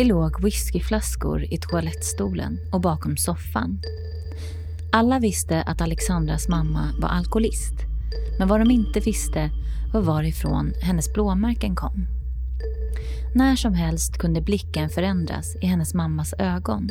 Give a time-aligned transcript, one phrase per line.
[0.00, 3.80] Det låg whiskyflaskor i toalettstolen och bakom soffan.
[4.92, 7.74] Alla visste att Alexandras mamma var alkoholist.
[8.38, 9.50] Men vad de inte visste
[9.92, 12.06] var varifrån hennes blåmärken kom.
[13.34, 16.88] När som helst kunde blicken förändras i hennes mammas ögon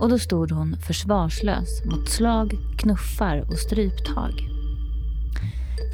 [0.00, 4.32] och då stod hon försvarslös mot slag, knuffar och stryptag.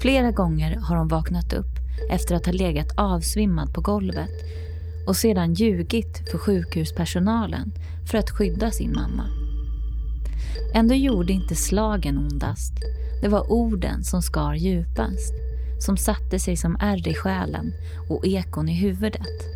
[0.03, 1.79] Flera gånger har hon vaknat upp
[2.11, 4.31] efter att ha legat avsvimmad på golvet
[5.11, 7.73] och sedan ljugit för sjukhuspersonalen
[8.11, 9.27] för att skydda sin mamma.
[10.75, 12.73] Ändå gjorde inte slagen ondast.
[13.23, 15.35] Det var orden som skar djupast,
[15.79, 17.73] som satte sig som ärr i själen
[18.09, 19.47] och ekon i huvudet.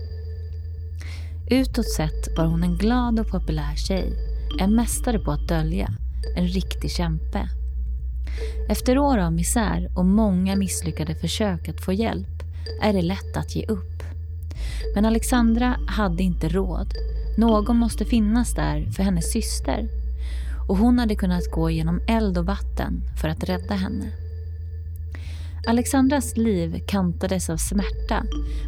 [1.50, 4.12] Utåt sett var hon en glad och populär tjej,
[4.60, 5.90] en mästare på att dölja,
[6.36, 7.48] en riktig kämpe.
[8.68, 12.42] Efter år av misär och många misslyckade försök att få hjälp
[12.82, 13.93] är det lätt att ge upp.
[14.95, 16.95] Men Alexandra hade inte råd.
[17.38, 19.88] Någon måste finnas där för hennes syster.
[20.68, 24.12] Och hon hade kunnat gå genom eld och vatten för att rädda henne.
[25.66, 28.24] Alexandras liv kantades av smärta,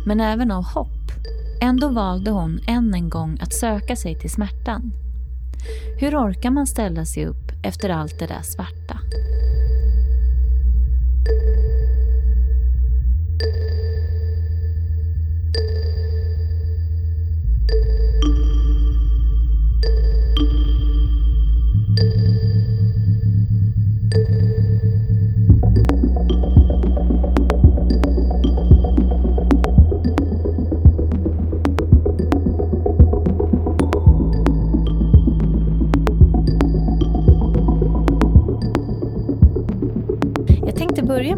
[0.07, 1.13] men även av hopp.
[1.61, 4.93] Ändå valde hon än en gång att söka sig till smärtan.
[6.01, 9.01] Hur orkar man ställa sig upp efter allt det där svarta?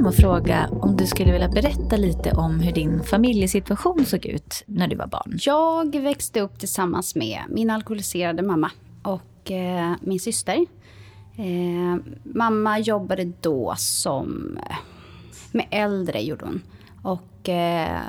[0.08, 4.88] Och fråga om du skulle vilja berätta lite om hur din familjesituation såg ut när
[4.88, 5.38] du var barn.
[5.40, 8.70] Jag växte upp tillsammans med min alkoholiserade mamma
[9.02, 10.66] och eh, min syster.
[11.36, 14.76] Eh, mamma jobbade då som eh,
[15.52, 16.62] med äldre, gjorde hon.
[17.02, 18.00] Och, eh,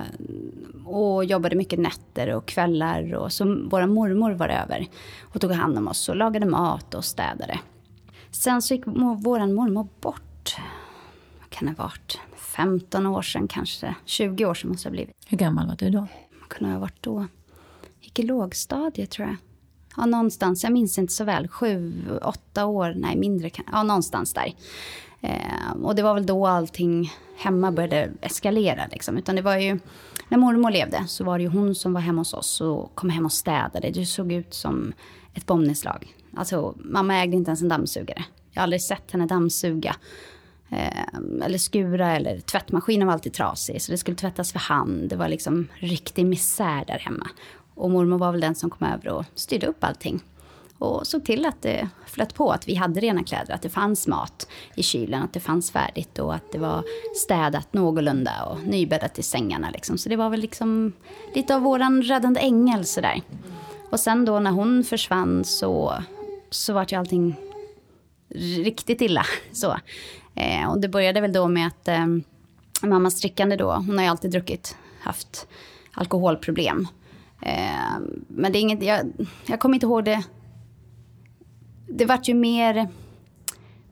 [0.85, 3.13] och jobbade mycket nätter och kvällar.
[3.13, 4.87] Och så vår mormor var över
[5.21, 7.59] och tog hand om oss och lagade mat och städade.
[8.31, 10.55] Sen så gick vår mormor bort
[11.49, 12.19] kan det ha varit?
[12.35, 13.95] 15 år sedan kanske.
[14.05, 15.15] 20 år sedan måste det ha blivit.
[15.27, 16.07] Hur gammal var du då?
[16.39, 17.25] Vad kunde jag ha varit då?
[18.01, 19.35] Gick i lågstadiet tror jag.
[19.97, 20.63] Ja, någonstans.
[20.63, 21.47] Jag minns inte så väl.
[21.47, 22.93] Sju, åtta år.
[22.97, 23.51] Nej, mindre.
[23.71, 24.53] Ja, någonstans där.
[25.21, 28.87] Eh, och det var väl då allting hemma började eskalera.
[28.91, 29.17] Liksom.
[29.17, 29.79] Utan det var ju,
[30.29, 33.09] när mormor levde så var det ju hon som var hemma hos oss och kom
[33.09, 33.89] hem och städade.
[33.89, 34.93] Det såg ut som
[35.33, 36.15] ett bombnedslag.
[36.35, 38.23] Alltså, mamma ägde inte ens en dammsugare.
[38.51, 39.95] Jag har aldrig sett henne dammsuga.
[40.71, 45.09] Eh, eller skura eller tvättmaskinen var alltid trasig så det skulle tvättas för hand.
[45.09, 47.27] Det var liksom riktig misär där hemma.
[47.75, 50.23] Och mormor var väl den som kom över och styrde upp allting.
[50.77, 54.07] Och såg till att det flöt på, att vi hade rena kläder, att det fanns
[54.07, 56.83] mat i kylen, att det fanns färdigt och att det var
[57.15, 59.69] städat någorlunda och nybäddat i sängarna.
[59.69, 59.97] Liksom.
[59.97, 60.93] Så det var väl liksom
[61.35, 63.21] lite av våran räddande ängel sådär.
[63.89, 65.93] Och sen då när hon försvann så,
[66.49, 67.35] så vart ju allting
[68.35, 69.25] riktigt illa.
[69.51, 69.77] Så.
[70.39, 72.05] Eh, och det började väl då med att eh,
[72.81, 75.47] mammas drickande då, hon har ju alltid druckit, haft
[75.93, 76.87] alkoholproblem.
[77.41, 78.99] Eh, men det är inget, jag,
[79.45, 80.23] jag kommer inte ihåg det.
[81.87, 82.87] Det vart ju mer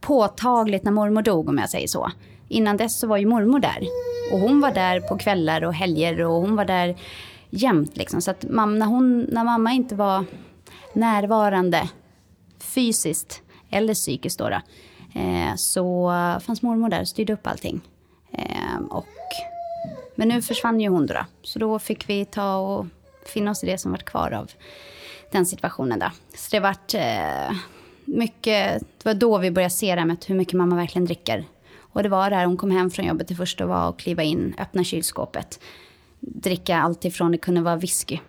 [0.02, 2.12] påtagligt när mormor dog om jag säger så.
[2.48, 3.80] Innan dess så var ju mormor där.
[4.32, 6.96] Och hon var där på kvällar och helger och hon var där
[7.50, 8.22] jämt liksom.
[8.22, 10.26] Så att mamma, när, hon, när mamma inte var
[10.94, 11.90] närvarande
[12.60, 14.62] fysiskt eller psykiskt då, då
[15.18, 16.12] Eh, så
[16.46, 17.82] fanns mormor där och styrde upp allting.
[18.32, 19.08] Eh, och,
[20.16, 22.86] men nu försvann ju hon då, så då fick vi ta och
[23.26, 24.52] finna oss i det som var kvar av
[25.32, 26.00] den situationen.
[26.00, 26.12] Då.
[26.36, 27.58] Så det vart eh,
[28.06, 31.46] mycket, det var då vi började se det med hur mycket mamma verkligen dricker.
[31.80, 34.56] Och det var där hon kom hem från jobbet det första var att kliva in,
[34.58, 35.60] öppna kylskåpet.
[36.20, 38.20] Dricka allt ifrån, det kunde vara whisky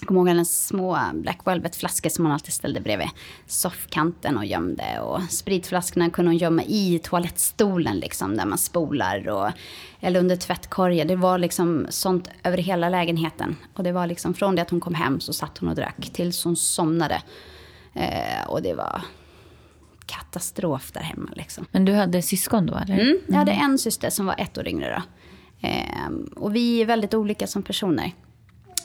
[0.00, 3.08] jag kommer ihåg hennes små Black Velvet-flaskor som hon alltid ställde bredvid
[3.46, 5.00] soffkanten och gömde.
[5.00, 9.28] Och spritflaskorna kunde hon gömma i toalettstolen liksom, där man spolar.
[9.28, 9.50] Och,
[10.00, 11.08] eller under tvättkorgen.
[11.08, 13.56] Det var liksom sånt över hela lägenheten.
[13.74, 16.10] Och det var liksom från det att hon kom hem så satt hon och drack
[16.12, 17.22] tills hon somnade.
[17.94, 19.02] Eh, och det var
[20.06, 21.30] katastrof där hemma.
[21.36, 21.66] Liksom.
[21.70, 22.98] Men du hade syskon då eller?
[22.98, 25.02] Mm, jag hade en syster som var ett år yngre då.
[25.68, 28.12] Eh, och vi är väldigt olika som personer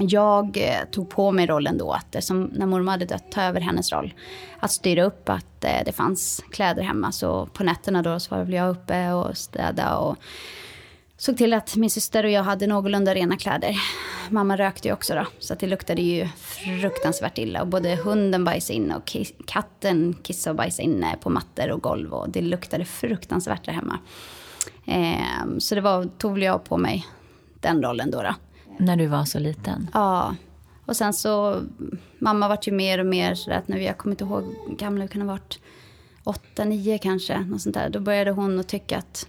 [0.10, 3.62] jag eh, tog på mig rollen då, att som när mormor hade dött, ta över
[3.62, 4.14] hennes roll.
[4.60, 7.12] Att styra upp att eh, det fanns kläder hemma.
[7.12, 10.18] Så på nätterna då så var väl jag uppe och städa och
[11.18, 13.76] såg till att min syster och jag hade någorlunda rena kläder.
[14.30, 17.62] Mamma rökte ju också då, så att det luktade ju fruktansvärt illa.
[17.62, 22.14] Och både hunden bajsade in och katten kissade och bajsade inne på mattor och golv.
[22.14, 24.00] Och det luktade fruktansvärt där hemma.
[24.86, 27.08] Eh, så det var, tog väl jag på mig
[27.60, 28.36] den rollen då, då.
[28.82, 29.90] När du var så liten?
[29.94, 30.36] Ja.
[30.86, 31.62] Och sen så,
[32.20, 34.76] mamma vart ju mer och mer så att när vi, jag kommer inte ihåg hur
[34.76, 35.60] gamla vi kan ha varit,
[36.24, 37.90] åtta, nio kanske, något sånt där.
[37.90, 39.28] Då började hon att tycka att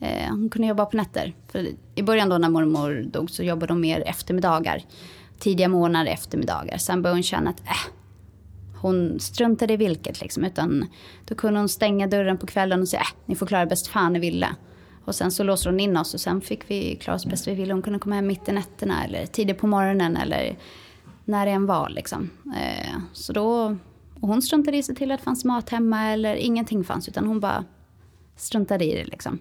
[0.00, 1.34] Eh, hon kunde jobba på nätter.
[1.48, 4.82] För I början då när mormor dog så jobbade hon mer eftermiddagar.
[5.38, 6.78] Tidiga morgnar, eftermiddagar.
[6.78, 7.92] Sen började hon känna att äh,
[8.80, 10.44] hon struntade i vilket liksom.
[10.44, 10.84] Utan
[11.24, 14.12] då kunde hon stänga dörren på kvällen och säga äh, ni får klara bäst fan
[14.12, 14.48] ni ville.
[15.06, 17.54] Och sen så låste hon in oss och sen fick vi klara oss bäst vi
[17.54, 17.72] ville.
[17.72, 20.56] Hon kunde komma hem mitt i nätterna eller tidigt på morgonen eller
[21.24, 22.30] när det än var liksom.
[22.56, 23.76] Eh, så då,
[24.20, 27.26] och hon struntade i sig till att det fanns mat hemma eller ingenting fanns utan
[27.26, 27.64] hon bara
[28.36, 29.38] struntade i det liksom.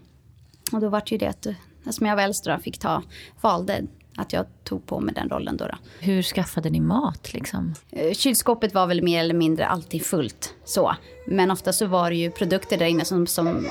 [0.72, 3.04] Och då var det ju det att, eh, eftersom jag var äldst då, fick ta,
[3.42, 3.84] valde
[4.18, 5.66] att jag tog på mig den rollen då.
[5.66, 5.78] då.
[6.00, 7.74] Hur skaffade ni mat liksom?
[7.92, 10.96] Eh, kylskåpet var väl mer eller mindre alltid fullt så.
[11.28, 13.68] Men ofta så var det ju produkter där inne som, som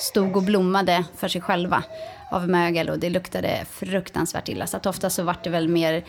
[0.00, 1.84] stod och blommade för sig själva
[2.30, 4.66] av mögel och det luktade fruktansvärt illa.
[4.66, 6.04] Så att ofta så var det väl mer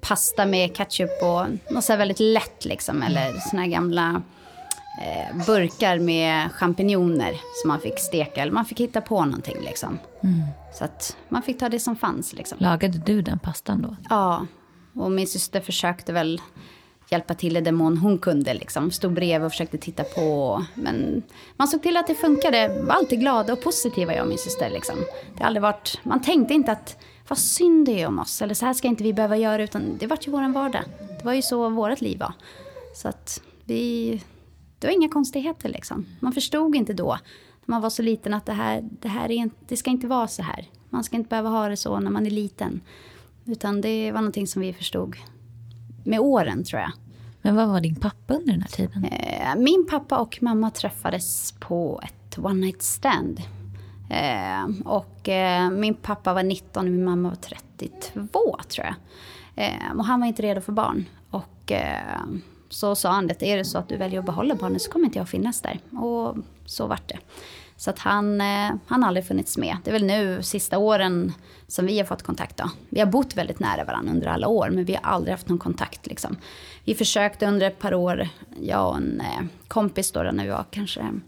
[0.00, 3.02] pasta med ketchup och något så väldigt lätt liksom.
[3.02, 4.22] Eller såna här gamla
[5.02, 8.42] eh, burkar med champinjoner som man fick steka.
[8.42, 9.98] Eller man fick hitta på någonting liksom.
[10.22, 10.42] Mm.
[10.74, 12.58] Så att man fick ta det som fanns liksom.
[12.60, 13.96] Lagade du den pastan då?
[14.10, 14.46] Ja,
[14.94, 16.40] och min syster försökte väl
[17.08, 18.54] hjälpa till i den mån hon kunde.
[18.54, 18.90] Liksom.
[18.90, 20.64] Stod bredvid och försökte titta på.
[20.74, 21.22] Men
[21.56, 22.82] man såg till att det funkade.
[22.82, 24.70] Var alltid glada och positiva jag och min syster.
[24.70, 24.96] Liksom.
[25.36, 26.96] Det har aldrig varit, man tänkte inte att
[27.28, 28.42] vad synd det är om oss.
[28.42, 29.62] Eller så här ska inte vi behöva göra.
[29.62, 30.82] Utan det var ju vår vardag.
[31.18, 32.32] Det var ju så vårt liv var.
[32.94, 34.20] Så att vi
[34.78, 36.06] det var inga konstigheter liksom.
[36.20, 37.18] Man förstod inte då,
[37.64, 40.28] när man var så liten, att det här, det här är det ska inte vara
[40.28, 40.68] så här.
[40.90, 42.80] Man ska inte behöva ha det så när man är liten.
[43.44, 45.16] Utan det var någonting som vi förstod
[46.04, 46.92] med åren tror jag.
[47.42, 49.04] Men vad var din pappa under den här tiden?
[49.04, 53.40] Eh, min pappa och mamma träffades på ett one night stand.
[54.10, 59.98] Eh, och eh, min pappa var 19 och min mamma var 32 tror jag.
[59.98, 61.04] och han var inte redo för barn.
[61.30, 61.72] Och
[62.74, 65.06] så sa han att är det så att du väljer att behålla barnet så kommer
[65.06, 65.80] inte jag finnas där.
[66.00, 66.36] Och
[66.66, 67.18] så vart det.
[67.76, 69.76] Så att han, eh, han har aldrig funnits med.
[69.84, 71.32] Det är väl nu sista åren
[71.66, 72.56] som vi har fått kontakt.
[72.56, 72.70] Då.
[72.88, 75.58] Vi har bott väldigt nära varandra under alla år men vi har aldrig haft någon
[75.58, 76.06] kontakt.
[76.06, 76.36] Liksom.
[76.84, 78.28] Vi försökte under ett par år,
[78.60, 81.20] jag och en eh, kompis då, när vi var kanske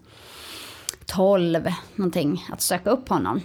[1.05, 3.41] 12 någonting, att söka upp honom.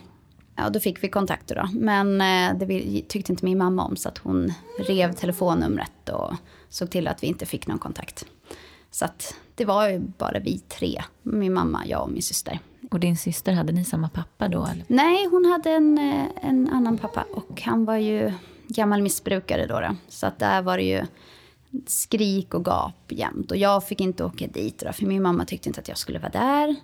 [0.56, 1.69] Ja, då fick vi kontakter då.
[1.72, 6.34] Men eh, det tyckte inte min mamma om så att hon rev telefonnumret och
[6.73, 8.27] såg till att vi inte fick någon kontakt.
[8.91, 12.59] Så att det var ju bara vi tre, min mamma, jag och min syster.
[12.91, 14.67] Och din syster, hade ni samma pappa då?
[14.67, 14.85] Eller?
[14.89, 18.33] Nej, hon hade en, eh, en annan pappa och han var ju
[18.69, 19.81] gammal missbrukare då.
[19.81, 19.97] då.
[20.09, 21.07] Så att där var det ju
[21.87, 23.51] skrik och gap jämt.
[23.51, 26.19] Och jag fick inte åka dit då, för min mamma tyckte inte att jag skulle
[26.19, 26.77] vara där.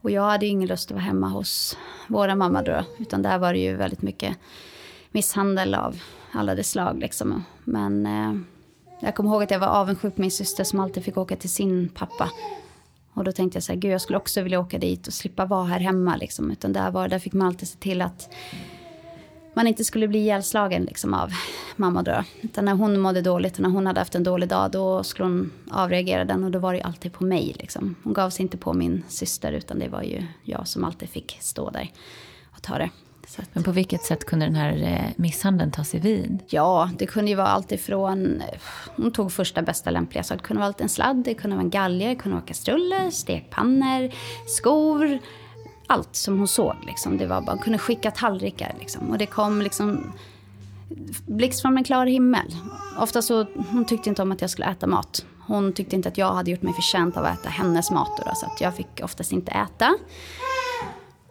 [0.00, 1.76] Och jag hade ju ingen lust att vara hemma hos
[2.08, 4.38] våra mamma då, utan där var det ju väldigt mycket
[5.10, 6.02] misshandel av
[6.32, 7.44] alla de slag liksom.
[7.64, 8.34] Men eh,
[9.00, 11.50] jag kommer ihåg att jag var avundsjuk på min syster som alltid fick åka till
[11.50, 12.30] sin pappa.
[13.14, 15.44] Och då tänkte jag så här, gud jag skulle också vilja åka dit och slippa
[15.44, 16.50] vara här hemma liksom.
[16.50, 18.28] Utan där, var, där fick man alltid se till att
[19.54, 21.30] man inte skulle bli ihjälslagen liksom, av
[21.76, 22.24] mamma då.
[22.40, 25.28] Utan när hon mådde dåligt och när hon hade haft en dålig dag då skulle
[25.28, 27.56] hon avreagera den och då var det ju alltid på mig.
[27.58, 27.94] Liksom.
[28.02, 31.38] Hon gav sig inte på min syster utan det var ju jag som alltid fick
[31.40, 31.92] stå där
[32.56, 32.90] och ta det.
[33.38, 36.38] Att, Men på vilket sätt kunde den här eh, misshandeln ta sig vid?
[36.48, 38.42] Ja, det kunde ju vara allt ifrån...
[38.96, 40.22] Hon tog första bästa lämpliga.
[40.22, 43.10] Så det kunde vara en sladd, det kunde vara en galge, det kunde vara kastruller,
[43.10, 44.10] stekpannor,
[44.46, 45.18] skor.
[45.86, 46.74] Allt som hon såg.
[46.86, 47.18] Liksom.
[47.18, 48.74] Det var bara, hon kunde skicka tallrikar.
[48.78, 49.10] Liksom.
[49.10, 50.12] Och det kom liksom
[51.26, 52.56] blixt från en klar himmel.
[52.98, 55.24] Ofta så, hon tyckte inte om att jag skulle äta mat.
[55.46, 58.10] Hon tyckte inte att jag hade gjort mig förtjänt av att äta hennes mat.
[58.24, 59.94] Då, så att jag fick oftast inte äta.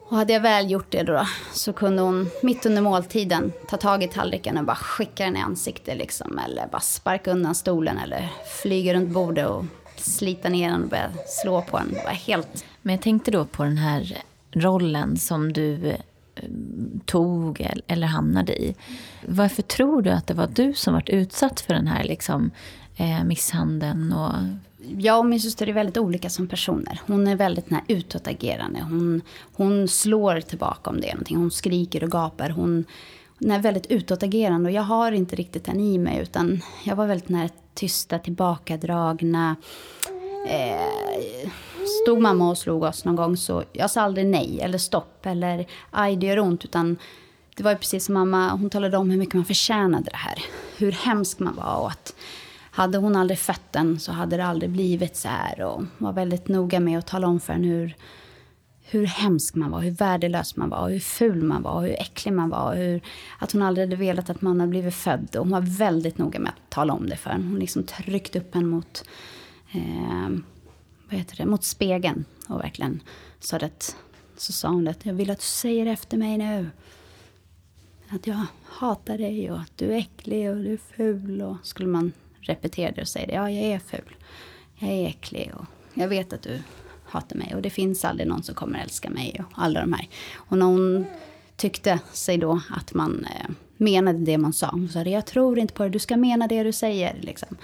[0.09, 4.03] Och hade jag väl gjort det då, så kunde hon mitt under måltiden ta tag
[4.03, 6.39] i tallriken och bara skicka den i ansiktet liksom.
[6.45, 8.29] Eller bara sparka undan stolen eller
[8.61, 11.91] flyga runt bordet och slita ner den och börja slå på den.
[12.03, 12.65] Bara helt...
[12.81, 14.17] Men jag tänkte då på den här
[14.51, 15.95] rollen som du eh,
[17.05, 18.75] tog eller hamnade i.
[19.27, 22.51] Varför tror du att det var du som varit utsatt för den här liksom,
[22.95, 24.33] eh, misshandeln och
[24.97, 27.01] jag och min syster är väldigt olika som personer.
[27.07, 28.79] Hon är väldigt här, utåtagerande.
[28.81, 29.21] Hon,
[29.53, 31.37] hon slår tillbaka om det är någonting.
[31.37, 32.49] Hon skriker och gapar.
[32.49, 32.85] Hon,
[33.39, 36.19] hon är väldigt utåtagerande och jag har inte riktigt den i mig.
[36.19, 39.55] Utan jag var väldigt nära tysta, tillbakadragna.
[40.47, 41.49] Eh,
[42.03, 45.65] stod mamma och slog oss någon gång så jag sa aldrig nej eller stopp eller
[45.91, 46.97] aj det gör ont utan
[47.55, 50.43] det var ju precis som mamma, hon talade om hur mycket man förtjänade det här.
[50.77, 52.15] Hur hemsk man var och att
[52.75, 55.61] hade hon aldrig fött den så hade det aldrig blivit så här.
[55.61, 57.95] Och var väldigt noga med att tala om för henne hur,
[58.81, 62.49] hur hemsk man var, hur värdelös man var, hur ful man var, hur äcklig man
[62.49, 62.75] var.
[62.75, 63.01] Hur,
[63.39, 65.35] att hon aldrig hade velat att man hade blivit född.
[65.35, 67.45] Och hon var väldigt noga med att tala om det för henne.
[67.45, 69.03] Hon liksom tryckte upp henne mot,
[69.71, 70.29] eh,
[71.09, 72.25] vad heter det, mot spegeln.
[72.47, 73.01] Och verkligen
[73.39, 73.95] sa det,
[74.37, 76.69] så sa hon att jag vill att du säger efter mig nu.
[78.09, 81.41] Att jag hatar dig och att du är äcklig och du är ful.
[81.41, 82.11] Och skulle man
[82.45, 84.15] repetera det och säga det, ja jag är ful.
[84.75, 86.59] Jag är äcklig och jag vet att du
[87.05, 90.07] hatar mig och det finns aldrig någon som kommer älska mig och alla de här.
[90.33, 91.05] Och när hon
[91.55, 94.69] tyckte sig då att man eh, menade det man sa.
[94.71, 97.15] Hon sa det, jag tror inte på det, du ska mena det du säger.
[97.21, 97.57] Liksom.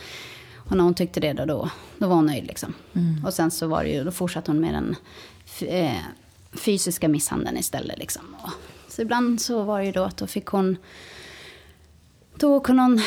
[0.56, 2.48] Och när hon tyckte det då, då, då var hon nöjd.
[2.48, 2.74] Liksom.
[2.94, 3.26] Mm.
[3.26, 4.96] Och sen så var det ju, då fortsatte hon med den
[5.70, 6.02] eh,
[6.52, 8.00] fysiska misshandeln istället.
[8.00, 8.36] Liksom.
[8.44, 8.52] Och,
[8.88, 10.78] så ibland så var det ju då att då fick hon
[12.36, 13.02] då kunde hon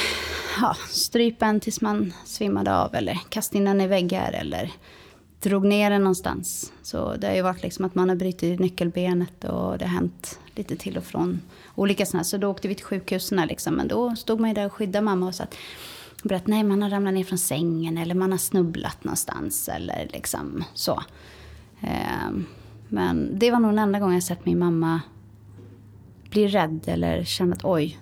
[0.61, 4.73] ja, strypa en tills man svimmade av eller kasta in den i väggar eller
[5.41, 6.73] drog ner den någonstans.
[6.83, 10.39] Så det har ju varit liksom att man har brutit nyckelbenet och det har hänt
[10.55, 11.41] lite till och från
[11.75, 12.25] olika sådana.
[12.25, 13.75] Så då åkte vi till sjukhusen liksom.
[13.75, 15.55] Men då stod man ju där och skyddade mamma och sa att
[16.23, 20.65] berättade nej man har ramlat ner från sängen eller man har snubblat någonstans eller liksom
[20.75, 21.03] så.
[21.81, 22.47] Ehm,
[22.89, 25.01] men det var nog den enda gången jag sett min mamma
[26.31, 27.99] bli rädd eller känna att oj,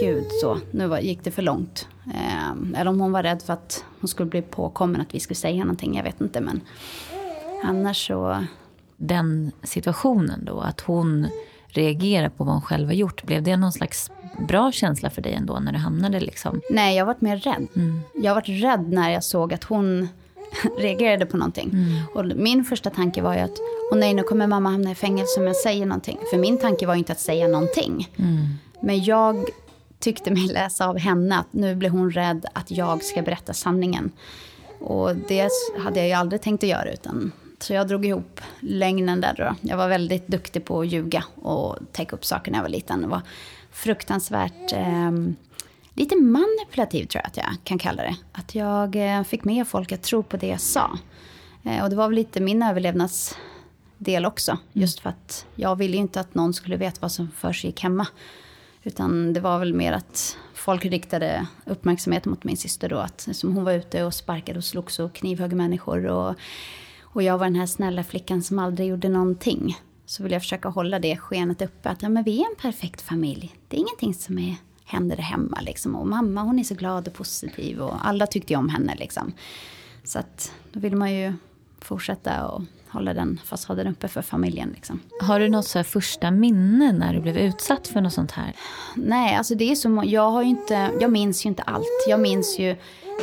[0.00, 1.88] gud så, nu var, gick det för långt.
[2.14, 5.36] Eh, eller om hon var rädd för att hon skulle bli påkommen, att vi skulle
[5.36, 6.40] säga någonting, jag vet inte.
[6.40, 6.60] Men
[7.62, 8.44] annars så...
[8.96, 11.26] Den situationen då, att hon
[11.66, 14.10] reagerar på vad hon själv har gjort, blev det någon slags
[14.48, 16.60] bra känsla för dig ändå när du hamnade liksom?
[16.70, 17.66] Nej, jag varit mer rädd.
[17.76, 18.00] Mm.
[18.14, 20.08] Jag varit rädd när jag såg att hon
[20.78, 21.70] reagerade på någonting.
[21.72, 22.02] Mm.
[22.14, 23.58] Och min första tanke var ju att,
[23.92, 26.18] åh nej, nu kommer mamma hamna i fängelse om jag säger någonting.
[26.30, 28.08] För min tanke var ju inte att säga någonting.
[28.16, 28.46] Mm.
[28.80, 29.44] Men jag
[30.04, 34.12] tyckte mig läsa av henne att nu blir hon rädd att jag ska berätta sanningen.
[34.80, 36.92] Och det hade jag ju aldrig tänkt att göra.
[36.92, 39.54] Utan, så jag drog ihop lögnen där då.
[39.60, 43.00] Jag var väldigt duktig på att ljuga och täcka upp saker när jag var liten.
[43.00, 43.20] Det var
[43.70, 45.12] fruktansvärt eh,
[45.94, 48.16] lite manipulativ tror jag att jag kan kalla det.
[48.32, 50.98] Att jag eh, fick med folk att tro på det jag sa.
[51.62, 54.58] Eh, och det var väl lite min överlevnadsdel också.
[54.72, 57.74] Just för att jag ville ju inte att någon skulle veta vad som för sig
[57.80, 58.06] hemma.
[58.86, 62.98] Utan det var väl mer att folk riktade uppmärksamhet mot min syster då.
[62.98, 66.06] Att som hon var ute och sparkade och slogs och knivhögg människor.
[66.06, 66.34] Och,
[67.02, 69.78] och jag var den här snälla flickan som aldrig gjorde någonting.
[70.06, 71.90] Så vill jag försöka hålla det skenet uppe.
[71.90, 73.56] Att ja, men vi är en perfekt familj.
[73.68, 75.60] Det är ingenting som är, händer hemma.
[75.60, 75.94] Liksom.
[75.94, 77.80] Och mamma hon är så glad och positiv.
[77.80, 78.94] Och alla tyckte ju om henne.
[78.94, 79.32] Liksom.
[80.04, 81.32] Så att då vill man ju
[81.78, 82.62] fortsätta och
[82.94, 84.70] hålla den fasaden uppe för familjen.
[84.74, 85.00] Liksom.
[85.20, 88.52] Har du något så första minne när du blev utsatt för något sånt här?
[88.94, 92.06] Nej, alltså det är så, jag, har inte, jag minns ju inte allt.
[92.08, 92.76] Jag minns ju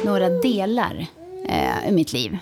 [0.06, 1.08] några delar
[1.46, 2.38] eh, i mitt liv.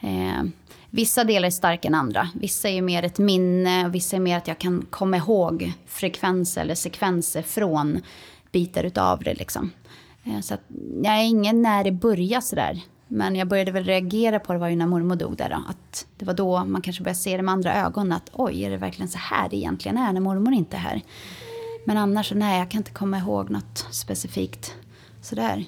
[0.00, 0.42] Eh,
[0.90, 2.28] vissa delar är starkare än andra.
[2.34, 6.60] Vissa är mer ett minne och vissa är mer att jag kan komma ihåg frekvenser
[6.60, 8.00] eller sekvenser från
[8.52, 9.34] bitar utav det.
[9.34, 9.70] Liksom.
[10.24, 10.60] Eh, så att,
[11.02, 12.80] jag är ingen när det börjar sådär.
[13.14, 15.48] Men jag började väl reagera på det var ju när mormor dog där.
[15.48, 18.12] Då, att det var då man kanske började se det med andra ögon.
[18.12, 21.02] Att oj, är det verkligen så här det egentligen är när mormor inte är här?
[21.84, 24.74] Men annars så nej, jag kan inte komma ihåg något specifikt
[25.22, 25.64] sådär.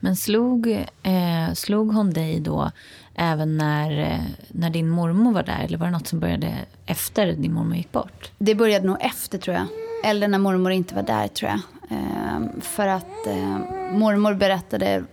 [0.00, 0.66] Men slog,
[1.02, 2.70] eh, slog hon dig då
[3.14, 5.64] även när, eh, när din mormor var där?
[5.64, 6.54] Eller var det något som började
[6.86, 8.30] efter din mormor gick bort?
[8.38, 9.66] Det började nog efter tror jag.
[10.04, 11.60] Eller när mormor inte var där tror jag.
[11.98, 13.58] Eh, för att eh,
[13.92, 15.04] mormor berättade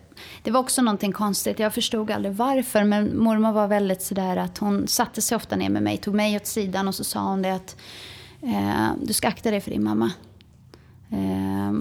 [0.43, 1.59] det var också någonting konstigt.
[1.59, 2.83] Jag förstod aldrig varför.
[2.83, 5.97] Men mormor var väldigt sådär att hon satte sig ofta ner med mig.
[5.97, 7.75] Tog mig åt sidan och så sa hon det att
[8.41, 10.11] eh, du ska akta dig för din mamma.
[11.09, 11.73] Eh,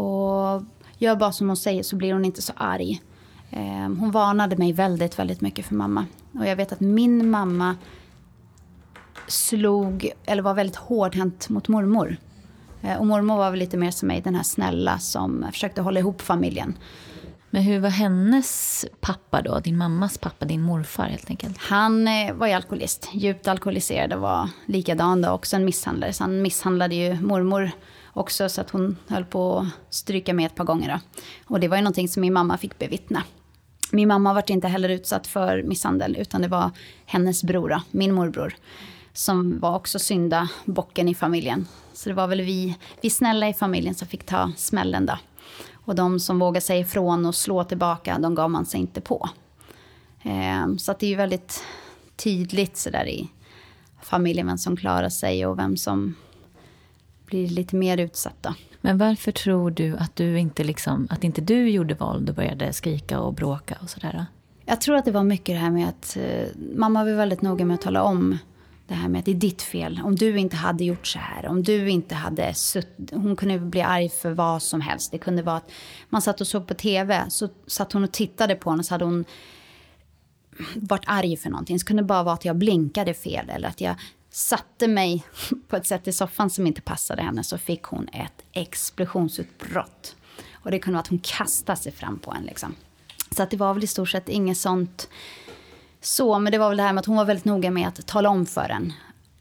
[0.00, 0.62] och
[0.98, 3.02] gör bara som hon säger så blir hon inte så arg.
[3.50, 6.06] Eh, hon varnade mig väldigt, väldigt mycket för mamma.
[6.38, 7.76] Och jag vet att min mamma
[9.26, 12.16] slog, eller var väldigt hårdhänt mot mormor.
[12.82, 16.00] Eh, och mormor var väl lite mer som mig, den här snälla som försökte hålla
[16.00, 16.74] ihop familjen.
[17.50, 19.58] Men hur var hennes pappa då?
[19.58, 21.58] Din mammas pappa, din morfar helt enkelt?
[21.58, 26.12] Han eh, var ju alkoholist, djupt alkoholiserad och var likadan då, också en misshandlare.
[26.12, 27.70] Så han misshandlade ju mormor
[28.12, 30.88] också så att hon höll på att stryka med ett par gånger.
[30.88, 31.22] Då.
[31.46, 33.22] Och det var ju någonting som min mamma fick bevittna.
[33.92, 36.70] Min mamma var inte heller utsatt för misshandel utan det var
[37.06, 38.54] hennes bror, då, min morbror.
[39.12, 41.66] Som var också synda bocken i familjen.
[41.92, 45.18] Så det var väl vi, vi snälla i familjen som fick ta smällen då.
[45.90, 49.28] Och de som vågar säga ifrån och slå tillbaka, de gav man sig inte på.
[50.22, 51.64] Eh, så det är ju väldigt
[52.16, 53.28] tydligt sådär i
[54.02, 56.14] familjen vem som klarar sig och vem som
[57.26, 58.36] blir lite mer utsatt.
[58.40, 58.54] Då.
[58.80, 62.72] Men varför tror du att du inte liksom, att inte du gjorde våld och började
[62.72, 64.26] skrika och bråka och sådär?
[64.64, 67.64] Jag tror att det var mycket det här med att eh, mamma var väldigt noga
[67.64, 68.38] med att tala om
[68.90, 70.00] det här med att det är ditt fel.
[70.04, 73.82] Om du inte hade gjort så här, om du inte hade sutt, Hon kunde bli
[73.82, 75.12] arg för vad som helst.
[75.12, 75.70] Det kunde vara att
[76.08, 79.04] man satt och såg på tv, så satt hon och tittade på honom så hade
[79.04, 79.24] hon
[80.74, 81.78] varit arg för någonting.
[81.78, 83.94] Så kunde det bara vara att jag blinkade fel eller att jag
[84.30, 85.24] satte mig
[85.68, 90.16] på ett sätt i soffan som inte passade henne så fick hon ett explosionsutbrott.
[90.52, 92.74] Och det kunde vara att hon kastade sig fram på en liksom.
[93.36, 95.08] Så att det var väl i stort sett inget sånt
[96.00, 98.06] så, men det var väl det här med att hon var väldigt noga med att
[98.06, 98.92] tala om för en.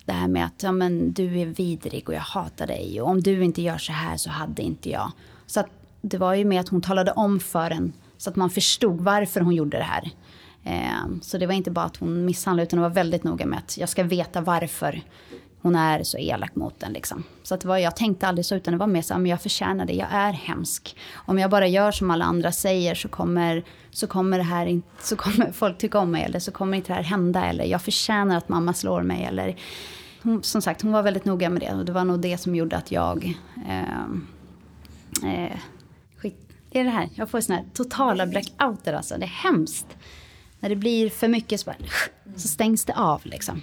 [0.06, 3.22] Det här med att ja, men, du är vidrig och jag hatar dig och om
[3.22, 5.12] du inte gör så här så hade inte jag.
[5.48, 5.70] Så att
[6.01, 9.42] det var ju med att hon talade om för en så att man förstod varför
[9.42, 10.12] hon gjorde det här.
[10.63, 13.60] Eh, så det var inte bara att hon misshandlade utan hon var väldigt noga med
[13.60, 15.01] att jag ska veta varför
[15.62, 16.94] hon är så elak mot den.
[16.94, 17.24] Liksom.
[17.44, 19.86] Så att vad jag tänkte aldrig så, utan det var mer så men jag förtjänar
[19.86, 20.96] det, jag är hemsk.
[21.13, 25.16] Om jag bara gör som alla andra säger så kommer, så kommer, det här, så
[25.16, 27.46] kommer folk tycka om mig eller så kommer inte det här hända.
[27.46, 29.24] Eller jag förtjänar att mamma slår mig.
[29.24, 29.56] Eller,
[30.24, 32.56] hon, som sagt, hon var väldigt noga med det och det var nog det som
[32.56, 33.38] gjorde att jag...
[33.68, 34.04] Eh,
[35.34, 35.58] eh,
[36.18, 39.16] skit, det är det här, jag får såna här totala blackouter alltså.
[39.18, 39.88] Det är hemskt.
[40.60, 41.89] När det blir för mycket så, bara,
[42.36, 43.62] så stängs det av liksom.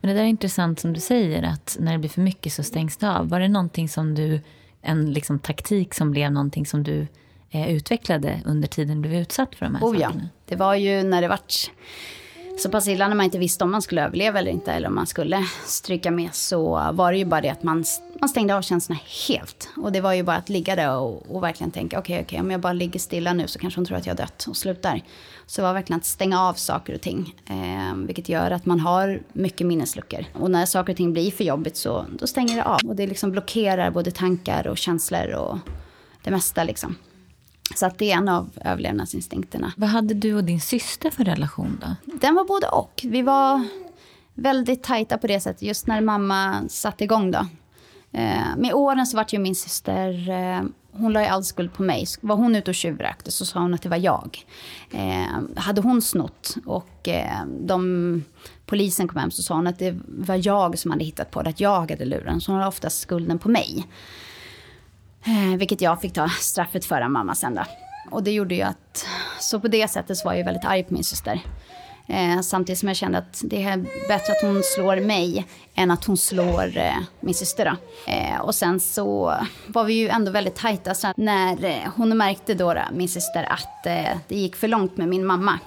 [0.00, 2.62] Men det där är intressant som du säger, att när det blir för mycket så
[2.62, 3.28] stängs det av.
[3.28, 4.40] Var det någonting som du,
[4.82, 7.06] en liksom taktik som blev någonting som du
[7.50, 10.20] eh, utvecklade under tiden du blev utsatt för de här oh, sakerna?
[10.22, 10.28] Ja.
[10.44, 11.70] Det var ju när det vart
[12.58, 14.94] så pass illa när man inte visste om man skulle överleva eller inte, eller om
[14.94, 17.84] man skulle stryka med, så var det ju bara det att man,
[18.20, 19.68] man stängde av känslorna helt.
[19.76, 22.36] Och det var ju bara att ligga där och, och verkligen tänka, okej, okay, okej,
[22.36, 24.46] okay, om jag bara ligger stilla nu så kanske hon tror att jag har dött
[24.48, 25.02] och slutar.
[25.46, 27.34] Så det var verkligen att stänga av saker och ting.
[27.46, 30.24] Eh, vilket gör att man har mycket minnesluckor.
[30.32, 32.80] Och när saker och ting blir för jobbigt så då stänger det av.
[32.86, 35.58] Och det liksom blockerar både tankar och känslor och
[36.22, 36.96] det mesta liksom.
[37.74, 39.72] Så att det är en av överlevnadsinstinkterna.
[39.76, 42.12] Vad hade du och din syster för relation då?
[42.20, 43.00] Den var både och.
[43.04, 43.66] Vi var
[44.34, 47.46] väldigt tajta på det sättet just när mamma satte igång då.
[48.12, 51.82] Eh, med åren så vart ju min syster eh, hon la ju all skuld på
[51.82, 52.06] mig.
[52.20, 54.44] Var hon ute och tjuvrökte så sa hon att det var jag.
[54.90, 57.08] Eh, hade hon snott och
[57.60, 58.24] de,
[58.66, 61.50] polisen kom hem så sa hon att det var jag som hade hittat på det,
[61.50, 62.40] att jag hade luren.
[62.40, 63.86] Så hon hade oftast skulden på mig.
[65.26, 67.64] Eh, vilket jag fick ta straffet för av mamma sen då.
[68.10, 69.06] Och det gjorde ju att,
[69.40, 71.40] så på det sättet så var jag väldigt arg på min syster.
[72.08, 73.76] Eh, samtidigt som jag kände att det är
[74.08, 77.76] bättre att hon slår mig än att hon slår eh, min syster.
[78.06, 79.34] Eh, och sen så
[79.66, 80.94] var vi ju ändå väldigt tajta.
[80.94, 84.96] Så när eh, hon märkte då, då, min syster, att eh, det gick för långt
[84.96, 85.58] med min mamma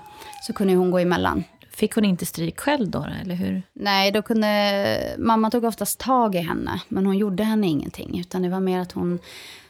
[0.47, 1.43] så kunde hon gå emellan.
[1.79, 3.61] Fick hon inte stryk själv då, eller hur?
[3.73, 5.15] Nej, då kunde...
[5.17, 8.19] Mamma tog oftast tag i henne, men hon gjorde henne ingenting.
[8.19, 9.19] Utan det var mer att hon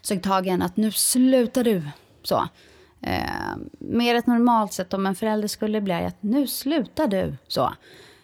[0.02, 1.84] såg tag i henne, att nu slutar du.
[2.24, 2.48] Så.
[3.02, 7.36] Eh, mer ett normalt sätt om en förälder skulle bli att nu slutar du.
[7.48, 7.74] Så.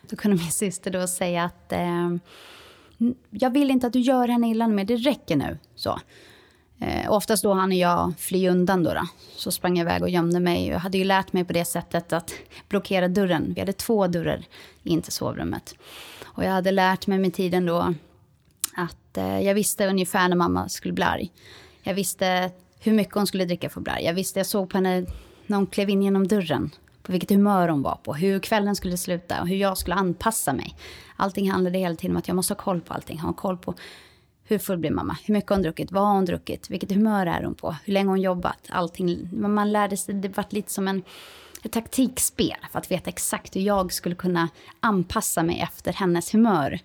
[0.09, 2.15] Då kunde min syster då säga att eh,
[3.29, 5.57] jag vill inte att du gör henne illa mer, det räcker nu.
[5.75, 5.99] Så.
[6.79, 9.07] Eh, oftast då hann jag fly undan då, då.
[9.35, 10.67] Så sprang jag iväg och gömde mig.
[10.67, 12.33] Jag hade ju lärt mig på det sättet att
[12.69, 13.53] blockera dörren.
[13.53, 14.45] Vi hade två dörrar
[14.83, 15.75] in till sovrummet.
[16.23, 17.93] Och jag hade lärt mig med tiden då
[18.75, 21.31] att eh, jag visste ungefär när mamma skulle bli arg.
[21.83, 24.03] Jag visste hur mycket hon skulle dricka för att bli arg.
[24.03, 25.05] Jag visste, jag såg på henne
[25.45, 26.71] när hon klev in genom dörren.
[27.01, 30.53] På vilket humör hon var på, hur kvällen skulle sluta och hur jag skulle anpassa
[30.53, 30.75] mig.
[31.15, 33.19] Allting handlade hela tiden om att jag måste ha koll på allting.
[33.19, 33.73] Ha koll på
[34.47, 35.17] hur full blir mamma?
[35.23, 35.91] Hur mycket har hon druckit?
[35.91, 36.69] Vad har hon druckit?
[36.69, 37.75] Vilket humör är hon på?
[37.85, 38.59] Hur länge har hon jobbat?
[38.69, 39.29] Allting.
[39.31, 41.03] Man lärde sig, det var lite som en,
[41.63, 46.79] ett taktikspel för att veta exakt hur jag skulle kunna anpassa mig efter hennes humör.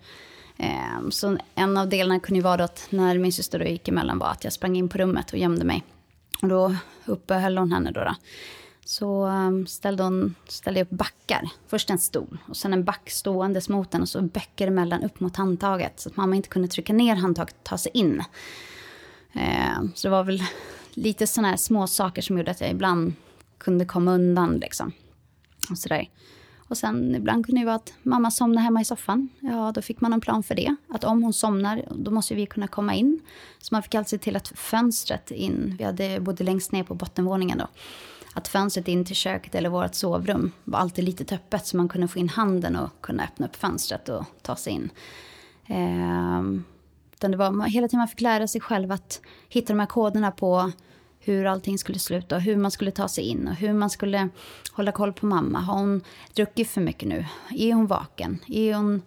[0.57, 4.19] Ehm, så en av delarna kunde ju vara att när min syster då gick emellan
[4.19, 5.83] var att jag sprang in på rummet och gömde mig.
[6.43, 8.05] Och då uppehöll hon henne då.
[8.05, 8.15] då.
[8.91, 11.49] Så ehm, ställde, hon, ställde jag upp backar.
[11.69, 15.21] Först en stol och sen en back ståendes mot den och så böcker emellan upp
[15.21, 16.01] mot handtaget.
[16.01, 18.23] Så att mamma inte kunde trycka ner handtaget och ta sig in.
[19.33, 20.43] Ehm, så det var väl
[20.91, 23.13] lite sådana här små saker som gjorde att jag ibland
[23.59, 24.93] kunde komma undan liksom.
[25.71, 26.09] Och sådär.
[26.59, 29.29] Och sen ibland kunde det vara att mamma somnade hemma i soffan.
[29.41, 30.77] Ja, då fick man en plan för det.
[30.89, 33.21] Att om hon somnar, då måste vi kunna komma in.
[33.59, 36.95] Så man fick alltid se till att fönstret in, vi hade bodde längst ner på
[36.95, 37.67] bottenvåningen då.
[38.35, 42.09] Att fönstret in till köket eller vårt sovrum var alltid lite öppet så man kunde
[42.09, 44.91] få in handen och kunna öppna upp fönstret och ta sig in.
[45.67, 46.65] Ehm,
[47.13, 50.31] utan det var hela tiden man fick lära sig själv att hitta de här koderna
[50.31, 50.73] på
[51.21, 54.29] hur allting skulle sluta och hur man skulle ta sig in och hur man skulle
[54.73, 55.61] hålla koll på mamma.
[55.61, 56.01] Har hon
[56.35, 57.27] druckit för mycket nu?
[57.51, 58.39] Är hon vaken?
[58.49, 59.03] Är hon...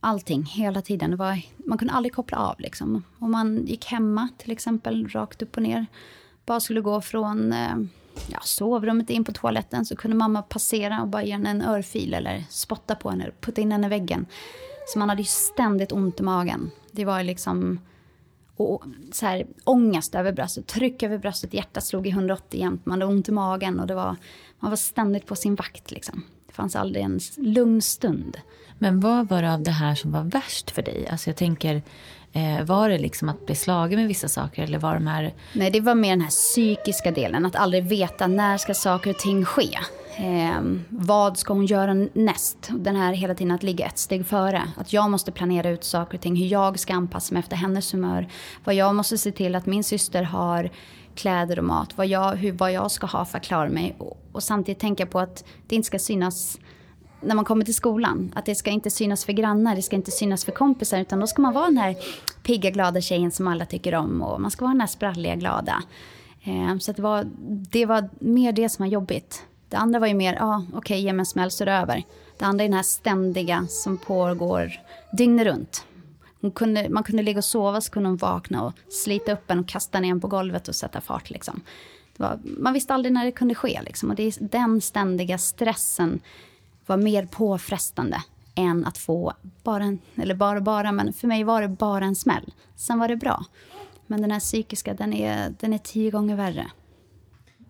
[0.00, 1.10] Allting, hela tiden.
[1.10, 2.60] Det var, man kunde aldrig koppla av.
[2.60, 3.04] Liksom.
[3.18, 5.86] Om man gick hemma, till exempel, rakt upp och ner.
[6.46, 7.76] Bara skulle gå från eh,
[8.26, 12.14] ja, sovrummet in på toaletten så kunde mamma passera och bara ge henne en örfil
[12.14, 14.26] eller spotta på henne, putta in henne i väggen.
[14.86, 16.70] Så man hade ju ständigt ont i magen.
[16.92, 17.78] Det var liksom
[18.56, 23.00] och så här, ångest över bröstet, tryck över bröstet, hjärtat slog i 180 jämt, man
[23.00, 24.16] hade ont i magen och det var,
[24.58, 25.90] man var ständigt på sin vakt.
[25.90, 26.22] Liksom.
[26.46, 28.36] Det fanns aldrig en lugn stund.
[28.78, 31.08] Men vad var det av det här som var värst för dig?
[31.08, 31.82] Alltså jag tänker,
[32.36, 35.34] eh, var det liksom att bli slagen med vissa saker eller var de här...
[35.52, 39.18] Nej, det var mer den här psykiska delen, att aldrig veta när ska saker och
[39.18, 39.78] ting ske.
[40.16, 42.70] Eh, vad ska hon göra näst?
[42.70, 44.62] Den här hela tiden att ligga ett steg före.
[44.76, 47.94] Att jag måste planera ut saker och ting, hur jag ska anpassa mig efter hennes
[47.94, 48.28] humör.
[48.64, 50.70] Vad jag måste se till att min syster har
[51.14, 51.98] kläder och mat.
[51.98, 53.94] Vad jag, hur, vad jag ska ha för att klara mig.
[53.98, 56.58] Och, och samtidigt tänka på att det inte ska synas
[57.20, 58.32] när man kommer till skolan.
[58.34, 61.00] Att det ska inte synas för grannar, det ska inte synas för kompisar.
[61.00, 61.96] Utan då ska man vara den här
[62.42, 64.22] pigga, glada tjejen som alla tycker om.
[64.22, 65.82] Och man ska vara den här spralliga, glada.
[66.42, 67.26] Eh, så det, var,
[67.70, 69.42] det var mer det som var jobbigt.
[69.68, 71.66] Det andra var ju mer, ja ah, okej, okay, ge mig en smäll så är
[71.66, 72.02] det över.
[72.38, 74.72] Det andra är den här ständiga som pågår
[75.12, 75.84] dygnet runt.
[76.40, 79.58] Hon kunde, man kunde ligga och sova så kunde hon vakna och slita upp en
[79.58, 81.30] och kasta ner en på golvet och sätta fart.
[81.30, 81.60] Liksom.
[82.16, 83.80] Var, man visste aldrig när det kunde ske.
[83.84, 84.10] Liksom.
[84.10, 86.20] Och det är den ständiga stressen
[86.86, 88.22] var mer påfrestande
[88.54, 92.16] än att få bara en, eller bara bara, men för mig var det bara en
[92.16, 92.52] smäll.
[92.76, 93.44] Sen var det bra.
[94.06, 96.70] Men den här psykiska, den är, den är tio gånger värre.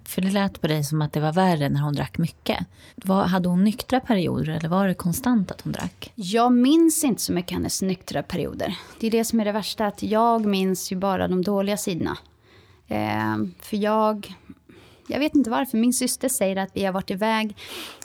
[0.05, 2.67] För det lät på dig som att det var värre när hon drack mycket.
[2.95, 6.13] Var, hade hon nyktra perioder eller var det konstant att hon drack?
[6.15, 8.79] Jag minns inte så mycket hennes nyktra perioder.
[9.01, 12.17] Det är det som är det värsta, att jag minns ju bara de dåliga sidorna.
[12.89, 14.35] Eh, för jag,
[15.09, 17.57] jag vet inte varför, min syster säger att vi har varit iväg.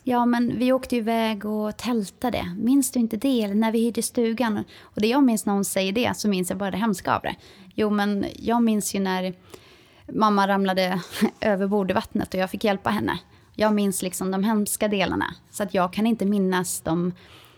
[0.03, 2.55] Ja, men vi åkte iväg och tältade.
[2.57, 3.43] Minns du inte det?
[3.43, 4.63] Eller när vi hyrde stugan?
[4.81, 7.21] Och det jag minns när hon säger det, så minns jag bara det hemska av
[7.21, 7.35] det.
[7.75, 9.33] Jo, men jag minns ju när
[10.13, 11.01] mamma ramlade
[11.41, 13.19] över bord i vattnet och jag fick hjälpa henne.
[13.55, 15.35] Jag minns liksom de hemska delarna.
[15.51, 17.13] Så att jag kan inte minnas de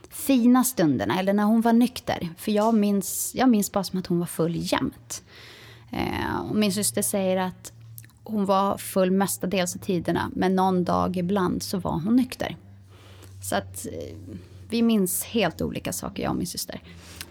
[0.09, 2.29] fina stunderna eller när hon var nykter.
[2.37, 5.23] För jag minns, jag minns bara som att hon var full jämt.
[5.91, 7.73] Eh, och min syster säger att
[8.23, 12.55] hon var full mestadels av tiderna, men någon dag ibland så var hon nykter.
[13.41, 14.15] Så att eh,
[14.69, 16.81] vi minns helt olika saker, jag och min syster.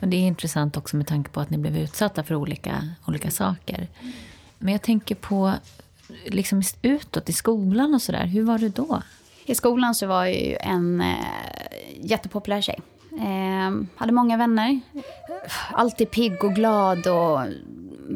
[0.00, 3.30] Och det är intressant också med tanke på att ni blev utsatta för olika, olika
[3.30, 3.88] saker.
[4.58, 5.52] Men jag tänker på
[6.26, 8.26] liksom utåt i skolan och sådär.
[8.26, 9.02] Hur var det då?
[9.44, 11.16] I skolan så var jag ju en eh,
[12.00, 12.80] jättepopulär tjej.
[13.12, 14.80] Eh, hade många vänner.
[15.72, 17.06] Alltid pigg och glad.
[17.06, 17.40] Och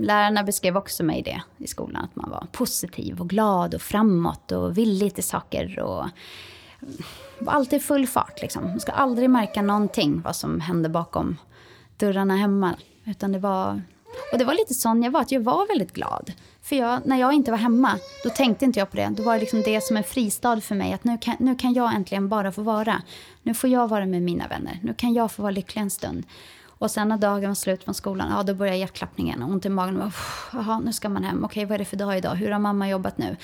[0.03, 2.05] lärarna beskrev också mig det i skolan.
[2.05, 5.79] Att man var positiv och glad och framåt och villig till saker.
[5.81, 6.07] Och
[7.39, 8.43] var alltid full fart.
[8.43, 8.65] Liksom.
[8.65, 11.37] Man ska aldrig märka någonting vad som hände bakom
[11.97, 12.75] dörrarna hemma.
[13.05, 13.83] Utan det var
[14.33, 16.33] och det var lite sån jag var, att jag var väldigt glad.
[16.63, 19.13] För jag, när jag inte var hemma, då tänkte inte jag på det.
[19.17, 20.93] Då var det liksom det som en fristad för mig.
[20.93, 23.03] Att nu kan, nu kan jag äntligen bara få vara.
[23.43, 24.79] Nu får jag vara med mina vänner.
[24.83, 26.27] Nu kan jag få vara lycklig en stund.
[26.79, 29.43] Och sen när dagen var slut från skolan, ja då började hjärtklappningen.
[29.43, 30.13] Ont i magen.
[30.53, 31.45] Jaha, nu ska man hem.
[31.45, 32.35] Okej, vad är det för dag idag?
[32.35, 33.37] Hur har mamma jobbat nu?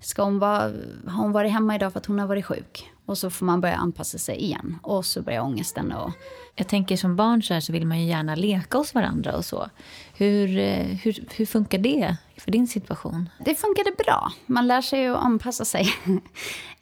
[0.00, 0.72] Ska hon vara,
[1.06, 2.90] har hon varit hemma idag för att hon har varit sjuk?
[3.06, 4.78] Och så får man börja anpassa sig igen.
[4.82, 5.92] Och så börjar ångesten.
[5.92, 6.10] Och...
[6.54, 9.68] Jag tänker som barn så, så vill man ju gärna leka hos varandra och så.
[10.14, 13.28] Hur, eh, hur, hur funkar det för din situation?
[13.44, 14.32] Det funkade bra.
[14.46, 15.88] Man lär sig att anpassa sig.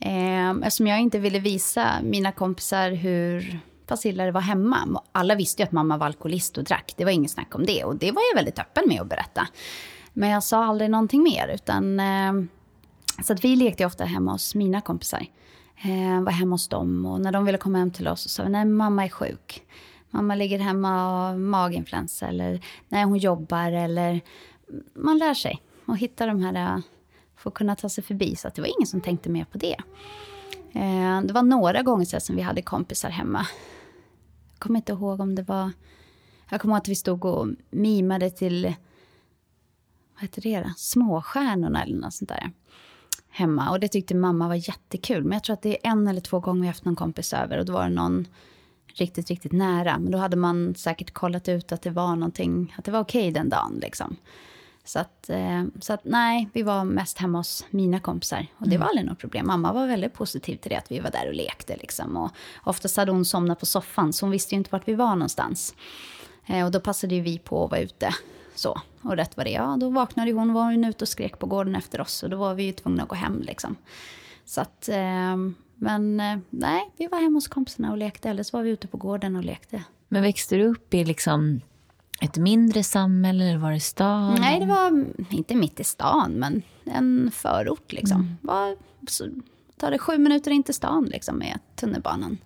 [0.00, 5.02] Ehm, eftersom jag inte ville visa mina kompisar hur fast illa det var hemma.
[5.12, 6.94] Alla visste ju att mamma var alkoholist och drack.
[6.96, 7.84] Det var inget snack om det.
[7.84, 9.48] Och det var jag väldigt öppen med att berätta.
[10.12, 11.48] Men jag sa aldrig någonting mer.
[11.54, 12.32] Utan, Eh,
[13.22, 15.26] så att vi lekte ofta hemma hos mina kompisar.
[15.84, 18.42] Eh, var hemma hos dem och när de ville komma hem till oss så sa
[18.42, 19.62] vi nej mamma är sjuk.
[20.10, 24.20] Mamma ligger hemma och har maginfluensa eller nej hon jobbar eller
[24.94, 26.82] man lär sig och hittar de här eh,
[27.36, 28.36] för att kunna ta sig förbi.
[28.36, 29.76] Så att det var ingen som tänkte mer på det.
[30.72, 33.46] Eh, det var några gånger sedan som vi hade kompisar hemma.
[34.52, 35.72] Jag kommer inte ihåg om det var...
[36.50, 38.74] Jag kommer ihåg att vi stod och mimade till
[40.14, 40.70] vad heter det då?
[40.76, 42.50] Småstjärnorna eller något sånt där
[43.30, 43.70] hemma.
[43.70, 45.24] Och det tyckte mamma var jättekul.
[45.24, 47.58] Men jag tror att det är en eller två gånger vi haft någon kompis över.
[47.58, 48.26] Och då var det någon
[48.94, 49.98] riktigt, riktigt nära.
[49.98, 53.20] Men då hade man säkert kollat ut att det var någonting, att det var okej
[53.20, 54.16] okay den dagen liksom.
[54.84, 58.46] Så att, eh, så att nej, vi var mest hemma hos mina kompisar.
[58.58, 58.80] Och det mm.
[58.80, 59.46] var aldrig något problem.
[59.46, 61.76] Mamma var väldigt positiv till det, att vi var där och lekte.
[61.76, 62.16] Liksom.
[62.16, 62.30] Och
[62.64, 65.74] oftast hade hon somnat på soffan, så hon visste ju inte vart vi var någonstans.
[66.46, 68.14] Eh, och då passade ju vi på att vara ute
[68.54, 68.80] så.
[69.02, 71.74] Och rätt vad det ja, då vaknade hon, var hon ute och skrek på gården
[71.74, 72.22] efter oss.
[72.22, 73.76] Och då var vi ju tvungna att gå hem liksom.
[74.44, 75.36] Så att, eh,
[75.74, 76.16] men
[76.50, 78.30] nej, vi var hemma hos kompisarna och lekte.
[78.30, 79.84] Eller så var vi ute på gården och lekte.
[80.08, 81.60] Men växte du upp i liksom
[82.22, 84.36] ett mindre samhälle eller var det stan?
[84.40, 88.20] Nej, det var inte mitt i stan, men en förort liksom.
[88.20, 88.36] Mm.
[88.40, 88.76] Var,
[89.08, 89.28] så,
[89.76, 92.38] tar det sju minuter in till stan liksom med tunnelbanan.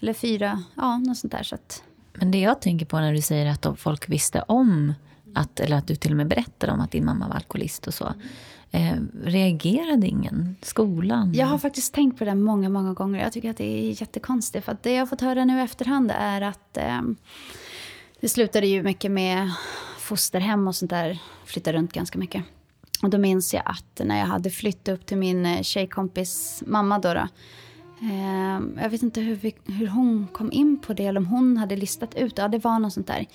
[0.00, 1.42] Eller fyra, ja, något sånt där.
[1.42, 1.82] Så att...
[2.14, 4.94] Men det jag tänker på när du säger att folk visste om,
[5.34, 7.94] att, eller att du till och med berättade om att din mamma var alkoholist och
[7.94, 8.14] så.
[8.70, 10.56] Eh, reagerade ingen?
[10.62, 11.34] Skolan?
[11.34, 13.22] Jag har faktiskt tänkt på det många, många gånger.
[13.22, 14.64] Jag tycker att det är jättekonstigt.
[14.64, 17.00] För det jag har fått höra nu i efterhand är att eh,
[18.20, 19.50] det slutade ju mycket med
[19.98, 21.18] fosterhem och sånt där.
[21.44, 22.44] Flyttade runt ganska mycket.
[23.02, 26.98] Och då minns jag att när jag hade flytt upp till min eh, tjejkompis mamma
[26.98, 27.28] då, då
[28.02, 31.56] eh, jag vet inte hur, vi, hur hon kom in på det eller om hon
[31.56, 32.38] hade listat ut.
[32.38, 33.26] Ja, det var något sånt där.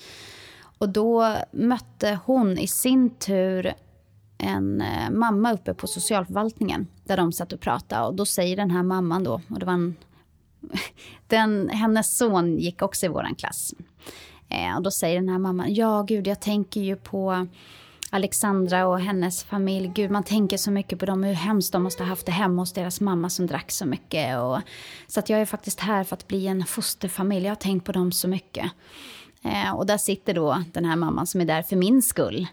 [0.78, 3.74] Och då mötte hon i sin tur
[4.38, 8.06] en eh, mamma uppe på socialförvaltningen där de satt och pratade.
[8.06, 9.96] Och då säger den här mamman då, och det var en,
[11.26, 13.74] den, hennes son gick också i vår klass.
[14.48, 17.46] Eh, och då säger den här mamman, ja gud jag tänker ju på
[18.10, 19.92] Alexandra och hennes familj.
[19.94, 22.62] Gud, man tänker så mycket på dem, hur hemskt de måste ha haft det hemma
[22.62, 24.38] hos deras mamma som drack så mycket.
[24.38, 24.60] Och,
[25.06, 27.44] så att jag är faktiskt här för att bli en fosterfamilj.
[27.44, 28.70] Jag har tänkt på dem så mycket.
[29.42, 32.46] Eh, och där sitter då den här mamman som är där för min skull.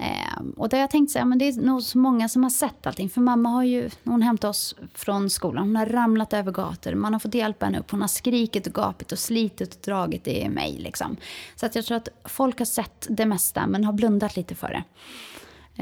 [0.00, 2.50] Eh, och där jag tänkte så här, men det är nog så många som har
[2.50, 3.10] sett allting.
[3.10, 7.12] För mamma har ju, hon hämtade oss från skolan, hon har ramlat över gator, man
[7.12, 10.48] har fått hjälpa henne upp, hon har skrikit och gapit och slitit och dragit i
[10.48, 10.78] mig.
[10.78, 11.16] Liksom.
[11.56, 14.68] Så att jag tror att folk har sett det mesta, men har blundat lite för
[14.68, 14.84] det.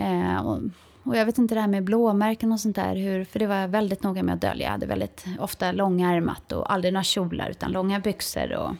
[0.01, 0.61] Eh, och,
[1.03, 3.57] och jag vet inte det här med blåmärken och sånt där, hur, för det var
[3.57, 4.65] jag väldigt noga med att dölja.
[4.67, 8.75] Jag hade väldigt ofta långärmat och aldrig några kjolar, utan långa byxor och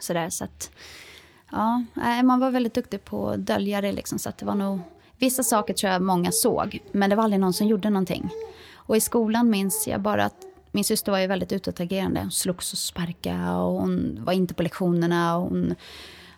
[0.00, 0.30] sådär.
[0.30, 0.70] Så att,
[1.52, 3.92] Ja, eh, man var väldigt duktig på att dölja det.
[3.92, 4.80] Liksom, så att det var nog,
[5.18, 8.30] vissa saker tror jag många såg, men det var aldrig någon som gjorde någonting.
[8.74, 12.20] Och i skolan minns jag bara att min syster var ju väldigt utåtagerande.
[12.20, 15.36] Hon slogs och sparkade och hon var inte på lektionerna.
[15.36, 15.74] Och hon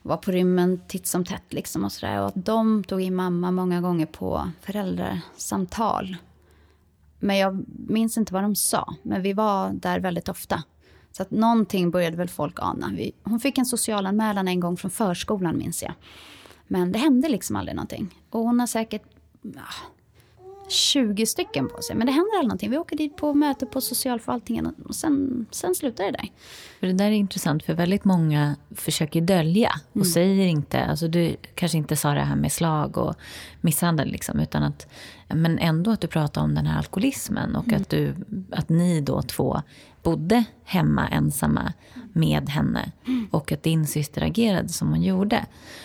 [0.03, 1.53] var på rymmen titt som tätt.
[1.53, 2.20] Liksom och, så där.
[2.20, 6.16] och att de tog in mamma många gånger på föräldrasamtal.
[7.18, 10.62] Men jag minns inte vad de sa, men vi var där väldigt ofta.
[11.12, 12.90] Så att någonting började väl folk ana.
[12.96, 15.92] Vi, hon fick en socialanmälan en gång från förskolan minns jag.
[16.68, 18.14] Men det hände liksom aldrig någonting.
[18.31, 19.03] Och hon har säkert
[19.42, 19.62] ja,
[20.68, 21.96] 20 stycken på sig.
[21.96, 22.70] Men det händer aldrig någonting.
[22.70, 26.29] Vi åker dit på möte på socialförvaltningen och sen, sen slutar det där.
[26.81, 30.05] För det där är intressant för väldigt många försöker dölja och mm.
[30.05, 33.14] säger inte, alltså du kanske inte sa det här med slag och
[33.61, 34.87] misshandel liksom, utan att,
[35.29, 37.81] men ändå att du pratar om den här alkoholismen och mm.
[37.81, 38.14] att, du,
[38.53, 39.62] att ni då två
[40.03, 41.73] bodde hemma ensamma
[42.12, 42.93] med henne
[43.31, 45.45] och att din syster agerade som hon gjorde.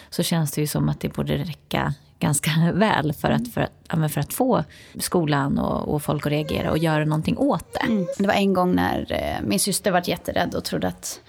[0.10, 4.14] Så känns det ju som att det borde räcka ganska väl för att, för att,
[4.14, 4.64] för att få
[5.00, 7.80] skolan och, och folk att reagera och göra någonting åt det.
[7.80, 8.08] Mm.
[8.18, 11.22] Det var en gång när eh, min syster var jätterädd och trodde att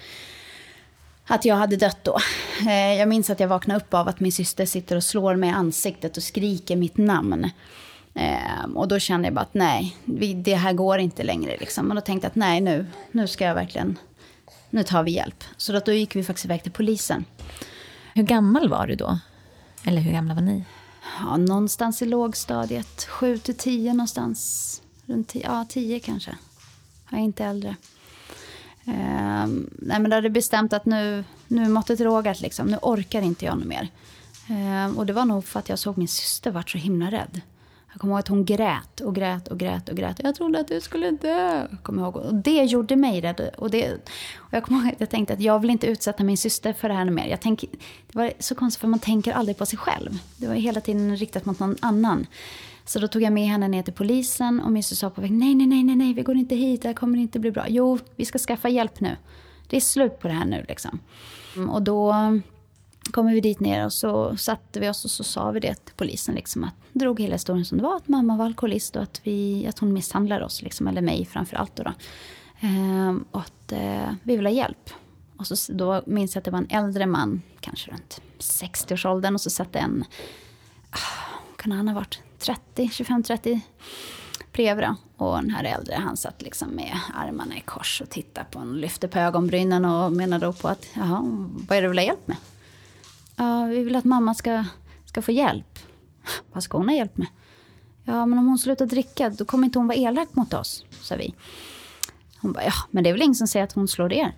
[1.30, 2.18] att jag hade dött då.
[2.68, 5.50] Eh, jag minns att jag vaknade upp av att min syster sitter och slår mig
[5.50, 7.50] i ansiktet och skriker mitt namn.
[8.18, 11.56] Eh, och då kände jag bara att nej, vi, det här går inte längre.
[11.60, 11.88] Liksom.
[11.88, 13.98] Och då tänkte jag att nej, nu, nu ska jag verkligen,
[14.70, 15.44] nu tar vi hjälp.
[15.56, 17.24] Så då, då gick vi faktiskt iväg till polisen.
[18.14, 19.18] Hur gammal var du då?
[19.84, 20.64] Eller hur gamla var ni?
[21.18, 23.04] Ja, någonstans i lågstadiet.
[23.04, 24.82] Sju till tio någonstans.
[25.06, 26.36] Runt tio, ja, tio kanske.
[27.10, 27.76] Jag är inte äldre.
[28.86, 29.46] Eh,
[29.78, 32.40] nej, men då hade bestämt att nu, nu måttet rågat.
[32.40, 32.66] Liksom.
[32.66, 33.88] Nu orkar inte jag mer.
[34.48, 37.40] Eh, och det var nog för att jag såg min syster vart så himla rädd.
[37.98, 40.20] Jag kommer ihåg att hon grät och grät och grät och grät.
[40.22, 41.66] Jag trodde att du skulle dö.
[41.82, 42.16] Kommer ihåg.
[42.16, 43.50] Och det gjorde mig rädd.
[43.56, 43.92] Och, det,
[44.36, 46.88] och jag kommer ihåg att jag tänkte att jag vill inte utsätta min syster för
[46.88, 47.26] det här mer.
[47.26, 50.18] Jag tänk, det var så konstigt för man tänker aldrig på sig själv.
[50.36, 52.26] Det var hela tiden riktat mot någon annan.
[52.84, 55.30] Så då tog jag med henne ner till polisen och min syster sa på väg
[55.30, 57.64] nej, nej, nej, nej, nej, vi går inte hit, det här kommer inte bli bra.
[57.68, 59.16] Jo, vi ska skaffa hjälp nu.
[59.66, 60.98] Det är slut på det här nu liksom.
[61.56, 62.14] Mm, och då
[63.12, 65.94] kommer vi dit ner och så satte vi oss och så sa vi det till
[65.94, 66.34] polisen.
[66.34, 67.96] Liksom, att drog hela historien som det var.
[67.96, 70.62] Att mamma var alkoholist och att, vi, att hon misshandlade oss.
[70.62, 71.76] Liksom, eller mig framför allt.
[71.76, 71.92] Då, då.
[72.60, 74.90] Ehm, och att eh, vi vill ha hjälp.
[75.36, 79.34] Och så, då minns jag att det var en äldre man, kanske runt 60-årsåldern.
[79.34, 80.04] Och så satt en,
[80.90, 83.60] ah, kan han ha varit 30, 25-30
[84.52, 84.94] bredvid.
[85.16, 88.80] Och den här äldre han satt liksom med armarna i kors och tittade på en,
[88.80, 91.22] lyfte på ögonbrynen och menade då på att, jaha,
[91.68, 92.36] vad är det du vill ha hjälp med?
[93.38, 94.64] Ja, vi vill att mamma ska,
[95.04, 95.78] ska få hjälp.
[96.52, 97.26] Vad ska hon ha hjälp med?
[98.04, 101.16] Ja, men om hon slutar dricka, då kommer inte hon vara elak mot oss, sa
[101.16, 101.34] vi.
[102.40, 104.32] Hon bara, ja, men det är väl ingen som säger att hon slår er?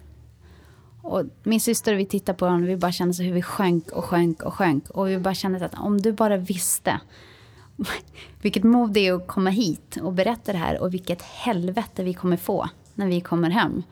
[1.03, 3.43] Och min syster och vi tittade på honom och vi bara kände så hur vi
[3.43, 4.91] sjönk och sjönk och sjönk.
[4.91, 7.01] Och vi bara kände att om du bara visste
[8.43, 12.15] vilket mod det är att komma hit och berätta det här och vilket helvete vi
[12.15, 13.83] kommer få när vi kommer hem.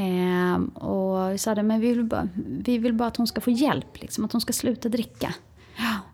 [0.00, 3.40] Ehm, och vi sa det, men vi vill, bara, vi vill bara att hon ska
[3.40, 5.34] få hjälp, liksom, att hon ska sluta dricka.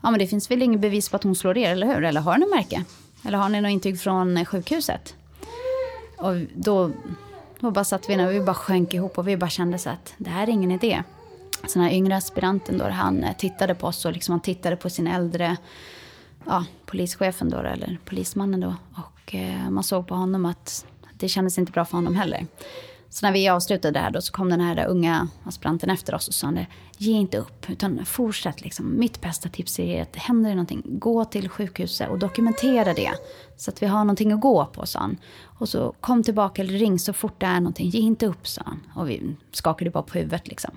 [0.03, 2.05] Ja, men det finns väl inget bevis på att hon slår er, eller hur?
[2.05, 2.85] Eller har ni märke?
[3.25, 5.15] Eller har ni något intyg från sjukhuset?
[6.19, 6.91] Och då,
[7.61, 9.91] då bara satt vi ner och vi bara sjönk ihop och vi bara kände så
[9.91, 11.03] att det här är ingen idé.
[11.67, 14.77] Så den här yngre aspiranten då, han eh, tittade på oss och liksom han tittade
[14.77, 15.57] på sin äldre
[16.47, 18.75] ja, polischefen då, eller polismannen då.
[18.95, 22.47] Och eh, man såg på honom att det kändes inte bra för honom heller.
[23.15, 26.29] Så när vi avslutade det här då så kom den här unga aspiranten efter oss
[26.29, 26.53] och sa
[26.99, 28.99] ge inte upp utan fortsätt liksom.
[28.99, 33.11] Mitt bästa tips är att händer det någonting, gå till sjukhuset och dokumentera det.
[33.57, 35.17] Så att vi har någonting att gå på, sa han.
[35.45, 38.63] Och så kom tillbaka eller ring så fort det är någonting, ge inte upp, sa
[38.67, 38.81] han.
[38.95, 40.77] Och vi skakade bara på huvudet liksom.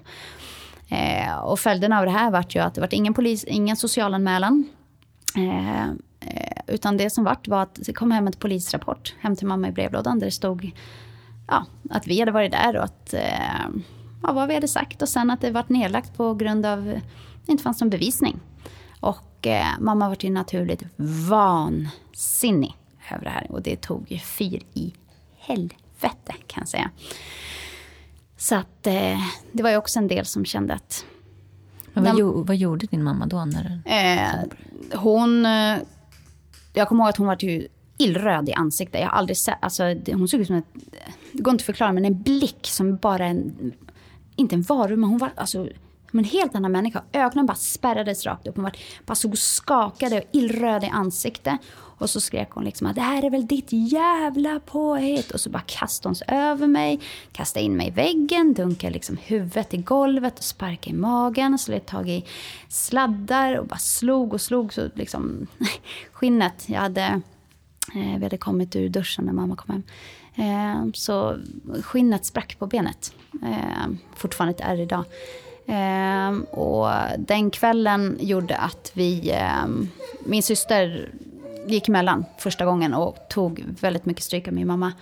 [0.89, 4.69] Eh, och följden av det här var ju att det var ingen polis, ingen socialanmälan.
[5.35, 5.83] Eh,
[6.19, 9.67] eh, utan det som vart var att det kom hem en polisrapport hem till mamma
[9.67, 10.71] i brevlådan där det stod
[11.47, 13.67] ja, att vi hade varit där och att, eh,
[14.23, 15.01] ja, vad vi hade sagt.
[15.01, 16.99] Och sen att det varit nedlagt på grund av
[17.47, 18.39] det inte fanns någon bevisning.
[18.99, 20.83] Och eh, mamma var ju naturligt
[21.29, 22.75] vansinnig
[23.11, 23.51] över det här.
[23.51, 24.93] Och det tog ju fyr i
[25.37, 26.91] helvete kan jag säga.
[28.37, 29.19] Så att eh,
[29.51, 31.05] det var ju också en del som kände att...
[31.93, 33.45] Men vad, jo, vad gjorde din mamma då?
[33.45, 34.49] När eh,
[34.99, 35.45] hon...
[35.45, 35.77] Eh,
[36.73, 39.01] jag kommer ihåg att hon var ju illröd i ansiktet.
[39.01, 40.65] Jag har aldrig sett, alltså, hon såg ut som ett,
[41.37, 43.73] det går inte att förklara, men en blick som bara en,
[44.35, 45.67] inte en varu, men hon var alltså
[46.11, 47.03] en helt annan människa.
[47.13, 48.55] Ögonen bara spärrades rakt upp.
[48.55, 51.59] Hon var, bara såg och skakade och illröd i ansiktet.
[51.99, 55.31] Och så skrek hon liksom att det här är väl ditt jävla påhitt.
[55.31, 56.99] Och så bara kastade hon sig över mig,
[57.31, 61.57] kastade in mig i väggen, dunkade liksom huvudet i golvet och sparkade i magen.
[61.57, 62.25] Så lät tag i
[62.67, 64.73] sladdar och bara slog och slog.
[64.73, 65.47] Så liksom
[66.11, 67.21] skinnet, jag hade
[67.95, 69.83] Eh, vi hade kommit ur duschen när mamma kom hem.
[70.37, 71.37] Eh, så
[71.83, 73.13] skinnet sprack på benet.
[73.43, 75.03] Eh, fortfarande ett ärr idag.
[75.65, 79.31] Eh, och den kvällen gjorde att vi...
[79.31, 79.67] Eh,
[80.25, 81.09] min syster
[81.67, 84.93] gick emellan första gången och tog väldigt mycket stryk av min mamma.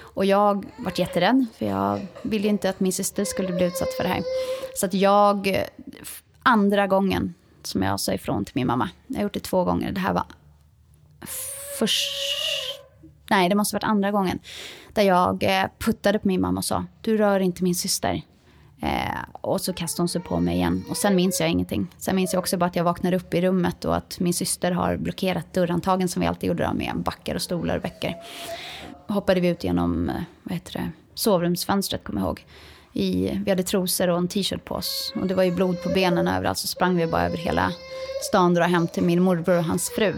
[0.00, 4.04] Och jag vart jätterädd, för jag ville inte att min syster skulle bli utsatt för
[4.04, 4.22] det här.
[4.76, 5.64] Så att jag,
[6.42, 9.92] andra gången som jag sa ifrån till min mamma, jag har gjort det två gånger,
[9.92, 10.24] det här var
[11.78, 12.10] först...
[13.30, 14.38] Nej, det måste ha varit andra gången.
[14.94, 18.22] Där jag eh, puttade på min mamma och sa, du rör inte min syster.
[18.82, 20.84] Eh, och så kastade hon sig på mig igen.
[20.90, 21.86] Och sen minns jag ingenting.
[21.98, 24.72] Sen minns jag också bara att jag vaknar upp i rummet och att min syster
[24.72, 28.16] har blockerat dörrhandtagen som vi alltid gjorde då, med backar och stolar och bäckar.
[29.08, 32.44] Hoppade vi ut genom eh, vad heter det, sovrumsfönstret, kommer jag ihåg.
[32.92, 35.12] I, vi hade trosor och en t-shirt på oss.
[35.20, 36.58] Och det var ju blod på benen överallt.
[36.58, 37.72] Så sprang vi bara över hela
[38.22, 40.14] stan och hem till min morbror och hans fru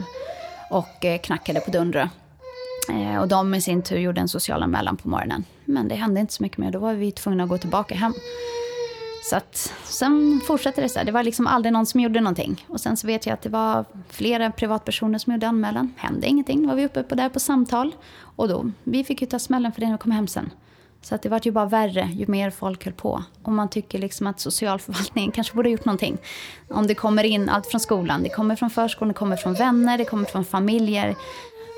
[0.71, 2.09] och eh, knackade på dörren.
[2.89, 5.45] Eh, och de i sin tur gjorde en socialanmälan på morgonen.
[5.65, 6.71] Men det hände inte så mycket mer.
[6.71, 8.15] Då var vi tvungna att gå tillbaka hem.
[9.31, 11.07] Så att, sen fortsatte det så här.
[11.07, 12.67] Det var liksom aldrig någon som gjorde någonting.
[12.69, 15.95] Och sen så vet jag att det var flera privatpersoner som gjorde anmälan.
[15.97, 16.63] Hände ingenting.
[16.63, 17.95] Då var vi uppe på där på samtal.
[18.19, 20.51] Och då, vi fick ju ta smällen för det när vi kom hem sen.
[21.03, 23.23] Så att det var ju bara värre ju mer folk höll på.
[23.43, 26.19] Och man tycker liksom att socialförvaltningen kanske borde ha gjort någonting.
[26.69, 29.99] Om det kommer in allt från skolan, det kommer från förskolan, det kommer från vänner,
[29.99, 31.15] det kommer från familjer.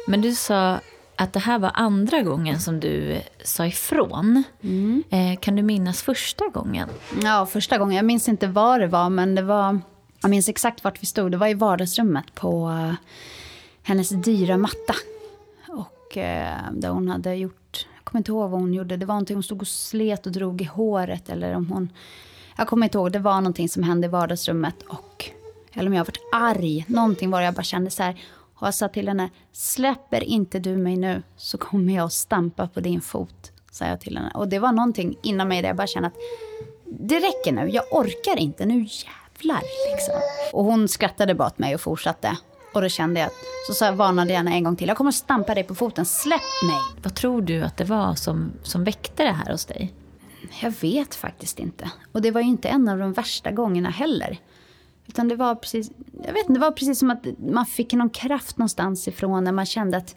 [0.06, 0.78] Men du sa
[1.18, 4.42] att det här var andra gången som du sa ifrån.
[4.62, 5.04] Mm.
[5.10, 6.88] Eh, kan du minnas första gången?
[7.22, 7.96] Ja, första gången.
[7.96, 9.80] Jag minns inte vad det var, men det var...
[10.20, 11.30] Jag minns exakt vart vi stod.
[11.30, 12.94] Det var i vardagsrummet på uh,
[13.82, 14.94] hennes dyra matta.
[15.68, 18.96] Och uh, där hon hade gjort kommer inte ihåg vad hon gjorde.
[18.96, 21.28] Det var någonting, hon stod och slet och drog i håret.
[21.28, 21.92] Eller om hon...
[22.56, 24.82] Jag kommer inte ihåg, det var någonting som hände i vardagsrummet.
[24.82, 25.30] Och,
[25.72, 26.84] eller om jag varit arg.
[26.88, 28.20] Någonting var jag bara kände så här.
[28.60, 32.68] Och jag sa till henne, släpper inte du mig nu så kommer jag att stampa
[32.68, 33.52] på din fot.
[33.70, 34.30] Sa jag till henne.
[34.34, 36.16] Och det var någonting inom mig där jag bara kände att
[36.84, 39.62] det räcker nu, jag orkar inte, nu jävlar.
[39.92, 40.20] Liksom.
[40.52, 42.36] Och hon skrattade bara åt mig och fortsatte.
[42.74, 43.32] Och då kände jag att,
[43.66, 44.88] så, så varnade jag henne en gång till.
[44.88, 47.02] Jag kommer att stampa dig på foten, släpp mig.
[47.02, 49.94] Vad tror du att det var som, som väckte det här hos dig?
[50.62, 51.90] Jag vet faktiskt inte.
[52.12, 54.38] Och det var ju inte en av de värsta gångerna heller.
[55.08, 55.90] Utan det var precis,
[56.24, 59.52] jag vet inte, det var precis som att man fick någon kraft någonstans ifrån när
[59.52, 60.16] man kände att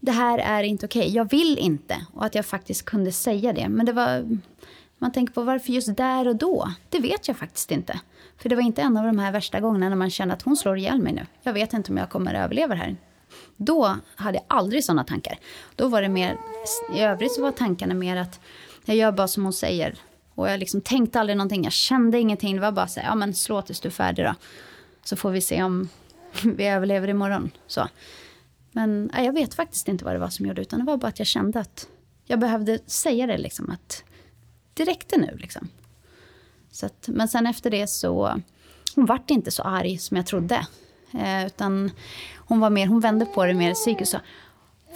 [0.00, 1.00] det här är inte okej.
[1.00, 1.12] Okay.
[1.12, 2.06] Jag vill inte.
[2.14, 3.68] Och att jag faktiskt kunde säga det.
[3.68, 4.38] Men det var,
[4.98, 6.72] man tänker på varför just där och då.
[6.88, 8.00] Det vet jag faktiskt inte.
[8.38, 10.56] För det var inte en av de här värsta gångerna när man kände att hon
[10.56, 11.26] slår ihjäl mig nu.
[11.42, 12.96] Jag vet inte om jag kommer att överleva det här.
[13.56, 15.38] Då hade jag aldrig sådana tankar.
[15.76, 16.38] Då var det mer,
[16.94, 18.40] i övrigt så var tankarna mer att
[18.84, 19.94] jag gör bara som hon säger.
[20.40, 22.54] Och jag liksom tänkte aldrig någonting, jag kände ingenting.
[22.54, 24.34] Det var bara så här, ja men slå tills du är färdig då.
[25.04, 25.88] Så får vi se om
[26.42, 27.50] vi överlever imorgon.
[27.66, 27.88] Så.
[28.72, 31.08] Men nej, jag vet faktiskt inte vad det var som gjorde utan det var bara
[31.08, 31.88] att jag kände att
[32.24, 34.04] jag behövde säga det liksom att
[34.74, 35.68] det räckte nu liksom.
[36.70, 38.40] Så att, men sen efter det så,
[38.94, 40.66] hon vart inte så arg som jag trodde.
[41.14, 41.90] Eh, utan
[42.36, 44.26] hon var mer, hon vände på det mer psykiskt och sa,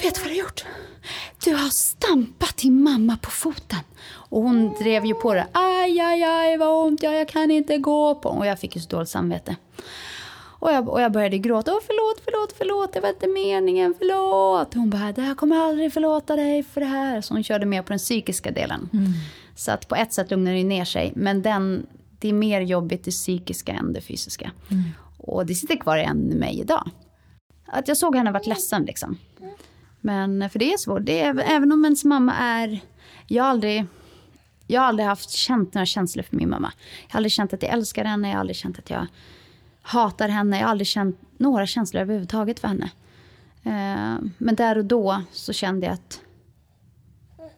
[0.02, 0.64] vet du vad du har gjort?
[1.44, 3.80] Du har stampat din mamma på foten.
[4.34, 5.46] Och hon drev ju på det.
[5.52, 8.28] Aj, aj, aj, vad ont, ja, jag kan inte gå på.
[8.28, 9.56] Och jag fick ju så dåligt samvete.
[10.36, 11.72] Och jag, och jag började gråta.
[11.72, 14.74] Åh, förlåt, förlåt, förlåt, det var inte meningen, förlåt.
[14.74, 17.20] Hon bara, jag kommer aldrig förlåta dig för det här.
[17.20, 18.88] Så hon körde mer på den psykiska delen.
[18.92, 19.12] Mm.
[19.56, 21.12] Så att på ett sätt lugnade det ner sig.
[21.16, 21.86] Men den,
[22.18, 24.50] det är mer jobbigt det psykiska än det fysiska.
[24.70, 24.82] Mm.
[25.18, 26.90] Och det sitter kvar än med mig idag.
[27.66, 29.18] Att jag såg henne varit ledsen liksom.
[30.00, 31.04] Men för det är svårt.
[31.04, 32.80] Det är, även om ens mamma är...
[33.26, 33.86] Jag har aldrig...
[34.66, 36.72] Jag har aldrig haft känt några känslor för min mamma.
[37.06, 38.28] Jag har aldrig känt att jag älskar henne.
[38.28, 39.06] Jag har aldrig känt att jag
[39.82, 40.58] hatar henne.
[40.58, 42.90] Jag har aldrig känt några känslor överhuvudtaget för henne.
[43.62, 46.20] Eh, men där och då så kände jag att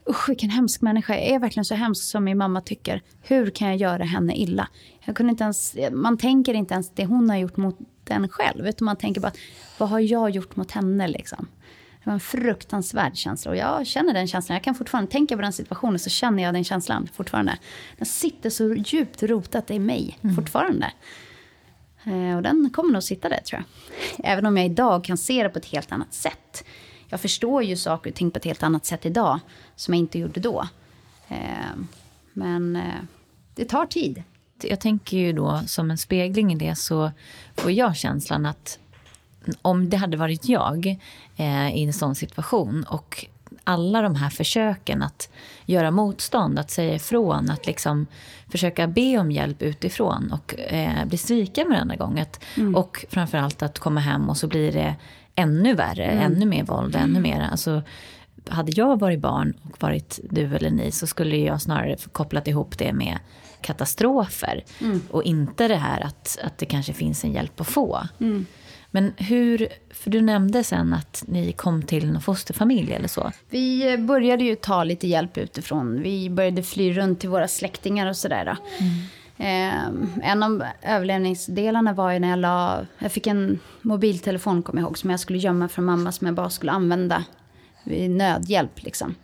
[0.08, 1.14] usch vilken hemsk människa.
[1.14, 3.02] Jag är verkligen så hemsk som min mamma tycker.
[3.22, 4.68] Hur kan jag göra henne illa?
[5.04, 8.66] Jag kunde inte ens, man tänker inte ens det hon har gjort mot den själv.
[8.66, 9.32] Utan man tänker bara,
[9.78, 11.46] vad har jag gjort mot henne liksom?
[12.06, 14.54] Det var en fruktansvärd känsla och jag känner den känslan.
[14.54, 17.58] Jag kan fortfarande tänka på den situationen så känner jag den känslan fortfarande.
[17.96, 20.36] Den sitter så djupt rotat i mig mm.
[20.36, 20.92] fortfarande.
[22.04, 24.26] Eh, och den kommer nog sitta där tror jag.
[24.32, 26.64] Även om jag idag kan se det på ett helt annat sätt.
[27.08, 29.40] Jag förstår ju saker och ting på ett helt annat sätt idag
[29.76, 30.68] som jag inte gjorde då.
[31.28, 31.76] Eh,
[32.32, 33.02] men eh,
[33.54, 34.22] det tar tid.
[34.62, 37.10] Jag tänker ju då som en spegling i det så
[37.56, 38.78] får jag känslan att
[39.62, 40.98] om det hade varit jag
[41.74, 43.26] i en sån situation och
[43.64, 45.28] alla de här försöken att
[45.66, 48.06] göra motstånd, att säga ifrån, att liksom
[48.48, 52.20] försöka be om hjälp utifrån och eh, bli sviken varenda gång.
[52.20, 52.74] Att, mm.
[52.74, 54.94] Och framförallt att komma hem och så blir det
[55.34, 56.32] ännu värre, mm.
[56.32, 57.40] ännu mer våld, ännu mer.
[57.40, 57.82] Alltså,
[58.48, 62.78] hade jag varit barn och varit du eller ni så skulle jag snarare kopplat ihop
[62.78, 63.18] det med
[63.60, 64.64] katastrofer.
[64.80, 65.02] Mm.
[65.10, 68.02] Och inte det här att, att det kanske finns en hjälp att få.
[68.20, 68.46] Mm.
[68.96, 73.32] Men hur, för du nämnde sen att ni kom till en fosterfamilj eller så.
[73.50, 76.02] Vi började ju ta lite hjälp utifrån.
[76.02, 78.56] Vi började fly runt till våra släktingar och sådär.
[78.78, 78.92] Mm.
[79.38, 82.86] Eh, en av överlevningsdelarna var ju när jag la...
[82.98, 86.34] Jag fick en mobiltelefon, kommer jag ihåg, som jag skulle gömma från mamma, som jag
[86.34, 87.24] bara skulle använda
[87.84, 88.82] vid nödhjälp.
[88.82, 89.14] Liksom.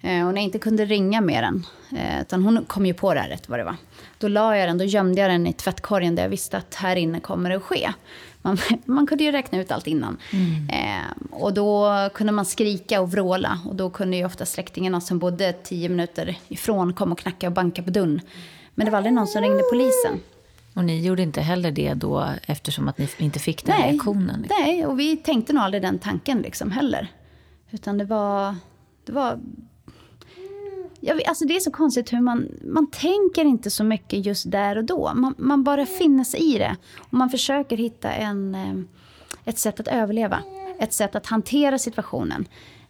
[0.00, 1.66] Eh, och när jag inte kunde ringa med den,
[2.00, 3.76] eh, utan hon kom ju på det här rätt vad det var.
[4.18, 6.96] Då la jag den, då gömde jag den i tvättkorgen där jag visste att här
[6.96, 7.92] inne kommer det att ske.
[8.48, 10.16] Man, man kunde ju räkna ut allt innan.
[10.32, 10.68] Mm.
[10.68, 13.58] Eh, och då kunde man skrika och vråla.
[13.66, 17.52] Och då kunde ju ofta släktingarna som bodde tio minuter ifrån komma och knacka och
[17.52, 18.20] banka på dörren.
[18.74, 20.20] Men det var aldrig någon som ringde polisen.
[20.74, 24.40] Och ni gjorde inte heller det då eftersom att ni inte fick den nej, reaktionen?
[24.40, 24.56] Liksom.
[24.60, 27.08] Nej, och vi tänkte nog aldrig den tanken liksom heller.
[27.70, 28.56] Utan det var,
[29.04, 29.38] det var
[31.08, 34.78] jag, alltså det är så konstigt hur man, man tänker inte så mycket just där
[34.78, 35.12] och då.
[35.14, 36.76] Man, man bara finner sig i det.
[36.98, 38.74] Och man försöker hitta en, eh,
[39.44, 40.42] ett sätt att överleva.
[40.78, 42.48] Ett sätt att hantera situationen.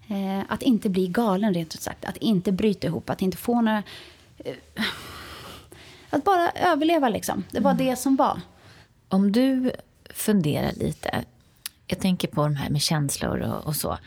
[0.08, 2.04] Eh, att inte bli galen rent ut sagt.
[2.04, 3.82] Att inte bryta ihop, att inte få några...
[4.38, 4.54] Eh,
[6.10, 7.44] att bara överleva liksom.
[7.50, 7.86] Det var mm.
[7.86, 8.40] det som var.
[9.08, 9.72] Om du
[10.10, 11.24] funderar lite.
[11.86, 13.98] Jag tänker på de här med känslor och, och så.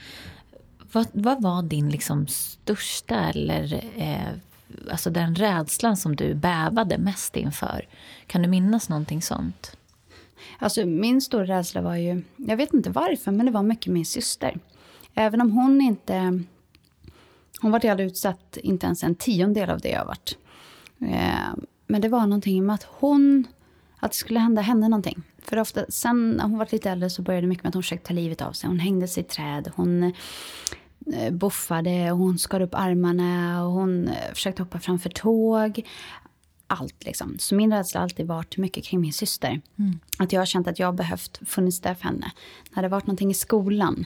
[0.91, 4.33] Vad, vad var din liksom största eller eh,
[4.91, 7.87] alltså den rädslan som du bävade mest inför?
[8.27, 9.77] Kan du minnas någonting sånt?
[10.59, 14.05] Alltså min stora rädsla var ju, jag vet inte varför, men det var mycket min
[14.05, 14.59] syster.
[15.13, 16.43] Även om hon inte,
[17.61, 20.37] hon var aldrig utsatt inte ens en tiondel av det jag varit.
[20.99, 21.53] Eh,
[21.87, 23.47] men det var någonting med att hon,
[23.99, 25.23] att det skulle hända henne någonting.
[25.43, 27.83] För ofta, sen när hon var lite äldre så började det mycket med att hon
[27.83, 28.67] försökte ta livet av sig.
[28.67, 30.13] Hon hängde sig i träd, hon
[31.31, 35.87] buffade och hon skar upp armarna och hon eh, försökte hoppa framför tåg.
[36.67, 37.35] Allt liksom.
[37.39, 39.61] Så min rädsla har alltid varit mycket kring min syster.
[39.79, 39.99] Mm.
[40.17, 42.31] Att jag har känt att jag har behövt funnits där för henne.
[42.75, 44.05] När det varit någonting i skolan.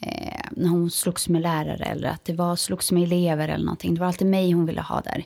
[0.00, 3.94] Eh, när hon slogs med lärare eller att det var slogs med elever eller någonting.
[3.94, 5.24] Det var alltid mig hon ville ha där.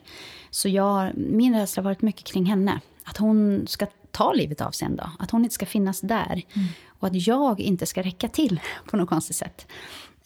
[0.49, 2.81] Så jag, min rädsla har varit mycket kring henne.
[3.03, 5.09] Att hon ska ta livet av sig en dag.
[5.19, 6.43] Att hon inte ska finnas där.
[6.53, 6.67] Mm.
[6.99, 9.67] Och att jag inte ska räcka till på något konstigt sätt.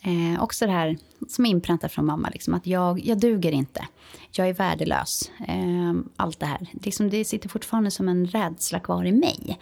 [0.04, 0.98] Eh, också det här
[1.28, 3.88] som är inpräntat från mamma, liksom, att jag, jag duger inte.
[4.32, 5.32] Jag är värdelös.
[5.48, 6.68] Eh, allt det här.
[6.84, 9.60] Liksom, det sitter fortfarande som en rädsla kvar i mig.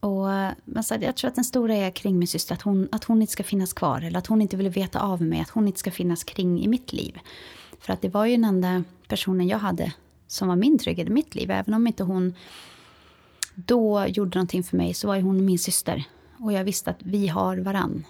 [0.00, 0.26] Och,
[0.64, 3.20] men så, jag tror att den stora är kring min syster, att hon, att hon
[3.20, 4.00] inte ska finnas kvar.
[4.00, 6.68] Eller att hon inte vill veta av mig, att hon inte ska finnas kring i
[6.68, 7.18] mitt liv.
[7.80, 9.92] För att det var ju den enda personen jag hade
[10.26, 11.50] som var min trygghet i mitt liv.
[11.50, 12.34] Även om inte hon
[13.54, 16.04] då gjorde någonting för mig så var ju hon min syster.
[16.38, 18.04] Och jag visste att vi har varann.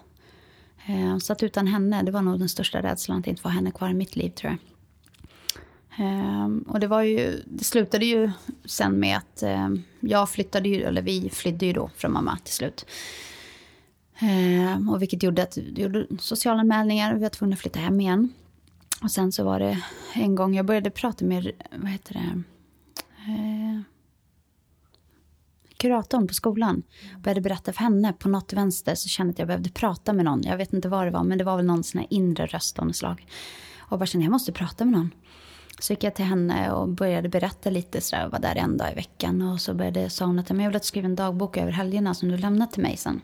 [0.91, 3.71] Eh, så att utan henne, det var nog den största rädslan att inte få henne
[3.71, 4.61] kvar i mitt liv tror jag.
[6.07, 8.31] Eh, och det var ju, det slutade ju
[8.65, 9.69] sen med att eh,
[10.01, 12.87] jag flyttade ju, eller vi flydde ju då från mamma till slut.
[14.91, 18.33] Och vilket gjorde att vi gjorde socialanmälningar, och vi var tvungna att flytta hem igen.
[19.03, 19.83] Och sen så var det
[20.15, 22.43] en gång jag började prata med, vad heter det,
[25.81, 26.83] kuratorn på skolan.
[27.19, 30.25] Började berätta för henne på något vänster så kände jag att jag behövde prata med
[30.25, 30.43] någon.
[30.43, 32.79] Jag vet inte vad det var men det var väl någon sån här inre röst
[32.79, 33.27] av slag.
[33.79, 35.11] Och bara kände jag måste prata med någon.
[35.81, 38.29] Så gick jag till henne och började berätta lite sådär.
[38.29, 39.43] Var där en dag i veckan.
[39.43, 42.15] Och så började, sa hon att jag vill att du skriver en dagbok över helgerna
[42.15, 43.21] som du lämnat till mig sen.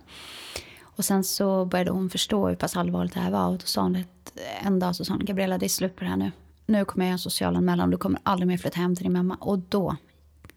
[0.82, 3.46] Och sen så började hon förstå hur pass allvarligt det här var.
[3.48, 4.32] Och då sa hon att
[4.62, 6.32] en dag så sa hon, Gabriella det är slut på det här nu.
[6.66, 9.36] Nu kommer jag göra en socialanmälan du kommer aldrig mer flytta hem till din mamma.
[9.40, 9.96] Och då,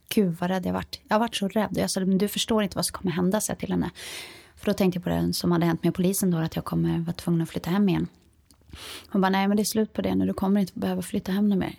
[0.09, 0.99] gud vad rädd jag varit.
[1.07, 1.69] Jag har varit så rädd.
[1.71, 3.89] Jag sa, men du förstår inte vad som kommer hända, sa jag till henne.
[4.55, 6.99] För då tänkte jag på det som hade hänt med polisen då, att jag kommer
[6.99, 8.07] vara tvungen att flytta hem igen.
[9.09, 11.31] Hon bara, nej men det är slut på det nu, du kommer inte behöva flytta
[11.31, 11.75] hem mer.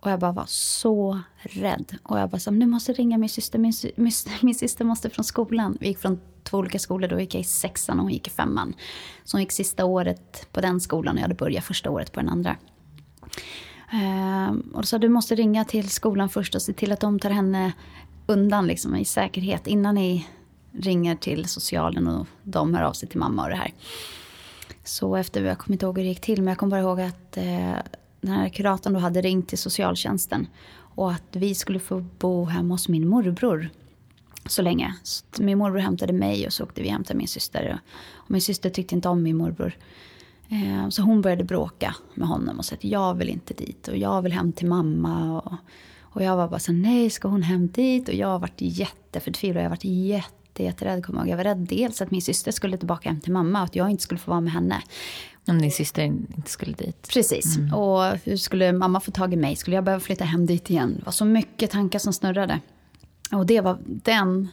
[0.00, 1.98] Och jag bara var så rädd.
[2.02, 3.58] Och jag bara sa, nu måste jag ringa min syster.
[3.58, 5.78] Min, min, min syster måste från skolan.
[5.80, 7.08] Vi gick från två olika skolor.
[7.08, 8.74] Då gick jag i sexan och hon gick i femman.
[9.24, 12.20] Så hon gick sista året på den skolan och jag hade börjat första året på
[12.20, 12.56] den andra.
[13.90, 17.18] Ehm, och då sa du måste ringa till skolan först och se till att de
[17.18, 17.72] tar henne
[18.26, 20.26] undan liksom, i säkerhet innan ni
[20.72, 23.72] ringer till socialen och de hör av sig till mamma och det här.
[24.84, 27.00] Så efter, jag kommer inte ihåg hur det gick till, men jag kommer bara ihåg
[27.00, 27.76] att eh,
[28.20, 32.74] den här kuratorn då hade ringt till socialtjänsten och att vi skulle få bo hemma
[32.74, 33.70] hos min morbror
[34.46, 34.94] så länge.
[35.02, 37.80] Så min morbror hämtade mig och så åkte vi och hämtade min syster.
[38.12, 39.76] Och min syster tyckte inte om min morbror.
[40.48, 43.96] Eh, så hon började bråka med honom och sa att jag vill inte dit och
[43.96, 45.40] jag vill hem till mamma.
[45.40, 45.52] Och,
[46.00, 48.08] och jag var bara så nej ska hon hem dit?
[48.08, 51.04] Och jag har varit jätteförtvivlad, jag har varit jätte, jätterädd.
[51.26, 53.90] Jag var rädd dels att min syster skulle tillbaka hem till mamma och att jag
[53.90, 54.82] inte skulle få vara med henne.
[55.46, 57.08] Om din syster inte skulle dit.
[57.12, 57.56] Precis.
[57.56, 57.74] Mm.
[57.74, 59.56] Och hur skulle mamma få tag i mig?
[59.56, 60.94] Skulle jag behöva flytta hem dit igen?
[60.98, 62.60] Det var så mycket tankar som snurrade.
[63.32, 64.48] Och det var den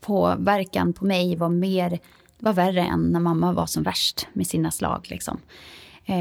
[0.00, 1.98] påverkan på mig var mer,
[2.42, 5.06] var värre än när mamma var som värst med sina slag.
[5.10, 5.38] Liksom.
[6.04, 6.16] Eh,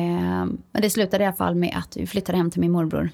[0.72, 3.10] men det slutade i alla fall med att vi flyttade hem till min morbror.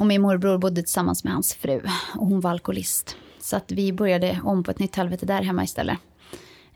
[0.00, 1.82] Och min morbror bodde tillsammans med hans fru
[2.14, 3.16] och hon var alkoholist.
[3.40, 5.98] Så att vi började om på ett nytt helvete där hemma istället.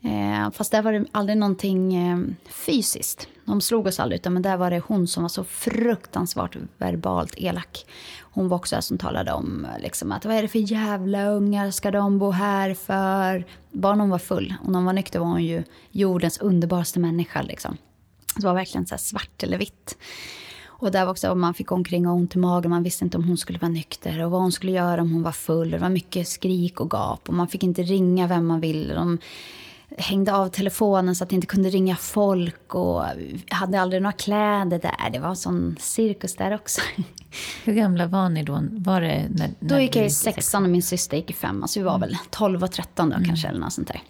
[0.01, 2.19] Eh, fast där var det aldrig någonting eh,
[2.49, 3.27] fysiskt.
[3.45, 7.33] De slog oss aldrig, utan men där var det hon som var så fruktansvärt verbalt
[7.37, 7.85] elak.
[8.21, 11.25] Hon var också där som talade om eh, liksom, att vad är det för jävla
[11.25, 13.45] ungar ska de bo här för?
[13.71, 14.53] Bara hon var full.
[14.63, 17.41] Och när hon var nykter var hon ju jordens underbaraste människa.
[17.41, 17.77] Liksom.
[18.35, 19.97] Det var verkligen så svart eller vitt.
[20.65, 22.69] Och där var också man fick omkring och ont i magen.
[22.69, 25.23] Man visste inte om hon skulle vara nykter och vad hon skulle göra om hon
[25.23, 25.71] var full.
[25.71, 28.93] Det var mycket skrik och gap och man fick inte ringa vem man ville.
[28.93, 29.17] De
[29.97, 33.03] hängde av telefonen så att det inte kunde ringa folk och
[33.49, 35.09] hade aldrig några kläder där.
[35.13, 36.81] Det var sån cirkus där också.
[37.63, 38.63] Hur gamla var ni då?
[38.71, 41.69] Var det när, när då gick jag i sexan och min syster gick i femman.
[41.69, 42.09] Så vi var mm.
[42.09, 43.27] väl 12 och 13 då mm.
[43.27, 44.01] kanske eller något sånt där.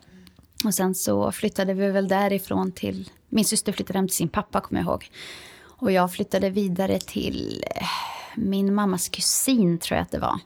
[0.66, 3.10] Och sen så flyttade vi väl därifrån till...
[3.30, 5.10] Min syster flyttade hem till sin pappa kommer jag ihåg.
[5.62, 7.88] Och jag flyttade vidare till eh,
[8.36, 10.40] min mammas kusin tror jag att det var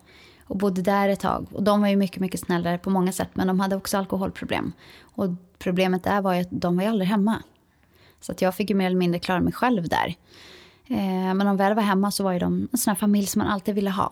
[0.54, 1.48] och bodde där ett tag.
[1.52, 4.74] Och de var ju mycket, mycket snällare på många sätt, men de hade också alkoholproblem.
[5.02, 5.30] Och
[5.60, 7.44] problemet där var ju att de var ju aldrig hemma.
[8.22, 10.16] Så att jag fick ju mer eller mindre klara mig själv där.
[10.88, 13.28] Eh, men om de väl var hemma så var ju de en sån här familj
[13.28, 14.12] som man alltid ville ha.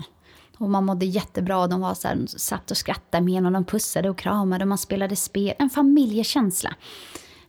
[0.58, 1.58] Och man mådde jättebra.
[1.58, 4.64] och De var så här, satt och skrattade med en och de pussade och kramade
[4.64, 5.54] och man spelade spel.
[5.60, 6.76] En familjekänsla.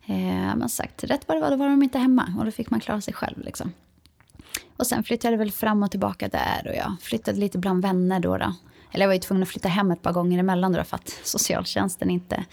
[0.06, 2.34] Eh, man sagt, rätt vad det var, då var de inte hemma.
[2.38, 3.72] Och då fick man klara sig själv liksom.
[4.76, 8.20] Och sen flyttade jag väl fram och tillbaka där och jag flyttade lite bland vänner
[8.20, 8.36] då.
[8.36, 8.54] då.
[8.92, 11.20] Eller jag var ju tvungen att flytta hem ett par gånger emellan då för att
[11.22, 12.44] socialtjänsten inte,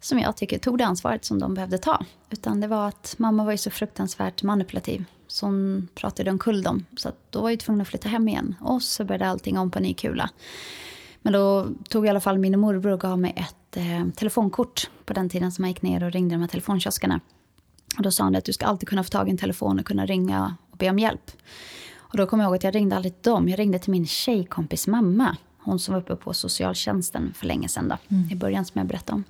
[0.00, 2.04] som jag tycker, tog det ansvaret som de behövde ta.
[2.30, 5.04] Utan det var att mamma var ju så fruktansvärt manipulativ.
[5.26, 6.84] Så hon pratade omkull dem.
[6.96, 8.54] Så då var jag tvungen att flytta hem igen.
[8.60, 10.30] Och så började allting om på ny kula.
[11.22, 15.12] Men då tog i alla fall min morbror och gav mig ett eh, telefonkort på
[15.12, 17.20] den tiden som jag gick ner och ringde de här telefonkioskerna.
[17.96, 19.86] Och då sa han att du ska alltid kunna få tag i en telefon och
[19.86, 21.30] kunna ringa och be om hjälp.
[21.96, 23.48] Och då kom jag ihåg att jag ringde aldrig till dem.
[23.48, 25.36] Jag ringde till min tjejkompis mamma.
[25.66, 28.30] Hon som var uppe på socialtjänsten för länge sedan då, mm.
[28.30, 29.24] i början som jag berättade om.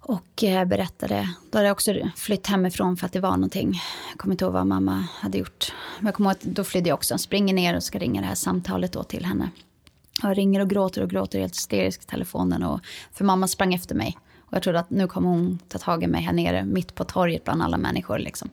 [0.00, 3.80] Och eh, berättade, då hade jag också flytt hemifrån för att det var någonting.
[4.10, 5.72] Jag kommer inte ihåg vad mamma hade gjort.
[5.98, 7.18] Men jag kommer ihåg att då flydde jag också.
[7.18, 9.50] Springer ner och ska ringa det här samtalet då till henne.
[10.22, 12.62] Jag ringer och gråter och gråter helt hysterisk i telefonen.
[12.62, 12.80] Och,
[13.12, 14.18] för mamma sprang efter mig.
[14.38, 17.04] Och jag trodde att nu kommer hon ta tag i mig här nere mitt på
[17.04, 18.18] torget bland alla människor.
[18.18, 18.50] Liksom.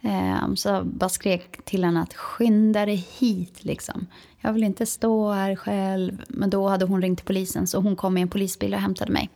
[0.00, 4.06] Eh, så jag bara skrek till henne att skynda dig hit liksom.
[4.40, 6.24] Jag vill inte stå här själv.
[6.28, 9.12] Men då hade hon ringt till polisen så hon kom i en polisbil och hämtade
[9.12, 9.30] mig.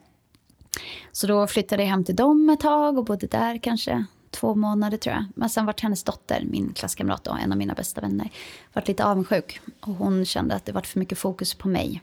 [1.12, 4.96] Så då flyttade jag hem till dem ett tag och bodde där kanske två månader
[4.96, 5.24] tror jag.
[5.34, 8.28] Men sen vart hennes dotter, min klasskamrat då, en av mina bästa vänner,
[8.72, 9.60] vart lite avundsjuk.
[9.80, 12.02] Och hon kände att det vart för mycket fokus på mig.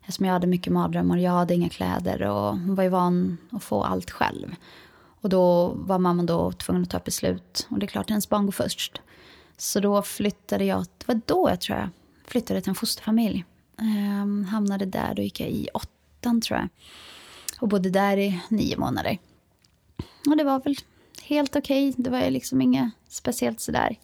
[0.00, 3.64] Eftersom jag hade mycket mardrömmar jag hade inga kläder och hon var ju van att
[3.64, 4.56] få allt själv.
[5.24, 7.66] Och då var mamman då tvungen att ta ett beslut.
[7.70, 9.00] Och det är klart, hennes barn går först.
[9.56, 11.88] Så då flyttade jag, det var då jag tror jag
[12.26, 13.44] flyttade till en fosterfamilj.
[13.78, 16.68] Ehm, hamnade där, då gick jag i åttan tror jag.
[17.60, 19.18] Och bodde där i nio månader.
[20.26, 20.76] Och det var väl
[21.22, 21.88] helt okej.
[21.88, 22.02] Okay.
[22.04, 23.98] Det var liksom inget speciellt sådär.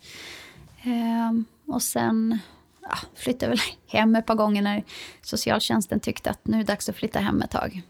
[0.82, 2.38] Ehm, och sen
[2.82, 4.84] ja, flyttade jag väl hem ett par gånger när
[5.22, 7.82] socialtjänsten tyckte att nu är det dags att flytta hem ett tag.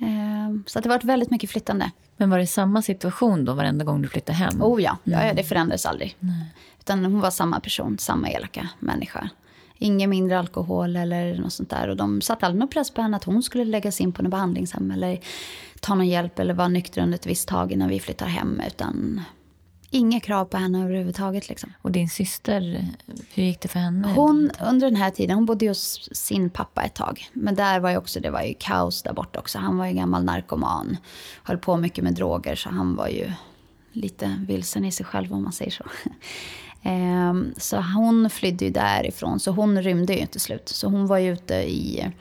[0.00, 1.90] Ehm, så det har varit väldigt mycket flyttande.
[2.16, 4.62] Men var det samma situation då varenda gång du flyttade hem?
[4.62, 6.16] Oh ja, ja det förändrades aldrig.
[6.20, 6.54] Nej.
[6.80, 9.30] Utan hon var samma person, samma elaka människa.
[9.78, 11.88] Ingen mindre alkohol eller något sånt där.
[11.88, 14.30] Och de satte aldrig någon press på henne att hon skulle läggas in på något
[14.30, 15.20] behandlingshem eller
[15.80, 18.62] ta någon hjälp eller vara nykter under ett visst tag innan vi flyttar hem.
[18.66, 19.20] Utan
[19.90, 21.48] inga krav på henne överhuvudtaget.
[21.48, 21.72] Liksom.
[21.82, 22.84] Och din syster,
[23.34, 24.08] hur gick det för henne?
[24.08, 27.30] Hon, under den här tiden, hon bodde hos sin pappa ett tag.
[27.32, 29.58] Men där var ju också, det var ju kaos där borta också.
[29.58, 30.96] Han var ju gammal narkoman.
[31.42, 33.32] Höll på mycket med droger så han var ju
[33.92, 35.84] lite vilsen i sig själv om man säger så.
[36.82, 40.68] Ehm, så hon flydde ju därifrån, så hon rymde ju till slut.
[40.68, 42.12] Så hon var ju ute i...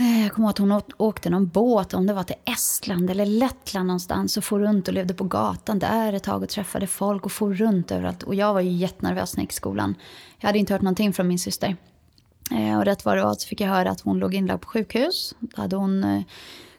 [0.00, 3.26] Eh, jag kommer ihåg att hon åkte någon båt, om det var till Estland eller
[3.26, 4.36] Lettland någonstans.
[4.36, 7.54] Och for runt och levde på gatan där ett tag och träffade folk och for
[7.54, 8.22] runt överallt.
[8.22, 9.94] Och jag var ju jättenervös när jag gick i skolan.
[10.38, 11.76] Jag hade inte hört någonting från min syster.
[12.50, 14.68] Eh, och rätt vad det var så fick jag höra att hon låg inlagd på
[14.68, 15.34] sjukhus.
[15.38, 16.22] Då hade hon eh,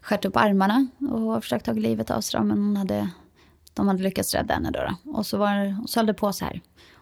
[0.01, 2.41] skärt upp armarna och försökt ta livet av sig.
[2.41, 3.09] Men hon hade
[3.73, 4.79] de hade lyckats rädda henne då.
[4.79, 5.11] då.
[5.11, 6.61] Och så, var, och så höll det på så här.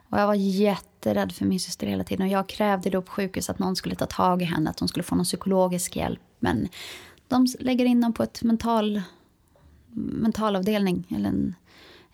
[0.09, 2.25] Och jag var jätterädd för min syster hela tiden.
[2.25, 4.87] Och jag krävde då på sjukhus att någon skulle ta tag i henne, att hon
[4.89, 6.19] skulle få någon psykologisk hjälp.
[6.39, 6.67] Men
[7.27, 9.01] de lägger in dem på ett mental,
[9.93, 11.55] mentalavdelning eller en,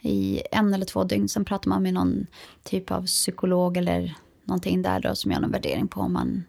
[0.01, 1.29] i en eller två dygn.
[1.29, 2.27] Sen pratar man med någon
[2.63, 6.43] typ av psykolog eller någonting där då som gör någon värdering på om man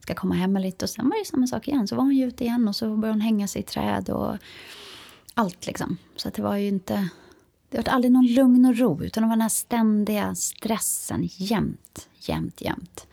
[0.00, 0.84] ska komma hem eller inte.
[0.84, 1.88] Och sen var det samma sak igen.
[1.88, 4.36] Så var hon ju ute igen och så började hon hänga sig i träd och
[5.34, 5.96] allt liksom.
[6.16, 7.08] Så att det var ju inte
[7.70, 12.08] det var aldrig någon lugn och ro, utan det var den här ständiga stressen jämt,
[12.18, 13.06] jämt, jämt.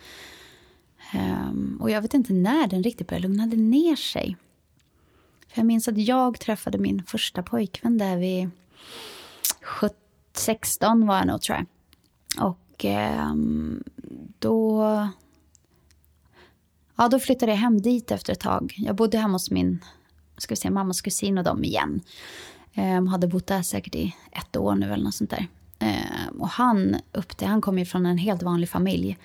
[1.16, 4.38] Um, och jag vet inte när den riktigt började lugna ner sig.
[5.47, 8.49] För jag minns att jag träffade min första pojkvän där vid
[10.34, 11.66] 16 var jag nog, tror jag.
[12.49, 12.86] Och
[13.32, 13.84] um,
[14.39, 14.84] då...
[16.95, 18.74] Ja, då flyttade jag hem dit efter ett tag.
[18.78, 19.80] Jag bodde hemma hos min
[20.38, 22.01] ska vi säga, mammas kusin och dem igen.
[22.74, 25.47] Eh, hade bott där säkert i ett år nu eller något sånt där.
[25.80, 29.17] Eh, och han upp till, han kom ju från en helt vanlig familj.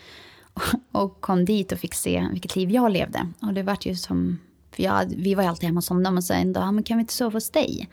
[0.54, 0.62] Och,
[1.02, 3.28] och kom dit och fick se vilket liv jag levde.
[3.40, 4.38] Och det vart ju som,
[4.70, 6.96] för jag, vi var ju alltid hemma hos honom och sa en dag, men kan
[6.96, 7.88] vi inte sova hos dig?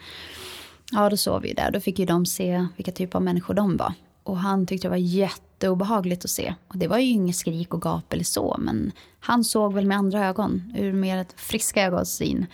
[0.91, 1.71] Ja, då sov vi där.
[1.71, 3.93] Då fick ju de se vilka typer av människor de var.
[4.23, 6.55] Och han tyckte det var jätteobehagligt att se.
[6.67, 9.97] Och det var ju inget skrik och gap eller så, men han såg väl med
[9.97, 12.45] andra ögon, ur mer ett friska ögonsyn.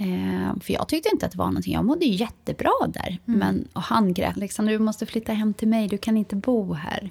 [0.00, 1.74] Eh, för jag tyckte inte att det var någonting.
[1.74, 3.18] Jag mådde jättebra där.
[3.28, 3.38] Mm.
[3.38, 6.72] Men, och han grät liksom, du måste flytta hem till mig, du kan inte bo
[6.72, 7.10] här.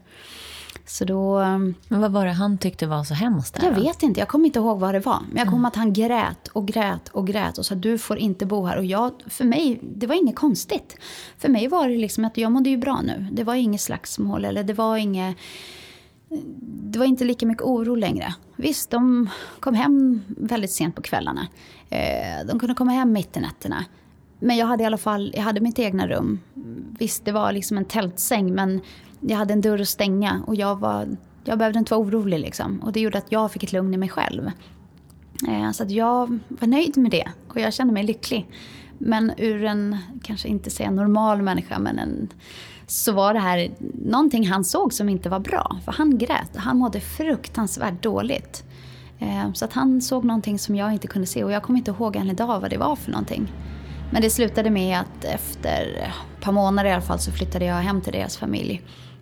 [0.85, 1.39] Så då...
[1.87, 3.53] Men vad var det han tyckte var så hemskt?
[3.53, 3.81] Där, jag då?
[3.81, 5.19] vet inte, jag kommer inte ihåg vad det var.
[5.29, 5.65] Men jag kommer mm.
[5.65, 8.77] att han grät och grät och grät och sa du får inte bo här.
[8.77, 10.97] Och jag, för mig, det var inget konstigt.
[11.37, 13.27] För mig var det liksom att jag mådde ju bra nu.
[13.31, 15.37] Det var inget slagsmål eller det var inget
[16.29, 18.35] det var inte lika mycket oro längre.
[18.55, 21.47] Visst, de kom hem väldigt sent på kvällarna.
[21.89, 23.85] Eh, de kunde komma hem mitt i nätterna.
[24.39, 26.39] Men jag hade i alla fall jag hade mitt egna rum.
[26.99, 28.81] Visst, det var liksom en tältsäng, men
[29.19, 30.41] jag hade en dörr att stänga.
[30.47, 31.07] Och jag, var,
[31.43, 32.39] jag behövde inte vara orolig.
[32.39, 32.79] Liksom.
[32.79, 34.51] Och det gjorde att jag fick ett lugn i mig själv.
[35.47, 37.27] Eh, så att jag var nöjd med det.
[37.47, 38.49] Och jag kände mig lycklig.
[38.97, 42.29] Men ur en, kanske inte säga normal människa, men en
[42.87, 43.71] så var det här
[44.05, 45.79] någonting han såg som inte var bra.
[45.85, 46.55] För han grät.
[46.55, 48.63] Han mådde fruktansvärt dåligt.
[49.19, 51.91] Eh, så att han såg någonting som jag inte kunde se och jag kommer inte
[51.91, 53.51] ihåg än idag vad det var för någonting.
[54.11, 57.75] Men det slutade med att efter ett par månader i alla fall så flyttade jag
[57.75, 58.81] hem till deras familj.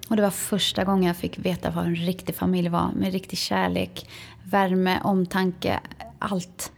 [0.10, 2.92] Och det var första gången jag fick veta vad en riktig familj var.
[2.96, 4.10] Med riktig kärlek,
[4.44, 5.80] värme, omtanke,
[6.20, 6.72] allt.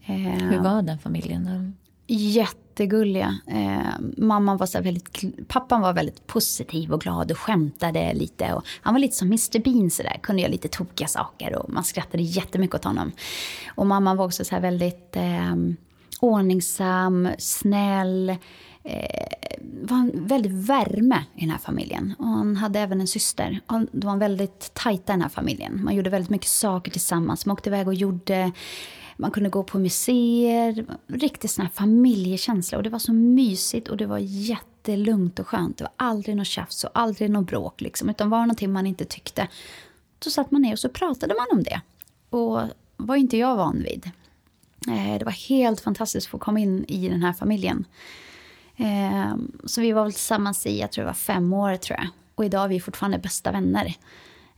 [0.00, 1.76] Hur var den familjen?
[2.06, 3.38] Jätte jättegulliga.
[3.46, 8.52] Eh, mamman var så väldigt, pappan var väldigt positiv och glad och skämtade lite.
[8.52, 11.84] Och han var lite som Mr Bean sådär, kunde göra lite tokiga saker och man
[11.84, 13.12] skrattade jättemycket åt honom.
[13.74, 15.56] Och mamman var också så väldigt eh,
[16.20, 18.30] ordningsam, snäll.
[18.84, 19.26] eh,
[19.82, 22.14] var en väldig värme i den här familjen.
[22.18, 23.60] Och han hade även en syster.
[23.92, 25.84] De var väldigt tajta i den här familjen.
[25.84, 27.46] Man gjorde väldigt mycket saker tillsammans.
[27.46, 28.52] Man åkte iväg och gjorde
[29.16, 30.86] man kunde gå på museer.
[31.06, 32.78] Riktigt sån här familjekänsla.
[32.78, 35.78] Och det var så mysigt och det var jättelugnt och skönt.
[35.78, 37.80] Det var aldrig något tjafs och aldrig något bråk.
[37.80, 39.48] Liksom, utan var det någonting man inte tyckte,
[40.20, 41.80] så satt man ner och så pratade man om det.
[42.30, 42.60] Och
[42.96, 44.10] var inte jag van vid.
[44.88, 47.84] Eh, det var helt fantastiskt att få komma in i den här familjen.
[48.76, 52.08] Eh, så vi var väl tillsammans i, jag tror det var fem år tror jag.
[52.34, 53.94] Och idag är vi fortfarande bästa vänner.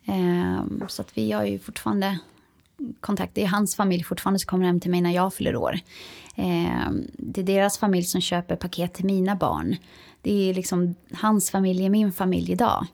[0.04, 2.18] Eh, så att vi har ju fortfarande
[3.00, 3.34] kontakt.
[3.34, 5.80] Det är hans familj fortfarande som kommer hem till mig när jag fyller år.
[7.12, 9.76] Det är deras familj som köper paket till mina barn.
[10.22, 12.86] Det är liksom hans familj är min familj idag.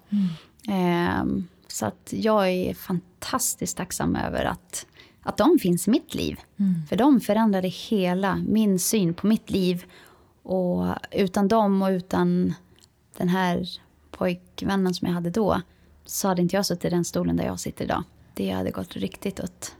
[0.67, 1.49] Mm.
[1.69, 4.87] Så att jag är fantastiskt tacksam över att
[5.25, 6.41] att de finns i mitt liv.
[6.57, 6.75] Mm.
[6.89, 9.85] För de förändrade hela min syn på mitt liv.
[10.43, 12.55] Och utan dem och utan
[13.17, 13.69] den här
[14.11, 15.61] pojkvännen som jag hade då
[16.05, 18.05] så hade inte jag suttit i den stolen där jag sitter idag.
[18.35, 19.75] Det hade gått riktigt åt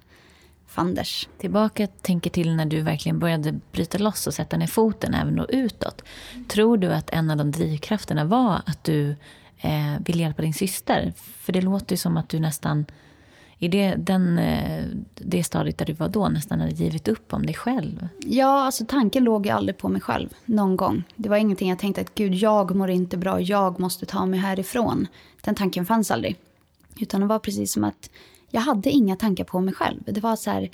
[0.67, 1.29] fanders.
[1.39, 5.47] Tillbaka tänker till när du verkligen började bryta loss och sätta ner foten även och
[5.49, 6.03] utåt.
[6.49, 9.17] Tror du att en av de drivkrafterna var att du
[9.59, 11.13] eh, ville hjälpa din syster?
[11.17, 12.87] För det låter ju som att du nästan
[13.59, 14.85] i det, den, eh,
[15.15, 18.09] det stadiet där du var då nästan hade givit upp om dig själv?
[18.19, 21.03] Ja, alltså tanken låg ju aldrig på mig själv någon gång.
[21.17, 24.41] Det var ingenting jag tänkte att gud, jag mår inte bra, jag måste ta mig
[24.41, 25.07] härifrån.
[25.41, 26.37] Den tanken fanns aldrig.
[27.01, 28.11] Utan det var precis som att
[28.55, 30.03] jag hade inga tankar på mig själv.
[30.07, 30.71] Det var så här,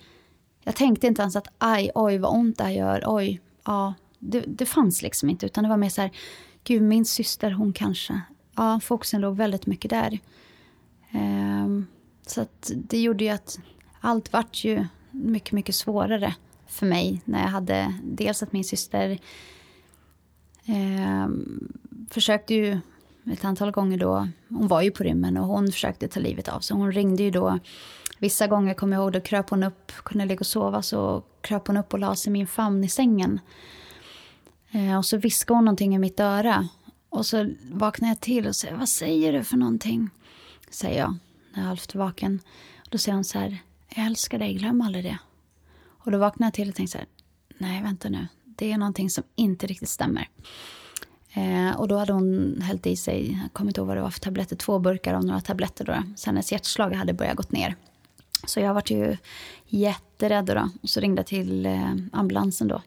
[0.64, 3.94] jag tänkte inte ens att aj, oj vad ont det här gör, oj, ja.
[4.18, 6.10] Det, det fanns liksom inte, utan det var mer så här,
[6.64, 8.20] gud min syster, hon kanske.
[8.56, 10.18] Ja, fokusen låg väldigt mycket där.
[11.10, 11.86] Ehm,
[12.26, 13.58] så det gjorde ju att
[14.00, 16.34] allt vart ju mycket, mycket svårare
[16.66, 19.18] för mig när jag hade dels att min syster
[20.64, 21.28] eh,
[22.10, 22.80] försökte ju
[23.32, 26.60] ett antal gånger då, hon var ju på rymmen och hon försökte ta livet av
[26.60, 26.76] sig.
[26.76, 27.58] Hon ringde ju då,
[28.18, 31.66] vissa gånger kommer jag ihåg, då kröp hon upp, kunde ligga och sova, så kröp
[31.66, 33.40] hon upp och la sig i min famn i sängen.
[34.70, 36.68] Eh, och så viskade hon någonting i mitt öra.
[37.08, 40.10] Och så vaknade jag till och säger, vad säger du för någonting?
[40.70, 41.16] Säger jag
[41.50, 42.40] när jag är halvt vaken.
[42.78, 43.58] Och då säger hon så här,
[43.88, 45.18] jag älskar dig, glöm aldrig det.
[45.86, 47.06] Och då vaknade jag till och tänkte så här,
[47.58, 50.28] nej vänta nu, det är någonting som inte riktigt stämmer.
[51.32, 54.10] Eh, och då hade hon hällt i sig, jag kommer inte ihåg vad det var
[54.10, 55.92] för tabletter, två burkar av några tabletter då.
[55.92, 57.76] Sen hennes hjärtslag hade börjat gått ner.
[58.46, 59.16] Så jag var ju
[59.66, 60.70] jätterädd då.
[60.82, 62.82] Och så ringde jag till eh, ambulansen då.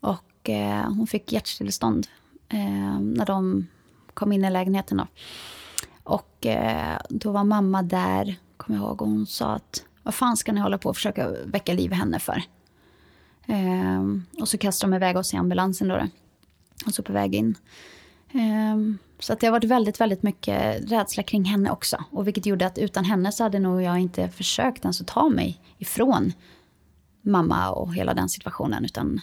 [0.00, 2.06] Och eh, hon fick hjärtstillestånd
[2.48, 3.66] eh, när de
[4.14, 5.06] kom in i lägenheten då.
[6.02, 10.36] Och eh, då var mamma där, kommer jag ihåg, och hon sa att vad fan
[10.36, 12.42] ska ni hålla på och försöka väcka liv i henne för?
[13.46, 14.02] Eh,
[14.40, 16.06] och så kastade de iväg oss i ambulansen då.
[16.86, 17.56] Och så på väg in.
[18.32, 22.04] Um, så att det har varit väldigt, väldigt mycket rädsla kring henne också.
[22.10, 25.28] Och vilket gjorde att utan henne så hade nog jag inte försökt ens att ta
[25.28, 26.32] mig ifrån
[27.22, 28.84] mamma och hela den situationen.
[28.84, 29.20] Utan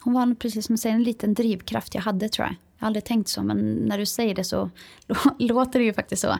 [0.00, 2.54] hon var precis som du säger en liten drivkraft jag hade tror jag.
[2.78, 4.70] Jag har aldrig tänkt så, men när du säger det så
[5.38, 6.38] låter det ju faktiskt så.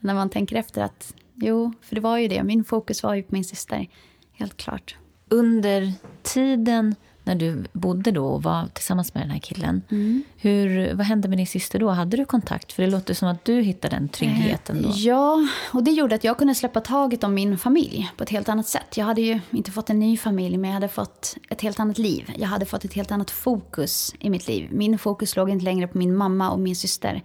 [0.00, 2.42] När man tänker efter att jo, för det var ju det.
[2.42, 3.88] Min fokus var ju på min syster,
[4.32, 4.96] helt klart.
[5.28, 5.92] Under
[6.22, 6.94] tiden
[7.26, 9.82] när du bodde då och var tillsammans med den här killen.
[9.90, 10.22] Mm.
[10.36, 11.88] Hur, vad hände med din syster då?
[11.88, 12.72] Hade du kontakt?
[12.72, 14.92] För det låter som att du hittade den tryggheten då.
[14.94, 18.48] Ja, och det gjorde att jag kunde släppa taget om min familj på ett helt
[18.48, 18.96] annat sätt.
[18.96, 21.98] Jag hade ju inte fått en ny familj, men jag hade fått ett helt annat
[21.98, 22.32] liv.
[22.38, 24.68] Jag hade fått ett helt annat fokus i mitt liv.
[24.72, 27.22] Min fokus låg inte längre på min mamma och min syster.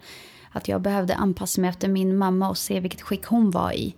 [0.50, 3.94] Att jag behövde anpassa mig efter min mamma och se vilket skick hon var i.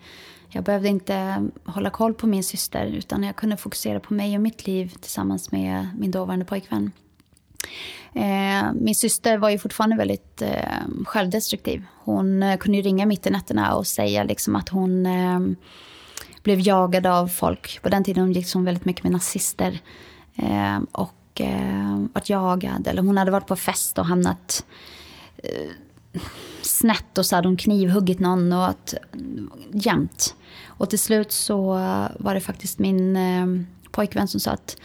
[0.55, 4.42] Jag behövde inte hålla koll på min syster utan jag kunde fokusera på mig och
[4.42, 6.92] mitt liv tillsammans med min dåvarande pojkvän.
[8.12, 11.84] Eh, min syster var ju fortfarande väldigt eh, självdestruktiv.
[12.05, 15.40] Hon eh, kunde ringa mitt i nätterna och säga liksom att hon eh,
[16.42, 17.82] blev jagad av folk.
[17.82, 19.80] På den tiden gick hon väldigt mycket med nazister.
[20.36, 22.86] Eh, och eh, varit jagad.
[22.86, 24.64] Eller hon hade varit på fest och hamnat
[25.36, 25.70] eh,
[26.62, 28.95] snett och så hade hon knivhuggit någon och att
[29.73, 30.35] jämt.
[30.67, 31.65] Och till slut så
[32.19, 33.47] var det faktiskt min eh,
[33.91, 34.77] pojkvän som sa att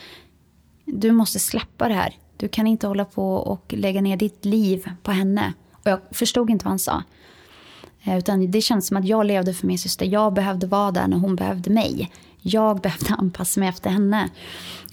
[0.85, 2.15] du måste släppa det här.
[2.37, 5.53] Du kan inte hålla på och lägga ner ditt liv på henne.
[5.73, 7.03] Och jag förstod inte vad han sa.
[8.03, 10.05] Eh, utan det kändes som att jag levde för min syster.
[10.05, 12.11] Jag behövde vara där när hon behövde mig.
[12.41, 14.29] Jag behövde anpassa mig efter henne.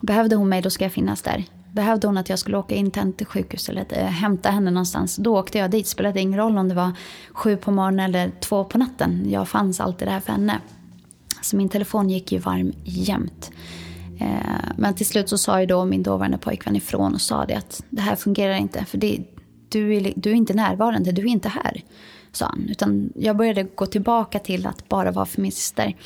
[0.00, 1.44] Behövde hon mig, då ska jag finnas där.
[1.76, 5.38] Behövde hon att jag skulle åka in till sjukhus eller äh, hämta henne någonstans, då
[5.38, 5.86] åkte jag dit.
[5.86, 6.92] Spelade ingen roll om det var
[7.32, 9.26] sju på morgonen eller två på natten.
[9.30, 10.60] Jag fanns alltid där för henne.
[11.42, 13.50] Så min telefon gick ju varm jämt.
[14.18, 17.54] Eh, men till slut så sa ju då min dåvarande pojkvän ifrån och sa det
[17.54, 18.84] att det här fungerar inte.
[18.84, 19.18] För det,
[19.68, 21.82] du du är, du är inte närvarande, du är inte här.
[22.32, 22.68] Sa han.
[22.68, 25.96] Utan jag började gå tillbaka till att bara vara för min syster.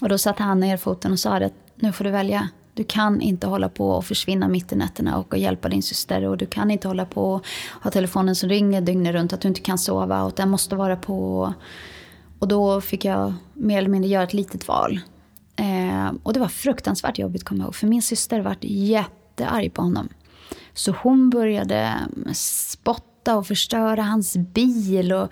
[0.00, 2.48] Och då satte han ner foten och sa att nu får du välja.
[2.78, 6.24] Du kan inte hålla på och försvinna mitt i nätterna och hjälpa din syster.
[6.24, 7.46] Och du kan inte hålla på och
[7.82, 9.32] ha telefonen som ringer dygnet runt.
[9.32, 11.52] Att du inte kan sova och den måste vara på.
[12.38, 15.00] Och då fick jag mer eller mindre göra ett litet val.
[15.56, 17.74] Eh, och det var fruktansvärt jobbigt kommer jag ihåg.
[17.74, 20.08] För min syster var jättearg på honom.
[20.74, 21.94] Så hon började
[22.34, 25.28] spotta och förstöra hans bil och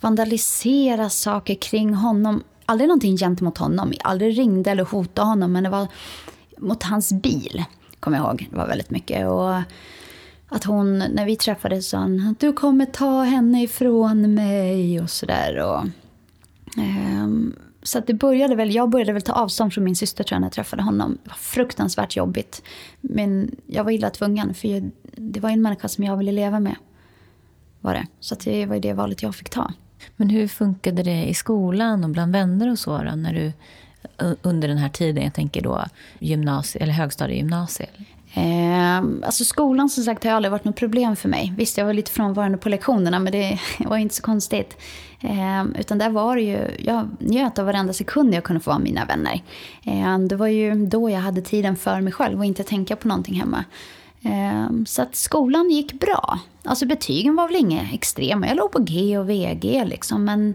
[0.00, 2.42] vandalisera saker kring honom.
[2.66, 3.92] Aldrig någonting gentemot honom.
[4.04, 5.52] Aldrig ringde eller hotade honom.
[5.52, 5.88] Men det var
[6.64, 7.64] mot hans bil,
[8.00, 8.48] kommer jag ihåg.
[8.50, 9.26] Det var väldigt mycket.
[9.26, 9.54] Och
[10.48, 15.10] att hon, när vi träffades, sa han att du kommer ta henne ifrån mig och
[15.10, 15.82] sådär.
[16.76, 20.36] Um, så att det började väl, jag började väl ta avstånd från min syster tror
[20.36, 21.18] jag när jag träffade honom.
[21.24, 22.62] Det var fruktansvärt jobbigt.
[23.00, 26.60] Men jag var illa tvungen för jag, det var en människa som jag ville leva
[26.60, 26.76] med.
[27.80, 28.06] Var det.
[28.20, 29.72] Så det var det valet jag fick ta.
[30.16, 33.52] Men hur funkade det i skolan och bland vänner och så då, när du
[34.42, 35.84] under den här tiden, jag tänker då
[36.18, 37.90] gymnasie, eller högstadiegymnasiet?
[38.34, 41.52] Eh, alltså skolan som sagt har aldrig varit något problem för mig.
[41.56, 44.76] Visst, jag var lite frånvarande på lektionerna men det var inte så konstigt.
[45.20, 48.78] Eh, utan där var det ju, jag njöt av varenda sekund jag kunde få vara
[48.78, 49.42] mina vänner.
[49.84, 53.08] Eh, det var ju då jag hade tiden för mig själv och inte tänka på
[53.08, 53.64] någonting hemma.
[54.24, 56.38] Ehm, så att skolan gick bra.
[56.64, 58.46] Alltså betygen var väl inga extrema.
[58.46, 60.24] Jag låg på G och VG liksom.
[60.24, 60.54] Men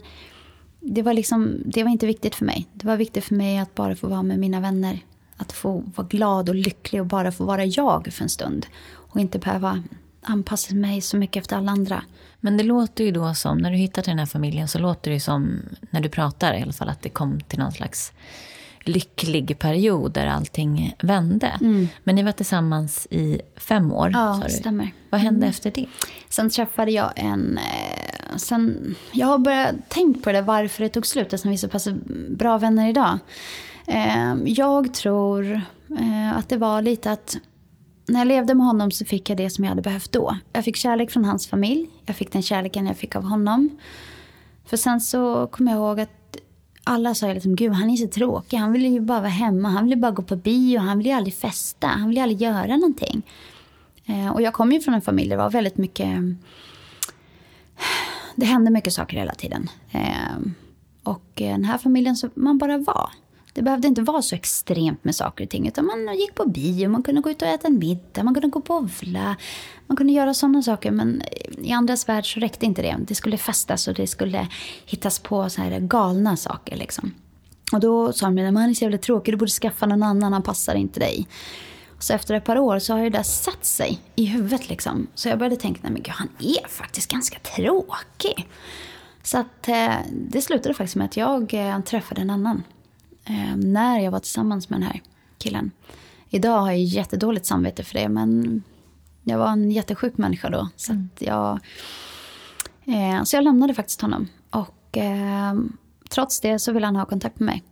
[0.79, 2.67] det var, liksom, det var inte viktigt för mig.
[2.73, 4.99] Det var viktigt för mig att bara få vara med mina vänner.
[5.37, 8.65] Att få vara glad och lycklig och bara få vara jag för en stund.
[8.93, 9.83] Och inte behöva
[10.21, 12.03] anpassa mig så mycket efter alla andra.
[12.39, 15.11] Men det låter ju då som, när du hittar till den här familjen så låter
[15.11, 18.11] det som, när du pratar i alla fall, att det kom till någon slags
[18.89, 21.47] lycklig period där allting vände.
[21.61, 21.87] Mm.
[22.03, 24.11] Men ni var tillsammans i fem år.
[24.13, 24.91] Ja, det stämmer.
[25.09, 25.49] Vad hände mm.
[25.49, 25.85] efter det?
[26.29, 27.57] Sen träffade jag en...
[27.57, 31.57] Eh, sen, jag har börjat tänka på det varför det tog slut eftersom vi är
[31.57, 31.87] så pass
[32.29, 33.17] bra vänner idag.
[33.87, 35.61] Eh, jag tror
[35.99, 37.37] eh, att det var lite att
[38.07, 40.37] när jag levde med honom så fick jag det som jag hade behövt då.
[40.53, 41.89] Jag fick kärlek från hans familj.
[42.05, 43.69] Jag fick den kärleken jag fick av honom.
[44.65, 46.18] För sen så kommer jag ihåg att
[46.89, 48.57] alla sa liksom, gud han är så tråkig.
[48.57, 49.69] Han vill ju bara vara hemma.
[49.69, 50.79] Han vill bara gå på bio.
[50.79, 51.87] Han vill ju aldrig festa.
[51.87, 53.21] Han vill ju aldrig göra någonting.
[54.05, 56.09] Eh, och jag kommer ju från en familj där det var väldigt mycket...
[58.35, 59.69] Det hände mycket saker hela tiden.
[59.91, 60.37] Eh,
[61.03, 63.09] och eh, den här familjen så man bara var.
[63.59, 65.67] Det behövde inte vara så extremt med saker och ting.
[65.67, 68.47] Utan man gick på bio, man kunde gå ut och äta en middag, man kunde
[68.47, 69.35] gå på vla.
[69.87, 70.91] Man kunde göra sådana saker.
[70.91, 71.21] Men
[71.61, 72.95] i andras värld så räckte inte det.
[72.99, 74.47] Det skulle festas och det skulle
[74.85, 76.75] hittas på så här galna saker.
[76.75, 77.13] Liksom.
[77.73, 80.43] Och då sa de, han är så jävla tråkig, du borde skaffa någon annan, han
[80.43, 81.27] passar inte dig.
[81.99, 84.69] Så efter ett par år så har ju det satt sig i huvudet.
[84.69, 85.07] Liksom.
[85.15, 88.47] Så jag började tänka, nej men gud, han är faktiskt ganska tråkig.
[89.23, 92.63] Så att, eh, det slutade faktiskt med att jag eh, träffade en annan
[93.29, 95.01] eh, när jag var tillsammans med den här
[95.37, 95.71] killen.
[96.29, 98.63] Idag har jag jättedåligt samvete för det, men
[99.23, 100.69] jag var en jättesjuk människa då.
[100.75, 101.09] Så, mm.
[101.19, 101.59] jag,
[102.85, 104.27] eh, så jag lämnade faktiskt honom.
[104.49, 105.53] Och eh,
[106.09, 107.63] trots det så ville han ha kontakt med mig.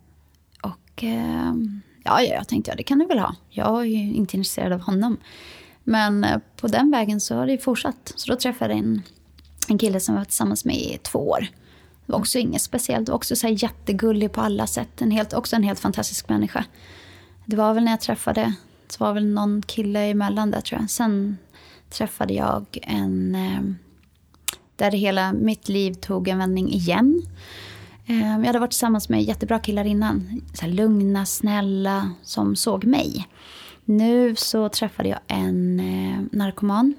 [0.62, 1.54] Och eh,
[2.04, 3.34] ja, jag tänkte, ja det kan du väl ha.
[3.50, 5.16] Jag är ju inte intresserad av honom.
[5.84, 8.12] Men eh, på den vägen så har det fortsatt.
[8.16, 9.02] Så då träffade jag en,
[9.68, 11.46] en kille som var tillsammans med i två år.
[12.08, 13.06] Det var också inget speciellt.
[13.06, 15.02] Det var också så här jättegullig på alla sätt.
[15.02, 16.64] En helt, också en helt fantastisk människa.
[17.44, 18.54] Det var väl när jag träffade,
[18.86, 20.90] det var väl någon kille emellan där tror jag.
[20.90, 21.38] Sen
[21.90, 23.60] träffade jag en, eh,
[24.76, 27.22] där hela mitt liv tog en vändning igen.
[28.06, 30.42] Eh, jag hade varit tillsammans med jättebra killar innan.
[30.54, 33.28] Så här lugna, snälla, som såg mig.
[33.84, 36.94] Nu så träffade jag en eh, narkoman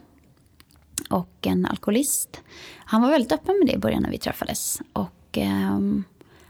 [1.10, 2.42] och en alkoholist.
[2.78, 4.82] Han var väldigt öppen med det i början när vi träffades.
[4.94, 5.80] Och eh,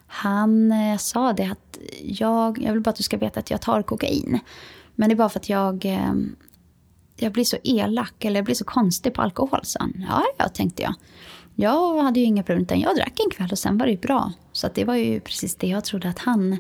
[0.07, 3.61] han eh, sa det att jag, jag vill bara att du ska veta att jag
[3.61, 4.39] tar kokain.
[4.95, 6.13] Men det är bara för att jag, eh,
[7.15, 10.05] jag blir så elak eller jag blir så konstig på alkohol, sa han.
[10.09, 10.93] Ja, ja, tänkte jag.
[11.55, 13.97] Jag hade ju inga problem utan jag drack en kväll och sen var det ju
[13.97, 14.31] bra.
[14.51, 16.57] Så det var ju precis det jag trodde att han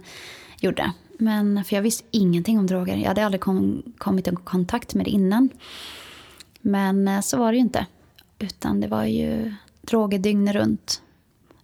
[0.59, 0.91] gjorde.
[1.17, 2.97] Men för jag visste ingenting om droger.
[2.97, 5.49] Jag hade aldrig kom, kommit i kontakt med det innan.
[6.61, 7.85] Men eh, så var det ju inte.
[8.39, 11.01] Utan det var ju droger dygnet runt.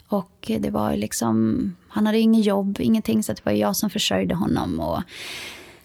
[0.08, 4.36] Och det var liksom, han hade inget jobb, ingenting, så det var jag som försörjde
[4.36, 4.80] honom.
[4.80, 5.02] Och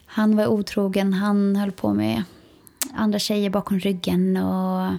[0.07, 2.23] han var otrogen, han höll på med
[2.95, 4.37] andra tjejer bakom ryggen.
[4.37, 4.93] Och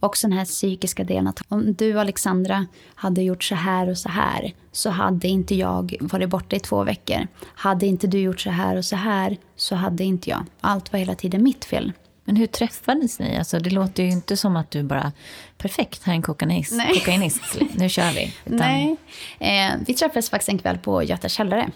[0.00, 4.08] också den här psykiska delen att om du Alexandra hade gjort så här och så
[4.08, 7.26] här så hade inte jag varit borta i två veckor.
[7.44, 10.44] Hade inte du gjort så här och så här så hade inte jag.
[10.60, 11.92] Allt var hela tiden mitt fel.
[12.24, 13.36] Men hur träffades ni?
[13.36, 15.12] Alltså, det låter ju inte som att du bara,
[15.58, 16.94] perfekt, här är en kokainist, Nej.
[16.94, 17.40] kokainist
[17.74, 18.34] nu kör vi.
[18.44, 18.96] Utan, Nej,
[19.38, 21.70] eh, vi träffades faktiskt en kväll på Göta källare.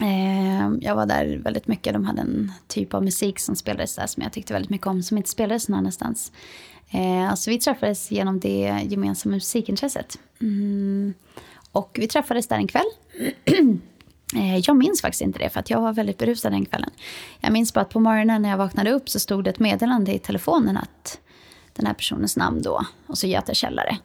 [0.00, 1.92] Eh, jag var där väldigt mycket.
[1.92, 5.02] De hade en typ av musik som spelades där som jag tyckte väldigt mycket om,
[5.02, 6.32] som inte spelades någon annanstans.
[6.90, 10.18] Eh, så vi träffades genom det gemensamma musikintresset.
[10.40, 11.14] Mm.
[11.72, 12.86] Och vi träffades där en kväll.
[14.34, 16.90] Eh, jag minns faktiskt inte det, för att jag var väldigt berusad den kvällen.
[17.40, 20.14] Jag minns bara att på morgonen när jag vaknade upp så stod det ett meddelande
[20.14, 21.20] i telefonen att
[21.72, 23.98] den här personens namn då, och så Göta Källare.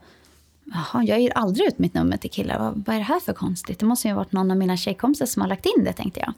[0.65, 2.59] Jaha, jag ger aldrig ut mitt nummer till killar.
[2.59, 3.79] Vad, vad är det här för konstigt?
[3.79, 6.19] Det måste ju ha varit någon av mina tjejkompisar som har lagt in det, tänkte
[6.19, 6.33] jag.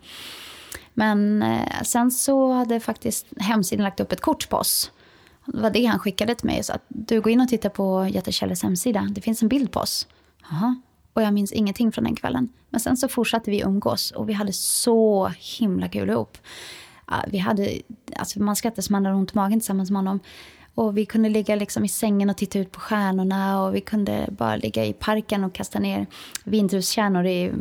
[0.94, 4.92] Men eh, sen så hade faktiskt hemsidan lagt upp ett kort på oss.
[5.46, 6.64] Det var det han skickade till mig.
[6.64, 9.08] Så att du går in och tittar på Göta källares hemsida.
[9.12, 10.08] Det finns en bild på oss.
[10.50, 10.76] Jaha.
[11.16, 12.50] Och jag minns ingenting från den kvällen.
[12.70, 16.38] Men sen så fortsatte vi umgås och vi hade så himla kul ihop.
[17.28, 17.70] Vi hade,
[18.16, 20.20] alltså man skrattade så man hade ont i magen tillsammans med honom.
[20.76, 24.28] Och vi kunde ligga liksom i sängen och titta ut på stjärnorna och vi kunde
[24.32, 26.08] bara ligga i parken och kasta ner
[26.44, 27.54] vindruskärnor i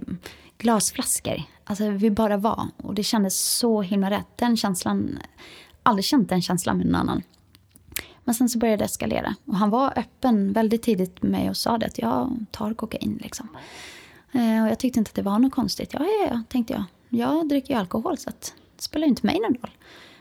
[0.59, 1.43] glasflaskor.
[1.65, 4.27] Alltså vi bara var och det kändes så himla rätt.
[4.37, 5.19] Den känslan,
[5.83, 7.23] aldrig känt den känslan med någon annan.
[8.25, 9.35] Men sen så började det eskalera.
[9.45, 13.19] Och han var öppen väldigt tidigt med mig och sa det att jag tar kokain.
[13.23, 13.49] Liksom.
[14.33, 15.93] Eh, och jag tyckte inte att det var något konstigt.
[15.93, 16.85] Ja, ja, ja, tänkte jag.
[17.09, 19.71] Jag dricker ju alkohol så att det spelar ju inte mig någon roll.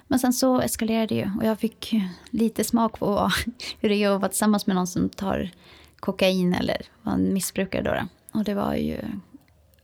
[0.08, 1.94] Men sen så eskalerade det ju och jag fick
[2.30, 3.32] lite smak på
[3.80, 5.52] hur det är att vara tillsammans med någon som tar
[6.00, 7.82] kokain eller var en missbrukare.
[7.82, 8.40] Då, då.
[8.40, 8.98] Och det var ju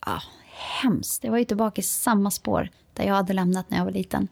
[0.05, 0.22] ja,
[0.82, 1.22] hemskt.
[1.22, 4.28] Det var ju tillbaka i samma spår där jag hade lämnat när jag var liten.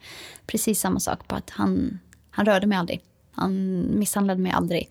[0.46, 3.02] Precis samma sak, på att han, han rörde mig aldrig.
[3.38, 4.90] Han misshandlade mig aldrig.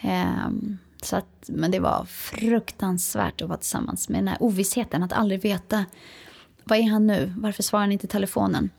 [0.00, 5.02] Ehm, så att, men det var fruktansvärt att vara tillsammans med den här ovissheten.
[5.02, 5.84] Att aldrig veta,
[6.64, 7.34] vad är han nu?
[7.36, 8.70] Varför svarar han inte i telefonen?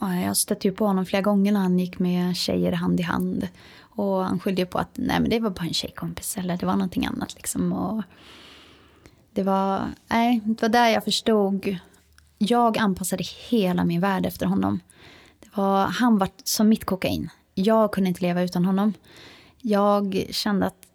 [0.00, 3.02] Och jag stötte ju på honom flera gånger när han gick med tjejer hand i
[3.02, 3.48] hand.
[3.78, 6.66] Och han skyllde ju på att nej, men det var bara en tjejkompis eller det
[6.66, 7.34] var någonting annat.
[7.34, 7.72] Liksom.
[7.72, 8.02] Och
[9.32, 11.78] det, var, nej, det var där jag förstod.
[12.38, 14.80] Jag anpassade hela min värld efter honom.
[15.40, 17.30] Det var, han var som mitt kokain.
[17.58, 18.92] Jag kunde inte leva utan honom.
[19.62, 20.86] Jag kände att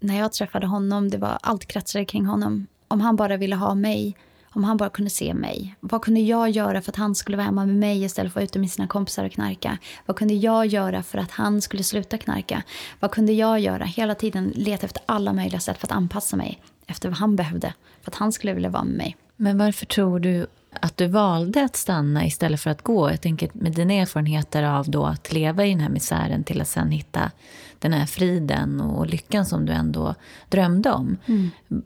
[0.00, 2.66] när jag träffade honom, det var allt kretsade kring honom.
[2.88, 4.16] Om han bara ville ha mig,
[4.54, 5.74] om han bara kunde se mig.
[5.80, 8.42] Vad kunde jag göra för att han skulle vara hemma med mig istället för att
[8.42, 9.78] vara ute med sina kompisar och knarka?
[10.06, 12.62] Vad kunde jag göra för att han skulle sluta knarka?
[13.00, 13.84] Vad kunde jag göra?
[13.84, 17.74] Hela tiden leta efter alla möjliga sätt för att anpassa mig efter vad han behövde.
[18.02, 19.16] För att han skulle vilja vara med mig.
[19.36, 20.46] Men varför tror du
[20.80, 23.10] att du valde att stanna istället för att gå?
[23.10, 26.68] Jag tänker med dina erfarenheter av då att leva i den här misären till att
[26.68, 27.30] sen hitta
[27.78, 30.14] den här friden och lyckan som du ändå
[30.48, 31.16] drömde om.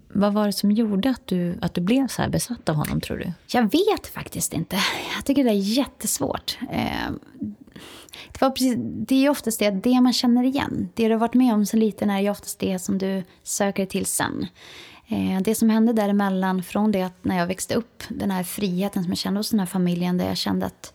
[0.09, 3.01] Vad var det som gjorde att du, att du blev så här besatt av honom,
[3.01, 3.33] tror du?
[3.53, 4.77] Jag vet faktiskt inte.
[5.17, 6.59] Jag tycker det är jättesvårt.
[6.71, 7.11] Eh,
[8.33, 10.89] Det, var precis, det är ju oftast det, det man känner igen.
[10.95, 13.87] Det du har varit med om så liten är ju oftast det som du söker
[13.87, 14.47] till sen.
[15.09, 19.03] Eh, Det som hände däremellan, från det att när jag växte upp, den här friheten
[19.03, 20.93] som jag kände hos den här familjen, där jag kände att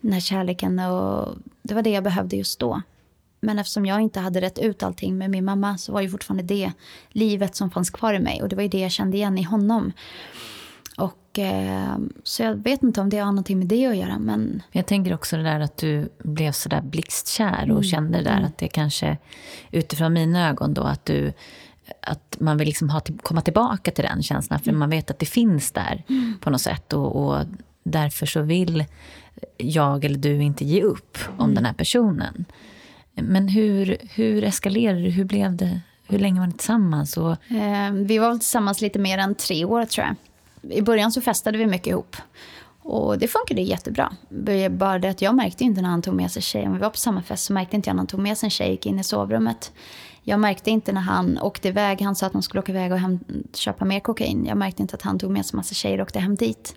[0.00, 2.82] den här kärleken, och det var det jag behövde just då.
[3.40, 6.42] Men eftersom jag inte hade rätt ut allting med min mamma så var det fortfarande
[6.42, 6.72] det
[7.08, 8.42] livet som fanns kvar i mig.
[8.42, 9.92] Och det var ju det jag kände igen i honom.
[10.96, 14.18] Och, eh, så jag vet inte om det har någonting med det att göra.
[14.18, 18.24] Men Jag tänker också det där att du blev så där blixtkär och kände det
[18.24, 19.16] där att det kanske
[19.70, 21.32] utifrån mina ögon då att du
[22.00, 25.18] att man vill liksom ha till, komma tillbaka till den känslan för man vet att
[25.18, 26.02] det finns där
[26.40, 27.44] på något sätt och, och
[27.82, 28.84] därför så vill
[29.56, 32.44] jag eller du inte ge upp om den här personen.
[33.14, 35.10] Men hur, hur eskalerade det?
[35.10, 35.80] Hur blev det?
[36.06, 37.16] Hur länge var ni tillsammans?
[37.16, 40.16] Och, Eh, vi var tillsammans lite mer än tre år tror jag.
[40.72, 42.16] I början så festade vi mycket ihop.
[42.80, 44.12] Och det funkade jättebra.
[44.70, 46.68] Bara det att jag märkte inte när han tog med sig tjejen.
[46.68, 48.46] Om vi var på samma fest så märkte inte jag när han tog med sig
[48.46, 49.72] en tjej gick in i sovrummet.
[50.28, 52.00] Jag märkte inte när han åkte iväg.
[52.00, 53.18] Han sa att han skulle åka iväg och hem,
[53.54, 54.46] köpa mer kokain.
[54.46, 56.74] Jag märkte inte att han tog med sig massa tjejer och åkte hem dit.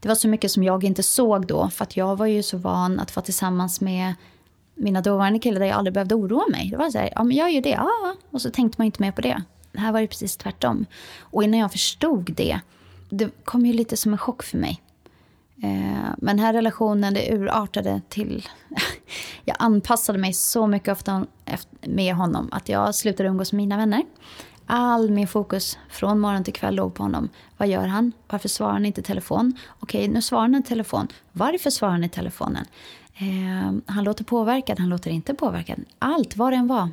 [0.00, 1.68] Det var så mycket som jag inte såg då.
[1.70, 4.14] För att jag var ju så van att vara tillsammans med
[4.74, 6.70] mina dåvarande killar där jag aldrig behövde oroa mig.
[6.70, 7.90] Det var så här, ja men jag gör det, ja.
[8.02, 8.14] ja.
[8.30, 9.42] Och så tänkte man inte mer på det.
[9.74, 10.86] Här var det precis tvärtom.
[11.18, 12.60] Och innan jag förstod det,
[13.10, 14.82] det kom ju lite som en chock för mig.
[15.62, 18.48] Eh, men den här relationen, det urartade till...
[19.44, 21.26] jag anpassade mig så mycket ofta
[21.80, 24.02] med honom att jag slutade umgås med mina vänner.
[24.66, 27.28] All min fokus från morgon till kväll låg på honom.
[27.56, 28.12] Vad gör han?
[28.28, 29.58] Varför svarar han inte i telefon?
[29.80, 31.08] Okej, nu svarar han i telefon.
[31.32, 32.64] Varför svarar han i telefonen?
[33.14, 35.78] Eh, han låter påverkad, han låter inte påverkad.
[35.98, 36.88] Allt, vad det än var.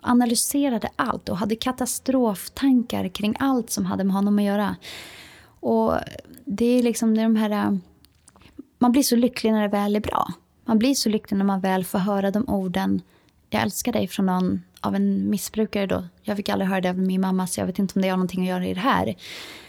[0.00, 4.76] Analyserade allt och hade katastroftankar kring allt som hade med honom att göra.
[5.60, 5.94] Och
[6.44, 7.50] det är liksom det är de här...
[7.50, 7.72] Eh,
[8.78, 10.32] man blir så lycklig när det väl är bra.
[10.64, 13.02] man blir så lycklig när man väl får höra de orden.
[13.50, 16.04] Jag älskar dig från någon av en missbrukare då.
[16.22, 18.16] Jag fick aldrig höra det av min mamma så jag vet inte om det har
[18.16, 19.14] någonting att göra i det här.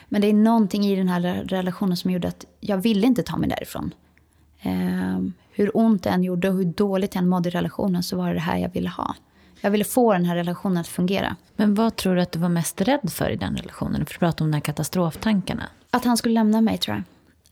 [0.07, 3.38] Men det är någonting i den här relationen som gjorde att jag ville inte ta
[3.38, 3.93] mig därifrån.
[4.62, 5.20] Eh,
[5.51, 8.28] hur ont det än gjorde och hur dåligt jag än mådde i relationen så var
[8.28, 9.16] det det här jag ville ha.
[9.62, 11.36] Jag ville få den här relationen att fungera.
[11.55, 14.05] Men vad tror du att du var mest rädd för i den relationen?
[14.05, 15.64] För att prata om de här katastroftankarna.
[15.89, 17.03] Att han skulle lämna mig tror jag.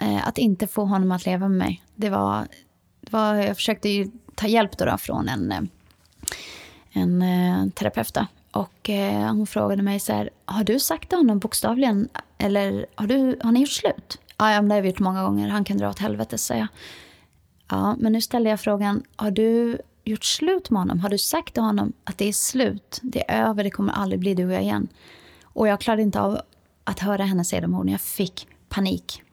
[0.02, 1.84] Eh, att inte få honom att leva med mig.
[1.95, 2.48] Det var,
[3.02, 5.62] det var, jag försökte ju ta hjälp då, då från en, eh,
[6.91, 8.14] en eh, terapeut.
[8.14, 8.26] Då.
[8.52, 13.08] Och eh, hon frågade mig så här, har du sagt till honom bokstavligen, eller har,
[13.08, 14.20] du, har ni gjort slut?
[14.38, 16.68] Ja, det har vi gjort många gånger, han kan dra åt helvete, säger jag.
[17.70, 21.00] Ja, men nu ställer jag frågan, har du gjort slut med honom?
[21.00, 24.20] Har du sagt till honom att det är slut, det är över, det kommer aldrig
[24.20, 24.88] bli du och jag igen?
[25.43, 26.41] Och jag klarade inte av
[26.84, 29.24] att höra henne säga de orden, jag fick panik.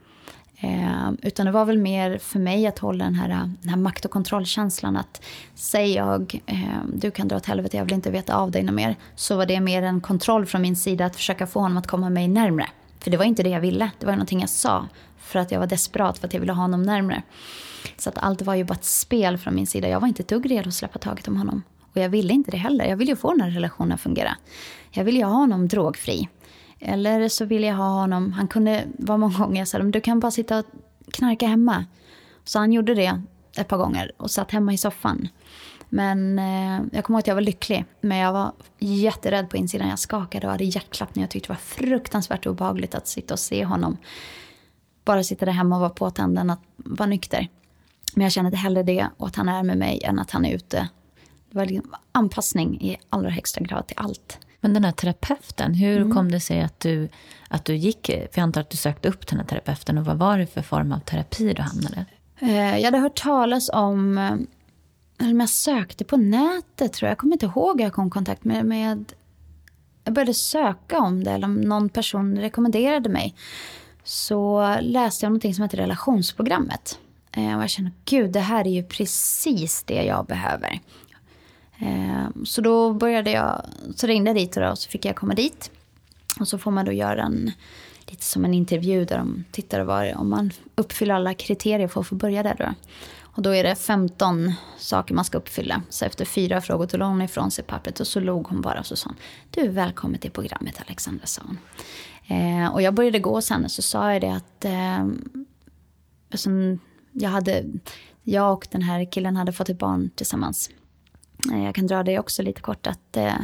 [0.61, 3.29] Eh, utan det var väl mer för mig att hålla den här,
[3.61, 4.97] den här makt och kontrollkänslan.
[4.97, 5.23] Att
[5.55, 6.59] säger jag eh,
[6.95, 8.97] du kan dra åt helvete, jag vill inte veta av dig något mer.
[9.17, 12.11] Så var det mer en kontroll från min sida att försöka få honom att komma
[12.11, 12.67] mig närmre.
[13.01, 14.87] För det var inte det jag ville, det var någonting jag sa.
[15.19, 17.23] För att jag var desperat för att jag ville ha honom närmre.
[17.97, 19.89] Så att allt var ju bara ett spel från min sida.
[19.89, 21.63] Jag var inte ett dugg redo att släppa taget om honom.
[21.93, 22.85] Och jag ville inte det heller.
[22.85, 24.37] Jag ville ju få den här relationen att fungera.
[24.91, 26.29] Jag ville ju ha honom drogfri.
[26.87, 30.20] Eller så ville jag ha honom, han kunde vara många gånger jag sa du kan
[30.20, 30.66] bara sitta och
[31.12, 31.85] knarka hemma.
[32.45, 33.22] Så han gjorde det
[33.57, 35.28] ett par gånger och satt hemma i soffan.
[35.89, 37.85] Men eh, jag kommer ihåg att jag var lycklig.
[38.01, 39.89] Men jag var jätterädd på insidan.
[39.89, 41.22] Jag skakade och hade hjärtklappning.
[41.22, 43.97] Jag tyckte det var fruktansvärt obehagligt att sitta och se honom.
[45.05, 47.49] Bara sitta där hemma och vara påtänd att vara nykter.
[48.14, 50.55] Men jag känner hellre det och att han är med mig än att han är
[50.55, 50.89] ute.
[51.51, 54.39] Det var liksom anpassning i allra högsta grad till allt.
[54.65, 56.12] Men den här terapeuten, hur mm.
[56.12, 57.09] kom det sig att du,
[57.49, 58.07] att du gick...
[58.07, 59.99] För jag antar att du sökte upp den här terapeuten.
[59.99, 62.05] Och vad var det för form av terapi du hamnade?
[62.41, 64.19] Eh, jag hade hört talas om...
[64.19, 64.33] Eh,
[65.19, 67.11] eller om jag sökte på nätet, tror jag.
[67.11, 69.12] Jag kommer inte ihåg hur jag kom i kontakt med, med...
[70.05, 73.35] Jag började söka om det, eller om någon person rekommenderade mig.
[74.05, 76.99] Så läste jag någonting som heter relationsprogrammet.
[77.33, 80.81] Eh, och jag kände, gud, det här är ju precis det jag behöver.
[81.79, 83.66] Ehm, så då började jag,
[83.97, 85.70] så ringde jag dit och, så fick jag komma dit.
[86.41, 87.53] Och så får man då göra en,
[88.07, 92.07] lite som en intervju där de tittar var, om man uppfyller alla kriterier för att
[92.07, 92.55] få börja där.
[92.59, 92.75] Då.
[93.37, 95.83] Och då är det 15 saker man ska uppfylla.
[95.89, 98.87] Så efter fyra frågor tog hon ifrån sig pappret och så log hon bara och
[98.87, 99.16] så sa hon,
[99.51, 101.59] du är välkommen till programmet Alexandra, sa hon.
[102.27, 105.07] Eh, och jag började gå sen och så sa jag det att eh,
[106.33, 106.51] alltså,
[107.12, 107.64] jag, hade,
[108.22, 110.70] jag och den här killen hade fått ett barn tillsammans.
[111.53, 113.34] Eh, jag kan dra det också lite kort att eh,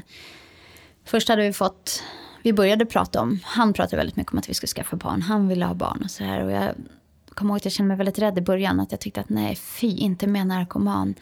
[1.05, 2.03] först hade vi fått,
[2.42, 5.48] vi började prata om, han pratade väldigt mycket om att vi skulle skaffa barn, han
[5.48, 6.74] ville ha barn och så här och jag
[7.34, 9.57] kommer ihåg att jag kände mig väldigt rädd i början att jag tyckte att nej
[9.57, 11.14] fy, inte med narkoman.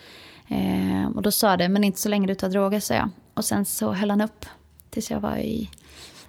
[0.48, 3.10] Eh, och då sa det, men inte så länge du tar droger, sa jag.
[3.34, 4.46] Och sen så höll han upp
[4.90, 5.70] tills jag var i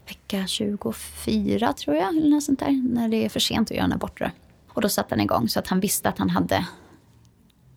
[0.07, 3.85] vecka 24 tror jag, eller något sånt där, när det är för sent att göra
[3.85, 4.21] en abort.
[4.69, 6.65] Och då satte han igång så att han visste att han hade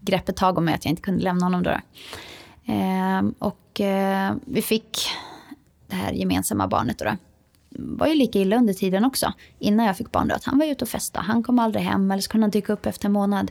[0.00, 1.80] greppet tag om mig, att jag inte kunde lämna honom då.
[2.66, 5.08] Eh, och eh, vi fick
[5.86, 7.16] det här gemensamma barnet då.
[7.70, 10.66] var ju lika illa under tiden också, innan jag fick barn då, att han var
[10.66, 11.24] ute och festade.
[11.24, 13.50] Han kom aldrig hem, eller så kunde han dyka upp efter en månad,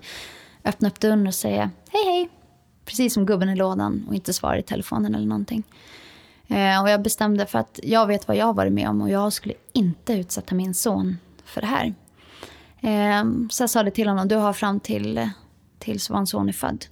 [0.63, 2.29] öppna upp dörren och säga hej hej.
[2.85, 5.63] Precis som gubben i lådan och inte svara i telefonen eller någonting.
[6.47, 9.09] Eh, och jag bestämde för att jag vet vad jag har varit med om och
[9.09, 11.93] jag skulle inte utsätta min son för det här.
[12.79, 15.29] Eh, så jag sa det till honom, du har fram till
[15.79, 16.85] tills vår son är född.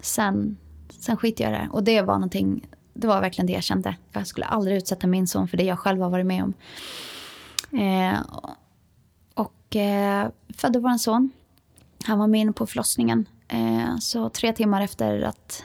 [0.00, 0.56] Sen,
[0.88, 3.96] sen skiter jag i det Och det var någonting, det var verkligen det jag kände.
[4.12, 6.54] Jag skulle aldrig utsätta min son för det jag själv har varit med om.
[7.80, 8.20] Eh,
[9.34, 11.30] och eh, födde vår son.
[12.04, 13.26] Han var med inne på förlossningen.
[13.48, 15.64] Eh, så tre timmar efter att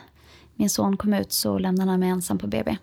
[0.56, 2.77] min son kom ut så lämnade han mig ensam på BB.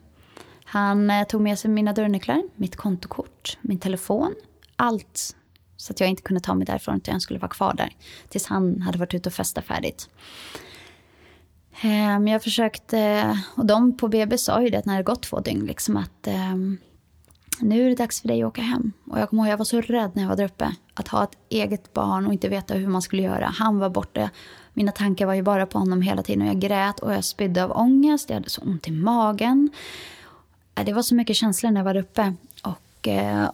[0.64, 4.34] Han eh, tog med sig mina dörrnycklar, mitt kontokort, min telefon.
[4.76, 5.36] Allt
[5.76, 7.96] så att jag inte kunde ta mig därifrån utan jag skulle vara kvar där.
[8.28, 10.08] Tills han hade varit ute och festat färdigt.
[11.82, 15.22] Eh, men jag försökte, eh, och de på BB sa ju det när det gått
[15.22, 16.78] två dygn liksom att ehm,
[17.60, 18.92] nu är det dags för dig att åka hem.
[19.06, 20.74] Och jag kommer ihåg jag var så rädd när jag var där uppe.
[20.94, 23.46] Att ha ett eget barn och inte veta hur man skulle göra.
[23.46, 24.30] Han var borta.
[24.72, 26.42] Mina tankar var ju bara på honom hela tiden.
[26.42, 28.30] Och jag grät och jag spydde av ångest.
[28.30, 29.70] Jag hade så ont i magen.
[30.74, 32.34] Eh, det var så mycket känslor när jag var där uppe.
[32.62, 33.08] Och,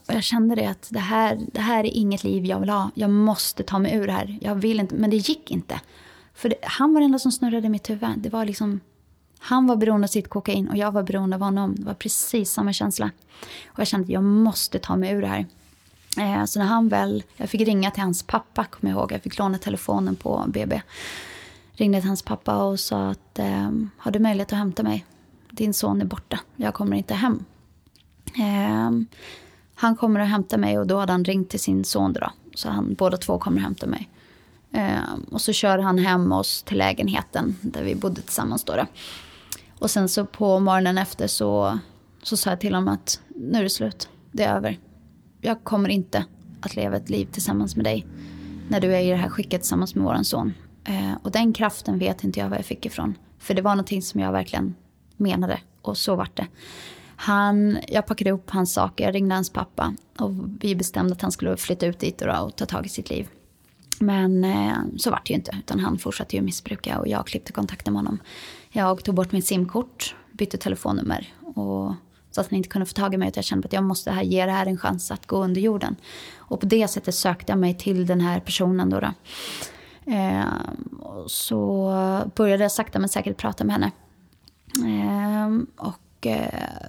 [0.06, 2.90] och jag kände det att det här, det här är inget liv jag vill ha.
[2.94, 4.38] Jag måste ta mig ur det här.
[4.40, 5.80] Jag vill inte, men det gick inte.
[6.36, 8.10] För det, han var det enda som snurrade i mitt huvud.
[8.16, 8.80] Det var liksom,
[9.38, 11.74] han var beroende av sitt kokain och jag var beroende av honom.
[11.74, 13.10] Det var precis samma känsla.
[13.66, 15.46] Och jag kände att jag måste ta mig ur det här.
[16.18, 19.12] Eh, så när han väl, jag fick ringa till hans pappa, kommer jag ihåg.
[19.12, 20.82] Jag fick låna telefonen på BB.
[21.72, 25.04] ringde till hans pappa och sa att eh, har du möjlighet att hämta mig?
[25.50, 27.44] Din son är borta, jag kommer inte hem.
[28.38, 28.90] Eh,
[29.74, 32.30] han kommer att hämta mig och då hade han ringt till sin son då.
[32.54, 34.08] Så han, båda två kommer att hämta mig.
[34.76, 38.76] Eh, och så kör han hem oss till lägenheten där vi bodde tillsammans då.
[38.76, 38.86] då.
[39.78, 41.78] Och sen så på morgonen efter så,
[42.22, 44.78] så sa jag till honom att nu är det slut, det är över.
[45.40, 46.24] Jag kommer inte
[46.60, 48.06] att leva ett liv tillsammans med dig
[48.68, 50.54] när du är i det här skicket tillsammans med våran son.
[50.84, 53.14] Eh, och den kraften vet inte jag var jag fick ifrån.
[53.38, 54.74] För det var någonting som jag verkligen
[55.16, 56.46] menade och så vart det.
[57.16, 60.30] Han, jag packade ihop hans saker, jag ringde hans pappa och
[60.60, 63.28] vi bestämde att han skulle flytta ut dit och, och ta tag i sitt liv.
[64.00, 67.52] Men eh, så vart det ju inte, utan han fortsatte ju missbruka och jag klippte
[67.52, 68.18] kontakten med honom.
[68.70, 71.94] Jag tog bort mitt simkort, bytte telefonnummer och
[72.30, 73.28] så att han inte kunde få tag i mig.
[73.28, 75.60] Utan jag kände att jag måste här, ge det här en chans att gå under
[75.60, 75.96] jorden.
[76.36, 78.90] Och på det sättet sökte jag mig till den här personen.
[78.90, 79.12] Då, då.
[80.12, 80.44] Eh,
[81.26, 81.90] så
[82.34, 83.90] började jag sakta men säkert prata med henne.
[84.84, 86.80] Eh, och eh,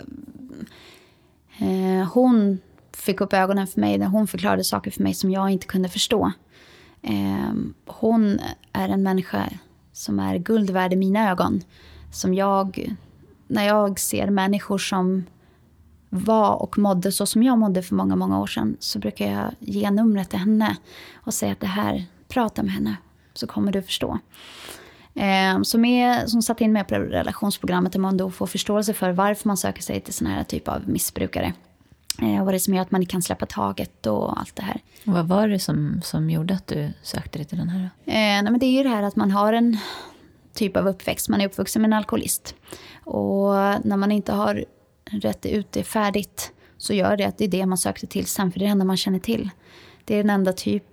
[1.58, 2.60] eh, hon
[2.92, 5.90] fick upp ögonen för mig när hon förklarade saker för mig som jag inte kunde
[5.90, 6.32] förstå.
[7.08, 7.54] Eh,
[7.86, 8.40] hon
[8.74, 9.50] är en människa
[9.94, 11.62] som är guld värd i mina ögon.
[12.12, 12.96] Som jag,
[13.48, 15.24] när jag ser människor som
[16.10, 19.52] var och mådde så som jag mådde för många, många år sedan så brukar jag
[19.60, 20.78] ge numret till henne
[21.16, 22.96] och säga att det här, prata med henne
[23.34, 24.20] så kommer du förstå.
[25.14, 29.12] Eh, som, är, som satt in mig på relationsprogrammet där man då får förståelse för
[29.12, 31.54] varför man söker sig till sån här typ av missbrukare.
[32.22, 34.82] Eh, vad det är som gör att man kan släppa taget och allt det här.
[35.06, 37.84] Och vad var det som, som gjorde att du sökte dig till den här?
[38.06, 39.78] Eh, nej, men det är ju det här att man har en
[40.54, 41.30] typ av uppväxt.
[41.30, 42.56] Man är uppvuxen med en alkoholist.
[43.04, 43.54] Och
[43.84, 44.66] när man inte har
[45.12, 48.52] rätt ut det färdigt så gör det att det är det man söker till sen,
[48.52, 49.50] för det är det enda man känner till.
[50.06, 50.84] Det är den enda typ,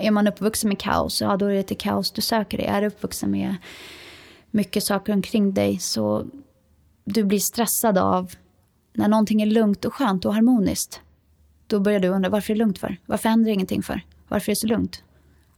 [0.00, 2.66] är man uppvuxen med kaos, ja då är det till kaos du söker dig.
[2.66, 3.56] Är du uppvuxen med
[4.50, 6.26] mycket saker omkring dig så
[7.04, 8.34] du blir stressad av
[8.94, 11.00] när någonting är lugnt och skönt och harmoniskt.
[11.66, 12.96] Då börjar du undra varför är det lugnt för?
[13.06, 14.00] Varför händer ingenting för?
[14.28, 15.02] Varför är det så lugnt?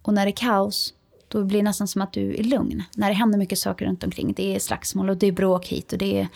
[0.03, 0.95] Och när det är kaos,
[1.29, 2.83] då blir det nästan som att du är lugn.
[2.95, 4.33] När det händer mycket saker runt omkring.
[4.33, 6.29] Det är slagsmål och det är bråk hit och det är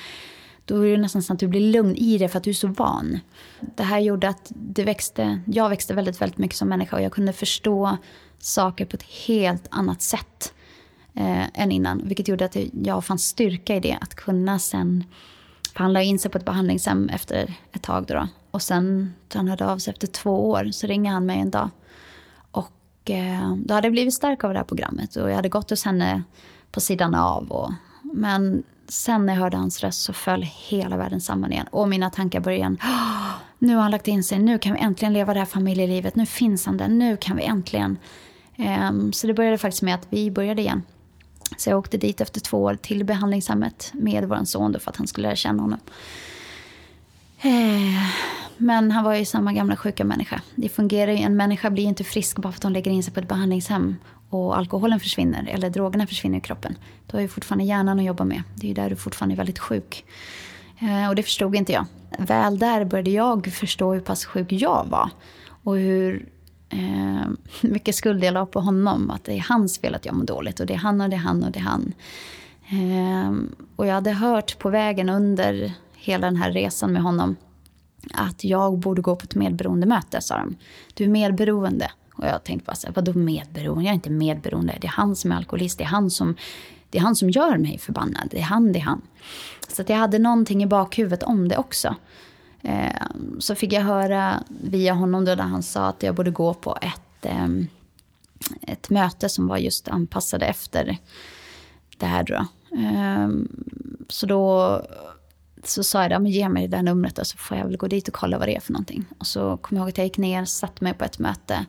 [0.65, 2.55] då är det nästan så att du blir lugn i det för att du är
[2.55, 3.21] så van.
[3.77, 7.13] Det här gjorde att det växte, jag växte väldigt, väldigt mycket som människa och jag
[7.13, 7.97] kunde förstå
[8.39, 10.55] saker på ett helt annat sätt
[11.15, 12.09] eh, än innan.
[12.09, 15.05] Vilket gjorde att jag fann styrka i det, att kunna sen...
[15.73, 18.07] För han la in sig på ett behandlingshem efter ett tag.
[18.07, 18.29] Då, då.
[18.51, 21.71] Och sen, han hörde av sig efter två år, så ringer han mig en dag.
[22.51, 25.71] Och eh, då hade jag blivit stark av det här programmet och jag hade gått
[25.71, 26.23] hos henne
[26.73, 27.51] på sidan av.
[27.51, 27.73] Och,
[28.03, 31.67] men sen när jag hörde hans röst så föll hela världen samman igen.
[31.71, 32.79] Och mina tankar började igen.
[33.59, 36.27] nu har han lagt in sig, nu kan vi äntligen leva det här familjelivet, nu
[36.27, 37.99] finns han där, nu kan vi äntligen.
[38.57, 40.83] Eh, så det började faktiskt med att vi började igen.
[41.57, 44.97] Så jag åkte dit efter två år till behandlingshemmet med vår son då för att
[44.97, 45.79] han skulle lära känna honom.
[47.41, 48.11] Eh,
[48.57, 50.43] men han var ju samma gamla sjuka människa.
[50.55, 53.15] Det fungerar ju, en människa blir inte frisk bara för att hon lägger in sig
[53.15, 53.97] på ett behandlingshem
[54.31, 56.77] och alkoholen försvinner eller drogerna försvinner i kroppen.
[57.07, 58.43] Då har ju fortfarande hjärnan att jobba med.
[58.55, 60.05] Det är ju där du fortfarande är väldigt sjuk.
[60.81, 61.87] Eh, och det förstod inte jag.
[62.19, 65.11] Väl där började jag förstå hur pass sjuk jag var.
[65.63, 66.29] Och hur
[66.71, 67.29] eh,
[67.71, 69.11] mycket skuld jag la på honom.
[69.11, 70.61] Att det är hans fel att jag mår dåligt.
[70.61, 71.93] Och det är han och det är han och det är han.
[72.71, 77.37] Eh, och jag hade hört på vägen under hela den här resan med honom
[78.15, 80.57] att jag borde gå på ett medberoendemöte, sa de.
[80.95, 81.91] Du är medberoende.
[82.15, 83.85] Och jag tänkte bara så här, vadå medberoende?
[83.85, 84.79] Jag är inte medberoende.
[84.81, 85.79] Det är han som är alkoholist.
[85.79, 86.37] Det är han som,
[86.91, 88.29] det är han som gör mig förbannad.
[88.31, 89.03] Det är han, det är han.
[89.69, 91.97] Så att jag hade någonting i bakhuvudet om det också.
[92.63, 93.07] Eh,
[93.39, 96.79] så fick jag höra via honom då där han sa att jag borde gå på
[96.83, 97.49] ett, eh,
[98.63, 100.99] ett möte som var just anpassade efter
[101.97, 102.47] det här då.
[102.77, 103.29] Eh,
[104.09, 104.83] så då
[105.65, 108.09] så sa jag, men ge mig det där numret så får jag väl gå dit
[108.09, 109.05] och kolla vad det är för någonting.
[109.19, 111.67] Och så kom jag ihåg att jag gick ner, satte mig på ett möte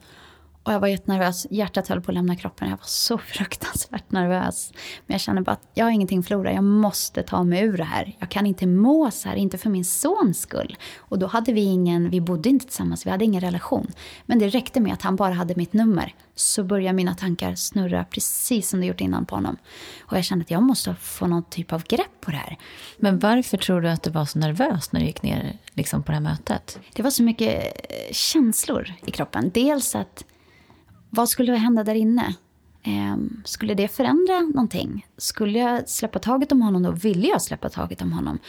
[0.64, 1.48] och jag var jättenervös.
[1.50, 2.70] Hjärtat höll på att lämna kroppen.
[2.70, 4.72] Jag var så fruktansvärt nervös.
[5.06, 6.54] Men jag kände bara att jag har ingenting att förlora.
[6.54, 8.16] Jag måste ta mig ur det här.
[8.20, 10.78] Jag kan inte må så här, inte för min sons skull.
[10.98, 13.92] Och då hade vi ingen, vi bodde inte tillsammans, vi hade ingen relation.
[14.26, 16.14] Men det räckte med att han bara hade mitt nummer.
[16.36, 19.58] Så började mina tankar snurra precis som det gjort innan på honom.
[20.02, 22.58] Och jag kände att jag måste få någon typ av grepp på det här.
[22.98, 26.12] Men varför tror du att du var så nervös när du gick ner liksom, på
[26.12, 26.80] det här mötet?
[26.94, 29.52] Det var så mycket eh, känslor i kroppen.
[29.54, 30.24] Dels att
[31.14, 32.36] vad skulle hända där inne?
[32.84, 33.16] Eh,
[33.46, 35.06] skulle det förändra någonting?
[35.18, 36.92] Skulle jag släppa taget om honom då?
[36.92, 38.40] Ville jag släppa taget om honom?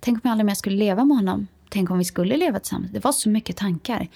[0.00, 1.46] Tänk om jag aldrig mer skulle leva med honom?
[1.68, 2.92] Tänk om vi skulle leva tillsammans?
[2.92, 4.08] Det var så mycket tankar.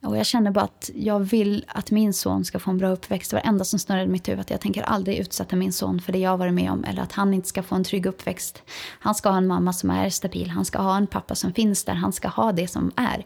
[0.00, 3.30] Och jag känner bara att jag vill att min son ska få en bra uppväxt.
[3.30, 4.40] Det var det enda som snurrade i mitt huvud.
[4.40, 6.84] Att jag tänker aldrig utsätta min son för det jag varit med om.
[6.84, 8.62] Eller att han inte ska få en trygg uppväxt.
[9.00, 10.50] Han ska ha en mamma som är stabil.
[10.50, 11.94] Han ska ha en pappa som finns där.
[11.94, 13.24] Han ska ha det som är.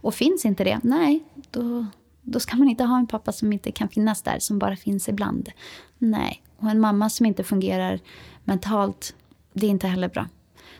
[0.00, 1.86] Och finns inte det, nej, då,
[2.24, 4.38] då ska man inte ha en pappa som inte kan finnas där.
[4.38, 5.48] Som bara finns ibland.
[5.98, 6.42] Nej.
[6.58, 8.00] Och en mamma som inte fungerar
[8.44, 9.14] mentalt,
[9.52, 10.28] det är inte heller bra.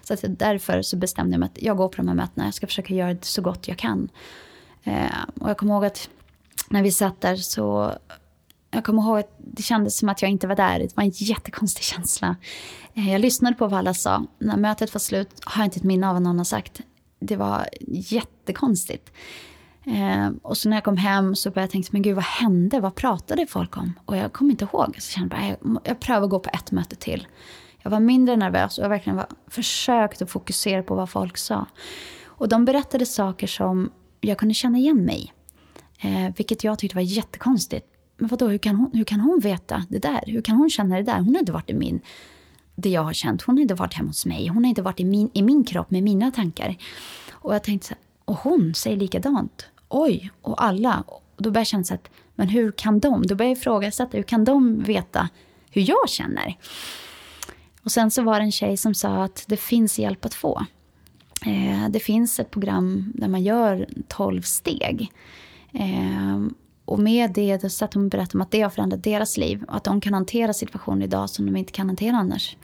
[0.03, 2.47] Så att därför så bestämde jag mig att jag går på de här mötena.
[2.47, 4.09] Jag ska försöka göra det så gott jag kan.
[4.85, 6.11] Eh, och jag kommer ihåg att
[6.69, 7.93] när vi satt där så...
[8.71, 10.79] Jag kommer ihåg att det kändes som att jag inte var där.
[10.79, 12.37] Det var en jättekonstig känsla.
[12.95, 14.27] Eh, jag lyssnade på vad alla sa.
[14.39, 16.81] När mötet var slut har jag inte ett minne av vad någon har sagt.
[17.21, 19.13] Det var jättekonstigt.
[19.87, 22.81] Eh, och så när jag kom hem så började jag tänka, men gud vad hände?
[22.81, 23.93] Vad pratade folk om?
[24.05, 24.87] Och jag kommer inte ihåg.
[24.87, 27.27] Så jag kände bara, jag, jag prövar att gå på ett möte till.
[27.83, 31.67] Jag var mindre nervös och jag verkligen var, försökte fokusera på vad folk sa.
[32.25, 33.91] Och de berättade saker som
[34.21, 35.33] jag kunde känna igen mig
[36.01, 37.87] eh, Vilket jag tyckte var jättekonstigt.
[38.17, 40.25] Men vadå, hur kan, hon, hur kan hon veta det där?
[40.27, 41.19] Hur kan hon känna det där?
[41.19, 42.01] Hon har inte varit i min,
[42.75, 43.43] det jag har känt.
[43.43, 44.49] Hon har inte varit hemma hos mig.
[44.49, 46.77] Hon har inte varit i min, i min kropp med mina tankar.
[47.33, 49.67] Och jag tänkte så här, och hon säger likadant.
[49.89, 51.05] Oj, och alla.
[51.07, 53.27] Och då började jag känna så att, men hur kan de?
[53.27, 55.29] Då börjar jag ifrågasätta, hur kan de veta
[55.71, 56.59] hur jag känner?
[57.85, 60.67] Och sen så var det en tjej som sa att det finns hjälp att få.
[61.47, 65.13] Eh, det finns ett program där man gör 12 steg.
[65.73, 66.47] Eh,
[66.85, 69.65] och med det då satt hon och berättade om att det har förändrat deras liv.
[69.69, 72.57] Och att de kan hantera situationer idag som de inte kan hantera annars.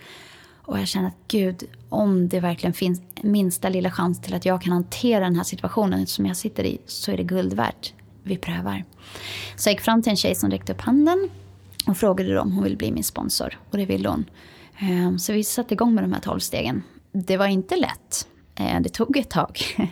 [0.71, 4.63] Och jag känner att gud, om det verkligen finns minsta lilla chans till att jag
[4.63, 7.93] kan hantera den här situationen som jag sitter i så är det guld värt.
[8.23, 8.85] Vi prövar.
[9.57, 11.29] Så jag gick fram till en tjej som räckte upp handen
[11.87, 13.59] och frågade om hon ville bli min sponsor.
[13.71, 14.25] Och det ville hon.
[14.79, 16.83] Ehm, så vi satte igång med de här 12 stegen.
[17.13, 18.29] Det var inte lätt.
[18.55, 19.59] Eh, det tog ett tag.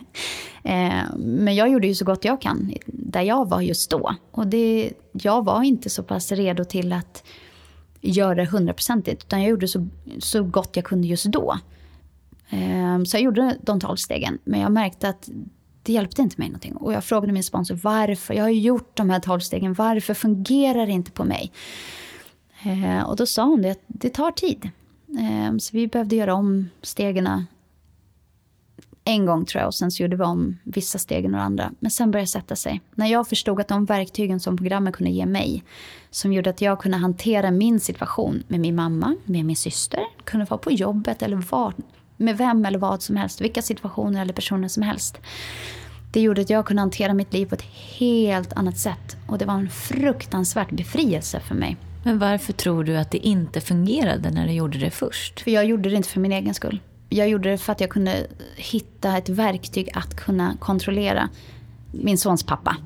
[0.63, 4.15] Ehm, men jag gjorde ju så gott jag kan där jag var just då.
[4.31, 7.25] Och det, jag var inte så pass redo till att
[8.01, 9.25] göra det hundraprocentigt.
[9.25, 9.89] Utan jag gjorde så,
[10.19, 11.59] så gott jag kunde just då.
[12.51, 14.39] Eh, så jag gjorde de tolv stegen.
[14.45, 15.29] Men jag märkte att
[15.83, 16.77] det hjälpte inte mig någonting.
[16.77, 18.35] Och jag frågade min sponsor varför.
[18.35, 19.75] Jag har gjort de här tolv stegen.
[19.75, 21.53] Varför fungerar det inte på mig?
[22.63, 24.71] Ehm, och då sa hon det att det tar tid.
[25.19, 27.27] Ehm, så vi behövde göra om stegen
[29.09, 31.73] en gång tror jag och sen så gjorde vi om vissa steg och några andra.
[31.81, 32.81] Men sen började det sätta sig.
[32.95, 35.65] När jag förstod att de verktygen som programmet kunde ge mig,
[36.11, 40.47] som gjorde att jag kunde hantera min situation med min mamma, med min syster, kunde
[40.47, 41.75] vara på jobbet eller var,
[42.17, 45.19] med vem eller vad som helst, vilka situationer eller personer som helst.
[46.13, 47.67] Det gjorde att jag kunde hantera mitt liv på ett
[47.99, 49.17] helt annat sätt.
[49.27, 51.77] Och det var en fruktansvärd befrielse för mig.
[52.05, 55.41] Men varför tror du att det inte fungerade när du gjorde det först?
[55.41, 57.91] För jag gjorde det inte för min egen skull jag gjorde det för att jag
[57.91, 58.27] kunde
[58.57, 61.29] hitta ett verktyg att kunna kontrollera
[61.93, 62.77] min sons pappa.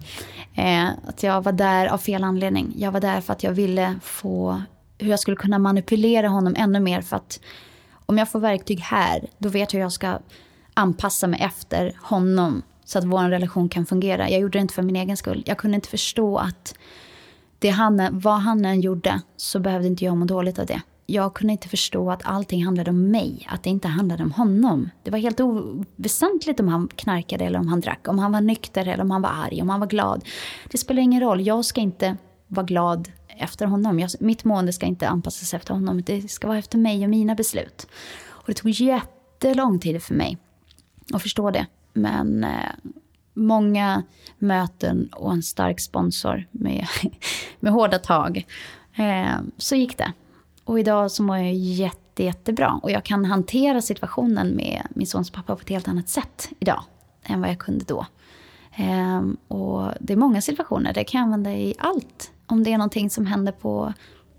[0.54, 2.74] Eh, att jag var där av fel anledning.
[2.76, 4.62] Jag var där för att jag ville få
[4.98, 7.02] hur jag skulle kunna manipulera honom ännu mer.
[7.02, 7.40] För att
[8.06, 10.18] om jag får verktyg här, då vet jag hur jag ska
[10.74, 12.62] anpassa mig efter honom.
[12.84, 14.30] Så att vår relation kan fungera.
[14.30, 15.42] Jag gjorde det inte för min egen skull.
[15.46, 16.74] Jag kunde inte förstå att
[17.58, 21.34] det han, vad han än gjorde så behövde inte jag må dåligt av det jag
[21.34, 24.90] kunde inte förstå att allting handlade om mig, att det inte handlade om honom.
[25.02, 28.88] Det var helt oväsentligt om han knarkade eller om han drack, om han var nykter
[28.88, 30.24] eller om han var arg, om han var glad.
[30.70, 32.16] Det spelar ingen roll, jag ska inte
[32.46, 33.98] vara glad efter honom.
[33.98, 37.34] Jag, mitt mående ska inte anpassas efter honom, det ska vara efter mig och mina
[37.34, 37.86] beslut.
[38.24, 40.38] Och det tog jättelång tid för mig
[41.14, 41.66] att förstå det.
[41.92, 42.70] Men eh,
[43.34, 44.02] många
[44.38, 46.86] möten och en stark sponsor med,
[47.60, 48.46] med hårda tag.
[48.96, 50.12] Eh, så gick det.
[50.64, 52.80] Och idag så mår jag jätte, jättebra.
[52.82, 56.84] Och jag kan hantera situationen med min sons pappa på ett helt annat sätt idag
[57.22, 58.06] än vad jag kunde då.
[58.76, 62.30] Ehm, och det är många situationer, det kan jag använda i allt.
[62.46, 63.92] Om det är någonting som händer på,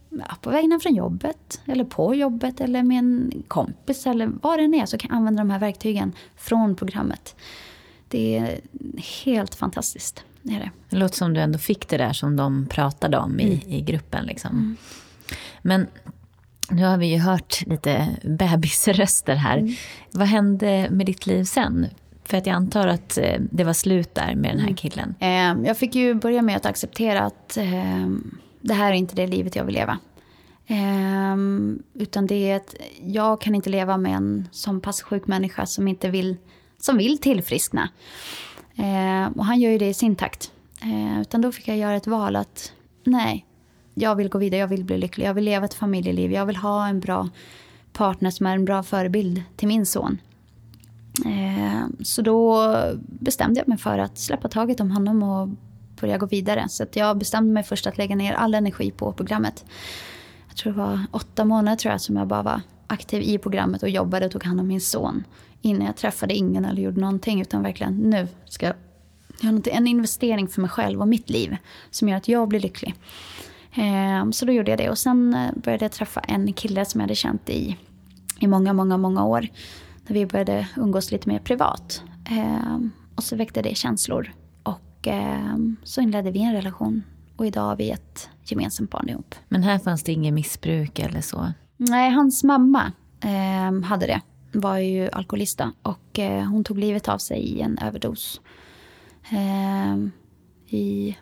[0.10, 4.64] ja, på vägen från jobbet, eller på jobbet, eller med en kompis, eller vad det
[4.64, 7.36] än är, så kan jag använda de här verktygen från programmet.
[8.08, 8.60] Det är
[9.26, 10.24] helt fantastiskt.
[10.42, 10.72] Det, är det.
[10.90, 13.70] det låter som du ändå fick det där som de pratade om i, mm.
[13.70, 14.26] i gruppen.
[14.26, 14.52] Liksom.
[14.52, 14.78] Mm.
[15.62, 15.88] Men
[16.70, 19.58] nu har vi ju hört lite bebisröster här.
[19.58, 19.74] Mm.
[20.12, 21.88] Vad hände med ditt liv sen?
[22.26, 24.76] För att jag antar att eh, det var slut där med den här mm.
[24.76, 25.16] killen.
[25.20, 25.66] Mm.
[25.66, 28.08] Jag fick ju börja med att acceptera att eh,
[28.62, 30.00] det här är inte det livet jag vill leva.
[31.94, 35.88] Utan det är att jag kan inte leva med en som pass sjuk människa som
[35.88, 36.38] inte vill,
[36.80, 37.90] som vill tillfriskna.
[39.36, 40.52] Och han gör ju det i sin takt.
[41.22, 42.72] Utan då fick jag göra ett val att
[43.04, 43.46] nej,
[43.94, 46.56] jag vill gå vidare, jag vill bli lycklig, jag vill leva ett familjeliv, jag vill
[46.56, 47.30] ha en bra
[47.94, 50.18] partner som är en bra förebild till min son.
[51.26, 55.50] Eh, så då bestämde jag mig för att släppa taget om honom och
[56.02, 56.70] börja gå vidare.
[56.70, 59.66] Så jag bestämde mig först att lägga ner all energi på programmet.
[60.48, 63.84] Jag tror det var åtta månader tror jag som jag bara var aktiv i programmet
[63.84, 65.24] och jobbade och tog hand om min son.
[65.62, 67.42] Innan jag träffade ingen eller gjorde någonting.
[67.42, 68.76] Utan verkligen nu ska jag
[69.42, 71.58] göra en investering för mig själv och mitt liv.
[71.92, 72.96] Som gör att jag blir lycklig.
[73.76, 74.90] Eh, så då gjorde jag det.
[74.90, 77.78] Och sen eh, började jag träffa en kille som jag hade känt i,
[78.40, 79.48] i många, många, många år.
[80.08, 82.04] Där vi började umgås lite mer privat.
[82.30, 82.78] Eh,
[83.16, 84.32] och så väckte det känslor.
[84.64, 85.08] Och
[85.84, 87.04] så inledde vi en relation.
[87.38, 89.36] Och idag har vi ett gemensamt barn ihop.
[89.50, 91.52] Men här fanns det inget missbruk eller så?
[91.78, 92.92] Nej, hans mamma
[93.86, 94.22] hade det.
[94.52, 98.42] Var ju alkoholista och eh, hon tog livet av sig i en överdos.
[100.68, 101.16] I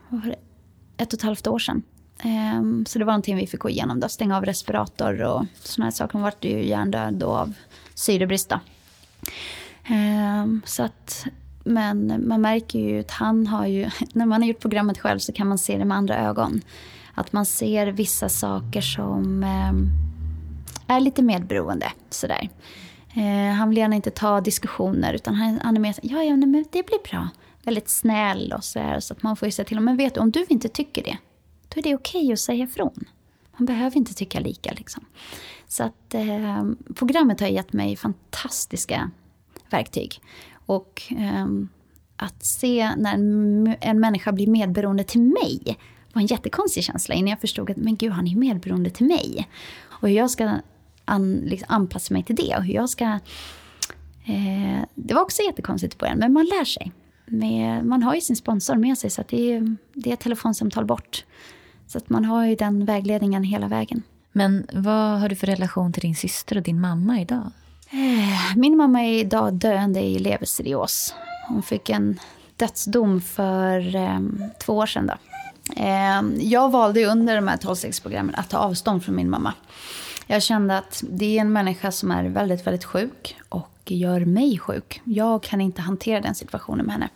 [0.97, 1.83] ett och ett halvt år sedan.
[2.21, 4.09] Ehm, så det var någonting vi fick gå igenom då.
[4.09, 6.13] Stänga av respirator och sådana här saker.
[6.13, 7.53] Hon var ju hjärndöd då av
[7.93, 8.59] syrebrist då.
[9.87, 11.25] Ehm, så att,
[11.63, 15.33] men man märker ju att han har ju, när man har gjort programmet själv så
[15.33, 16.61] kan man se det med andra ögon.
[17.13, 19.89] Att man ser vissa saker som ehm,
[20.87, 21.91] är lite medberoende.
[22.09, 22.49] Sådär.
[23.57, 26.85] Han vill gärna inte ta diskussioner utan han, han är mer ja, ja, men det
[26.85, 27.29] blir bra.
[27.63, 30.19] Väldigt snäll och så, så att man får ju säga till honom, men vet du,
[30.19, 31.17] om du inte tycker det,
[31.73, 33.05] då är det okej okay att säga ifrån.
[33.57, 34.73] Man behöver inte tycka lika.
[34.73, 35.05] Liksom.
[35.67, 36.63] Så att eh,
[36.95, 39.11] programmet har gett mig fantastiska
[39.69, 40.19] verktyg.
[40.65, 41.47] Och eh,
[42.15, 45.77] att se när en, en människa blir medberoende till mig
[46.13, 49.49] var en jättekonstig känsla innan jag förstod att men gud, han är medberoende till mig.
[49.83, 50.59] Och hur jag ska
[51.05, 53.05] an, liksom, anpassa mig till det och hur jag ska...
[54.25, 56.91] Eh, det var också jättekonstigt i början, men man lär sig.
[57.25, 60.85] Med, man har ju sin sponsor med sig, så det, är, det är ett telefonsamtal
[60.85, 61.25] bort.
[61.91, 64.03] Så att man har ju den vägledningen hela vägen.
[64.31, 67.51] Men vad har du för relation till din syster och din mamma idag?
[67.89, 71.15] Eh, min mamma är idag döende i levercirros.
[71.47, 72.19] Hon fick en
[72.55, 74.19] dödsdom för eh,
[74.65, 75.07] två år sedan.
[75.07, 75.13] Då.
[75.81, 79.53] Eh, jag valde under de här tolvstegsprogrammen att ta avstånd från min mamma.
[80.27, 84.57] Jag kände att det är en människa som är väldigt, väldigt sjuk och gör mig
[84.57, 85.01] sjuk.
[85.03, 87.09] Jag kan inte hantera den situationen med henne.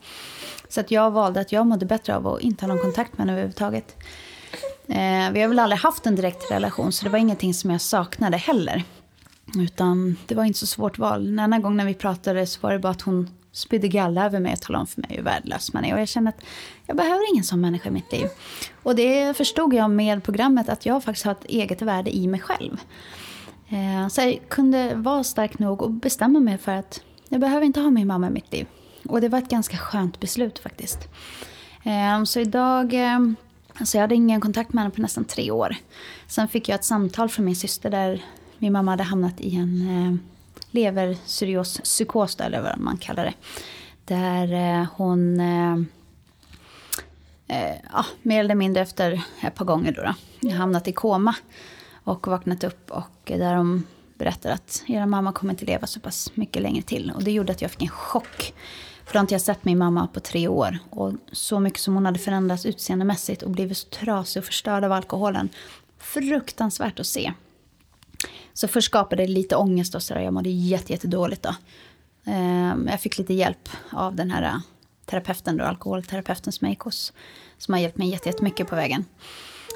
[0.69, 3.19] Så att jag valde att jag mådde bättre av att inte ha någon kontakt med
[3.19, 3.95] henne överhuvudtaget.
[4.87, 7.81] Eh, vi har väl aldrig haft en direkt relation så det var ingenting som jag
[7.81, 8.83] saknade heller.
[9.57, 11.27] Utan det var inte så svårt val.
[11.27, 14.39] En annan gång när vi pratade så var det bara att hon spydde galla över
[14.39, 15.93] mig och talade om för mig hur värdelös man är.
[15.93, 16.45] Och jag kände att
[16.85, 18.27] jag behöver ingen sån människa i mitt liv.
[18.83, 22.39] Och det förstod jag med programmet att jag faktiskt har ett eget värde i mig
[22.39, 22.77] själv.
[23.69, 27.79] Eh, så jag kunde vara stark nog och bestämma mig för att jag behöver inte
[27.79, 28.67] ha min mamma i mitt liv.
[29.09, 30.99] Och det var ett ganska skönt beslut faktiskt.
[31.83, 33.19] Eh, så idag eh,
[33.83, 35.75] så jag hade ingen kontakt med henne på nästan tre år.
[36.27, 38.23] Sen fick jag ett samtal från min syster där
[38.57, 40.15] min mamma hade hamnat i en eh,
[40.71, 43.33] levercirros eller vad man kallar det.
[44.05, 45.73] Där eh, hon, eh,
[47.47, 51.35] eh, ja, mer eller mindre efter ett par gånger då, då hamnat i koma.
[52.03, 53.83] Och vaknat upp och där de
[54.17, 57.11] berättar att era mamma kommer inte leva så pass mycket längre till.
[57.15, 58.53] Och det gjorde att jag fick en chock.
[59.05, 60.77] För då har inte jag sett min mamma på tre år.
[60.89, 64.91] Och så mycket som hon hade förändrats utseendemässigt och blivit så trasig och förstörd av
[64.91, 65.49] alkoholen.
[65.99, 67.33] Fruktansvärt att se.
[68.53, 70.21] Så först skapade det lite ångest och sådär.
[70.21, 71.55] Jag mådde jättedåligt då.
[72.25, 74.57] Ehm, jag fick lite hjälp av den här äh,
[75.05, 77.13] terapeuten då, alkoholterapeuten som jag hos.
[77.57, 79.05] Som har hjälpt mig jättemycket på vägen.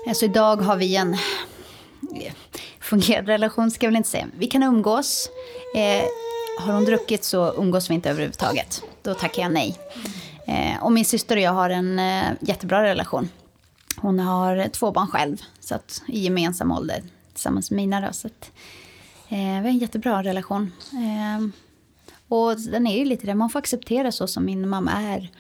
[0.08, 2.34] Eh, så idag har vi en eh,
[2.80, 4.28] fungerande relation, ska jag väl inte säga.
[4.38, 5.30] Vi kan umgås.
[5.76, 6.04] Eh,
[6.60, 8.84] har hon druckit så umgås vi inte överhuvudtaget.
[9.02, 9.78] Då tackar jag nej.
[10.48, 13.30] Eh, och min syster och jag har en eh, jättebra relation.
[13.98, 17.04] Hon har två barn själv, så att, i gemensam ålder
[17.34, 18.02] tillsammans med mina.
[18.02, 18.52] Då, så att,
[19.30, 20.72] eh, vi har en jättebra relation.
[20.92, 21.48] Eh,
[22.28, 25.32] och den är ju lite det, man får acceptera så som min mamma är.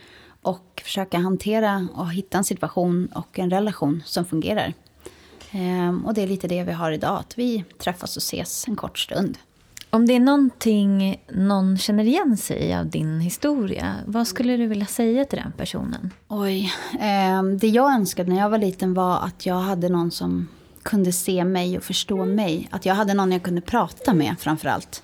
[0.41, 4.73] Och försöka hantera och hitta en situation och en relation som fungerar.
[5.51, 8.75] Eh, och det är lite det vi har idag, att vi träffas och ses en
[8.75, 9.37] kort stund.
[9.91, 14.67] Om det är någonting någon känner igen sig i av din historia, vad skulle du
[14.67, 16.13] vilja säga till den personen?
[16.27, 20.47] Oj, eh, det jag önskade när jag var liten var att jag hade någon som
[20.83, 22.67] kunde se mig och förstå mig.
[22.71, 25.03] Att jag hade någon jag kunde prata med framför allt.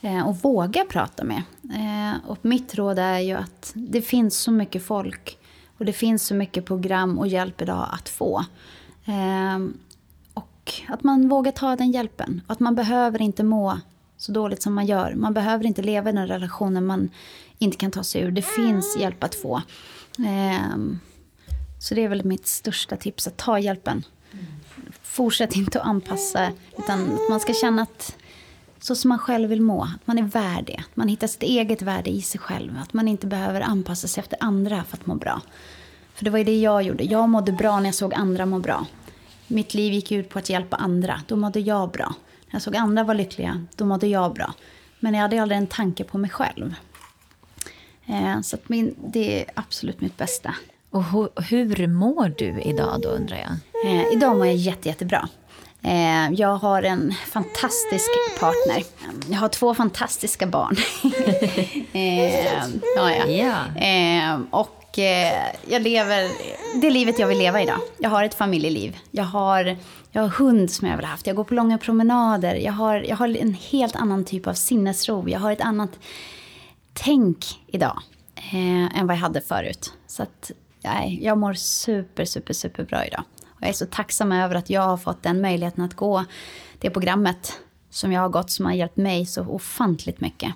[0.00, 1.42] Eh, och våga prata med.
[1.64, 5.38] Eh, och mitt råd är ju att det finns så mycket folk
[5.78, 8.44] och det finns så mycket program och hjälp idag att få.
[9.04, 9.58] Eh,
[10.34, 12.40] och att man vågar ta den hjälpen.
[12.46, 13.78] Att man behöver inte må
[14.22, 15.14] så dåligt som man gör.
[15.14, 17.10] Man behöver inte leva i den relationen man
[17.58, 18.30] inte kan ta sig ur.
[18.30, 19.62] Det finns hjälp att få.
[20.26, 20.98] Ehm,
[21.78, 24.04] så det är väl mitt största tips, att ta hjälpen.
[25.02, 28.16] Fortsätt inte att anpassa, utan att man ska känna att
[28.80, 29.82] så som man själv vill må.
[29.82, 30.76] Att man är värd det.
[30.78, 32.78] Att man hittar sitt eget värde i sig själv.
[32.82, 35.40] Att man inte behöver anpassa sig efter andra för att må bra.
[36.14, 37.04] För det var ju det jag gjorde.
[37.04, 38.86] Jag mådde bra när jag såg andra må bra.
[39.46, 41.20] Mitt liv gick ut på att hjälpa andra.
[41.28, 42.14] Då mådde jag bra.
[42.52, 44.52] Jag såg andra vara lyckliga, då mådde jag bra.
[45.00, 46.74] Men jag hade aldrig en tanke på mig själv.
[48.06, 50.54] Eh, så att min, det är absolut mitt bästa.
[50.90, 51.04] Och
[51.44, 53.86] hur, mår du idag då undrar jag?
[53.92, 55.28] Eh, idag mår jag jätte, jättebra.
[55.82, 58.10] Eh, jag har en fantastisk
[58.40, 58.82] partner.
[59.30, 60.76] Jag har två fantastiska barn.
[61.92, 62.66] eh,
[62.96, 63.82] ja, ja.
[63.82, 65.32] Eh, och eh,
[65.68, 66.30] jag lever
[66.80, 67.78] det livet jag vill leva idag.
[67.98, 68.98] Jag har ett familjeliv.
[69.10, 69.76] Jag har,
[70.12, 71.26] jag har hund som jag vill ha haft.
[71.26, 72.54] Jag går på långa promenader.
[72.54, 75.28] Jag har, jag har en helt annan typ av sinnesro.
[75.28, 75.98] Jag har ett annat
[76.92, 78.02] tänk idag
[78.36, 79.92] eh, än vad jag hade förut.
[80.06, 80.50] Så att,
[80.84, 83.22] nej, jag mår super, super, super bra idag.
[83.44, 86.24] Och jag är så tacksam över att jag har fått den möjligheten att gå
[86.78, 87.60] det programmet
[87.90, 90.54] som jag har gått som har hjälpt mig så ofantligt mycket.